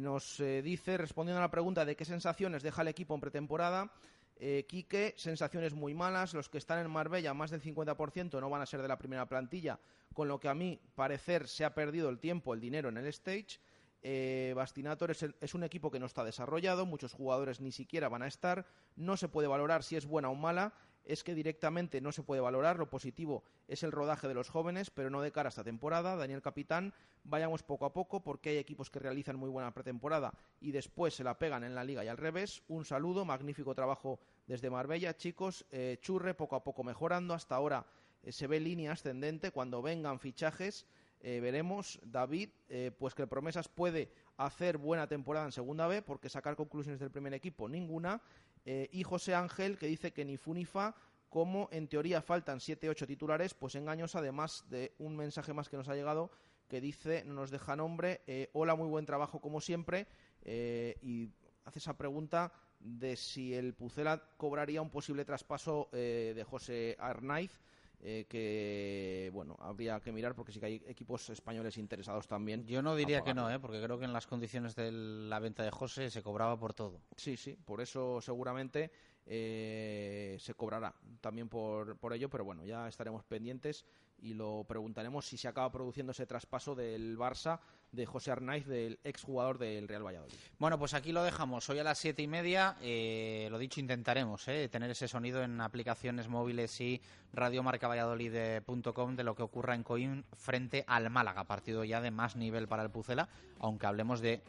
nos 0.00 0.42
dice, 0.62 0.96
respondiendo 0.98 1.38
a 1.38 1.46
la 1.46 1.50
pregunta 1.50 1.84
de 1.84 1.96
qué 1.96 2.04
sensaciones 2.04 2.62
deja 2.62 2.82
el 2.82 2.88
equipo 2.88 3.14
en 3.14 3.20
pretemporada, 3.20 3.90
Quique, 4.38 5.14
sensaciones 5.16 5.74
muy 5.74 5.94
malas. 5.94 6.34
Los 6.34 6.48
que 6.48 6.58
están 6.58 6.78
en 6.78 6.90
Marbella, 6.90 7.34
más 7.34 7.50
del 7.50 7.60
50%, 7.60 8.40
no 8.40 8.50
van 8.50 8.62
a 8.62 8.66
ser 8.66 8.82
de 8.82 8.88
la 8.88 8.98
primera 8.98 9.26
plantilla, 9.26 9.80
con 10.14 10.28
lo 10.28 10.38
que 10.38 10.48
a 10.48 10.54
mí 10.54 10.80
parecer 10.94 11.48
se 11.48 11.64
ha 11.64 11.74
perdido 11.74 12.08
el 12.08 12.18
tiempo, 12.18 12.54
el 12.54 12.60
dinero 12.60 12.88
en 12.88 12.96
el 12.98 13.06
stage. 13.06 13.58
Eh, 14.02 14.52
Bastinator 14.54 15.10
es, 15.10 15.26
es, 15.40 15.54
un 15.54 15.64
equipo 15.64 15.90
que 15.90 15.98
no 15.98 16.06
está 16.06 16.22
desarrollado, 16.22 16.86
muchos 16.86 17.12
jugadores 17.12 17.60
ni 17.60 17.72
siquiera 17.72 18.08
van 18.08 18.22
a 18.22 18.28
estar, 18.28 18.64
no 18.94 19.16
se 19.16 19.28
puede 19.28 19.48
valorar 19.48 19.82
si 19.82 19.96
es 19.96 20.06
buena 20.06 20.28
o 20.28 20.36
mala, 20.36 20.72
es 21.08 21.24
que 21.24 21.34
directamente 21.34 22.02
no 22.02 22.12
se 22.12 22.22
puede 22.22 22.42
valorar, 22.42 22.78
lo 22.78 22.90
positivo 22.90 23.42
es 23.66 23.82
el 23.82 23.92
rodaje 23.92 24.28
de 24.28 24.34
los 24.34 24.50
jóvenes, 24.50 24.90
pero 24.90 25.08
no 25.08 25.22
de 25.22 25.32
cara 25.32 25.48
a 25.48 25.50
esta 25.50 25.64
temporada. 25.64 26.16
Daniel 26.16 26.42
Capitán, 26.42 26.92
vayamos 27.24 27.62
poco 27.62 27.86
a 27.86 27.94
poco 27.94 28.22
porque 28.22 28.50
hay 28.50 28.58
equipos 28.58 28.90
que 28.90 28.98
realizan 28.98 29.36
muy 29.36 29.48
buena 29.48 29.72
pretemporada 29.72 30.34
y 30.60 30.70
después 30.70 31.14
se 31.14 31.24
la 31.24 31.38
pegan 31.38 31.64
en 31.64 31.74
la 31.74 31.82
liga 31.82 32.04
y 32.04 32.08
al 32.08 32.18
revés. 32.18 32.62
Un 32.68 32.84
saludo, 32.84 33.24
magnífico 33.24 33.74
trabajo 33.74 34.20
desde 34.46 34.68
Marbella, 34.68 35.16
chicos, 35.16 35.64
eh, 35.70 35.96
Churre 36.02 36.34
poco 36.34 36.56
a 36.56 36.62
poco 36.62 36.84
mejorando, 36.84 37.32
hasta 37.32 37.54
ahora 37.54 37.86
eh, 38.22 38.30
se 38.30 38.46
ve 38.46 38.60
línea 38.60 38.92
ascendente, 38.92 39.50
cuando 39.50 39.80
vengan 39.80 40.20
fichajes 40.20 40.86
eh, 41.20 41.40
veremos, 41.40 41.98
David, 42.04 42.50
pues 42.96 43.12
que 43.12 43.26
Promesas 43.26 43.66
puede 43.66 44.12
hacer 44.36 44.78
buena 44.78 45.08
temporada 45.08 45.46
en 45.46 45.52
Segunda 45.52 45.88
B, 45.88 46.00
porque 46.00 46.28
sacar 46.28 46.54
conclusiones 46.54 47.00
del 47.00 47.10
primer 47.10 47.34
equipo, 47.34 47.68
ninguna. 47.68 48.22
Eh, 48.64 48.88
y 48.92 49.02
José 49.02 49.34
Ángel, 49.34 49.78
que 49.78 49.86
dice 49.86 50.12
que 50.12 50.24
ni 50.24 50.36
Funifa, 50.36 50.94
como 51.28 51.68
en 51.72 51.88
teoría 51.88 52.22
faltan 52.22 52.58
7-8 52.58 53.06
titulares, 53.06 53.54
pues 53.54 53.74
engaños, 53.74 54.14
además 54.14 54.64
de 54.68 54.94
un 54.98 55.16
mensaje 55.16 55.52
más 55.52 55.68
que 55.68 55.76
nos 55.76 55.88
ha 55.88 55.94
llegado 55.94 56.30
que 56.68 56.80
dice, 56.80 57.24
no 57.24 57.34
nos 57.34 57.50
deja 57.50 57.76
nombre, 57.76 58.20
hola, 58.52 58.74
muy 58.74 58.88
buen 58.88 59.06
trabajo 59.06 59.40
como 59.40 59.58
siempre, 59.58 60.06
y 60.44 61.30
hace 61.64 61.78
esa 61.78 61.96
pregunta 61.96 62.52
de 62.78 63.16
si 63.16 63.54
el 63.54 63.72
Pucela 63.72 64.22
cobraría 64.36 64.82
un 64.82 64.90
posible 64.90 65.24
traspaso 65.24 65.88
de 65.92 66.44
José 66.46 66.94
Arnaiz 66.98 67.58
eh, 68.00 68.26
que 68.28 69.30
bueno 69.32 69.56
habría 69.58 70.00
que 70.00 70.12
mirar 70.12 70.34
porque 70.34 70.52
sí 70.52 70.60
que 70.60 70.66
hay 70.66 70.82
equipos 70.86 71.30
españoles 71.30 71.78
interesados 71.78 72.26
también. 72.26 72.64
Yo 72.66 72.82
no 72.82 72.94
diría 72.94 73.22
que 73.22 73.34
no, 73.34 73.50
¿eh? 73.50 73.58
porque 73.58 73.82
creo 73.82 73.98
que 73.98 74.04
en 74.04 74.12
las 74.12 74.26
condiciones 74.26 74.74
de 74.76 74.92
la 74.92 75.38
venta 75.38 75.62
de 75.62 75.70
José 75.70 76.10
se 76.10 76.22
cobraba 76.22 76.58
por 76.58 76.74
todo. 76.74 77.00
Sí, 77.16 77.36
sí, 77.36 77.56
por 77.64 77.80
eso 77.80 78.20
seguramente 78.20 78.90
eh, 79.26 80.36
se 80.38 80.54
cobrará 80.54 80.94
también 81.20 81.48
por, 81.48 81.96
por 81.98 82.12
ello, 82.12 82.28
pero 82.30 82.44
bueno, 82.44 82.64
ya 82.64 82.88
estaremos 82.88 83.24
pendientes 83.24 83.84
y 84.20 84.34
lo 84.34 84.64
preguntaremos 84.66 85.26
si 85.26 85.36
se 85.36 85.48
acaba 85.48 85.70
produciendo 85.70 86.12
ese 86.12 86.26
traspaso 86.26 86.74
del 86.74 87.16
Barça 87.16 87.60
de 87.92 88.04
José 88.04 88.30
Arnaiz, 88.30 88.66
del 88.66 88.98
exjugador 89.04 89.58
del 89.58 89.88
Real 89.88 90.04
Valladolid. 90.04 90.34
Bueno, 90.58 90.78
pues 90.78 90.94
aquí 90.94 91.12
lo 91.12 91.22
dejamos. 91.22 91.68
Hoy 91.70 91.78
a 91.78 91.84
las 91.84 91.98
siete 91.98 92.22
y 92.22 92.26
media, 92.26 92.76
eh, 92.82 93.48
lo 93.50 93.58
dicho, 93.58 93.80
intentaremos 93.80 94.46
eh, 94.48 94.68
tener 94.68 94.90
ese 94.90 95.08
sonido 95.08 95.42
en 95.42 95.60
aplicaciones 95.60 96.28
móviles 96.28 96.80
y 96.80 97.00
radiomarcavalladolid.com 97.32 99.16
de 99.16 99.24
lo 99.24 99.34
que 99.34 99.42
ocurra 99.42 99.74
en 99.74 99.82
Coim 99.82 100.22
frente 100.36 100.84
al 100.86 101.08
Málaga, 101.10 101.44
partido 101.44 101.84
ya 101.84 102.00
de 102.00 102.10
más 102.10 102.36
nivel 102.36 102.68
para 102.68 102.82
el 102.82 102.90
Pucela, 102.90 103.28
aunque 103.58 103.86
hablemos 103.86 104.20
de 104.20 104.42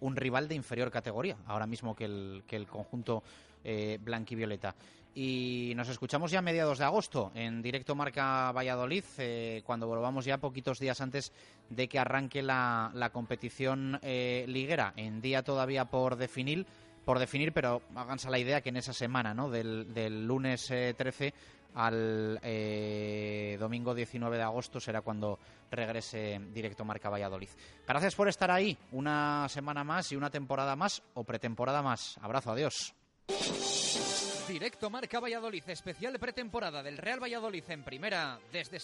un 0.00 0.16
rival 0.16 0.48
de 0.48 0.54
inferior 0.54 0.90
categoría, 0.90 1.36
ahora 1.46 1.66
mismo 1.66 1.94
que 1.94 2.06
el, 2.06 2.42
que 2.46 2.56
el 2.56 2.66
conjunto 2.66 3.22
eh, 3.64 3.98
blanquivioleta. 4.00 4.74
Y 5.14 5.72
nos 5.74 5.88
escuchamos 5.88 6.30
ya 6.30 6.38
a 6.38 6.42
mediados 6.42 6.78
de 6.78 6.84
agosto 6.84 7.32
en 7.34 7.62
directo 7.62 7.96
Marca 7.96 8.52
Valladolid, 8.52 9.04
eh, 9.18 9.62
cuando 9.64 9.88
volvamos 9.88 10.24
ya 10.24 10.38
poquitos 10.38 10.78
días 10.78 11.00
antes 11.00 11.32
de 11.68 11.88
que 11.88 11.98
arranque 11.98 12.42
la, 12.42 13.10
competición 13.12 13.98
eh, 14.02 14.44
liguera, 14.46 14.92
en 14.96 15.20
día 15.20 15.42
todavía 15.42 15.86
por 15.86 16.14
definir, 16.16 16.64
por 17.04 17.18
definir, 17.18 17.52
pero 17.52 17.82
háganse 17.96 18.30
la 18.30 18.38
idea 18.38 18.60
que 18.60 18.68
en 18.68 18.76
esa 18.76 18.92
semana, 18.92 19.34
¿no? 19.34 19.50
del, 19.50 19.92
del 19.92 20.26
lunes 20.26 20.66
13 20.66 21.34
al 21.74 22.38
eh, 22.42 23.56
domingo 23.58 23.94
19 23.94 24.36
de 24.36 24.42
agosto 24.42 24.80
será 24.80 25.02
cuando 25.02 25.38
regrese 25.70 26.40
directo 26.52 26.84
Marca 26.84 27.08
Valladolid. 27.08 27.48
Gracias 27.86 28.14
por 28.14 28.28
estar 28.28 28.50
ahí 28.50 28.76
una 28.92 29.48
semana 29.48 29.84
más 29.84 30.10
y 30.12 30.16
una 30.16 30.30
temporada 30.30 30.76
más 30.76 31.02
o 31.14 31.24
pretemporada 31.24 31.82
más. 31.82 32.18
Abrazo, 32.22 32.52
adiós. 32.52 32.94
Directo 34.48 34.90
Marca 34.90 35.20
Valladolid, 35.20 35.62
especial 35.68 36.18
pretemporada 36.18 36.82
del 36.82 36.98
Real 36.98 37.22
Valladolid 37.22 37.64
en 37.68 37.82
primera 37.82 38.38
desde 38.52 38.78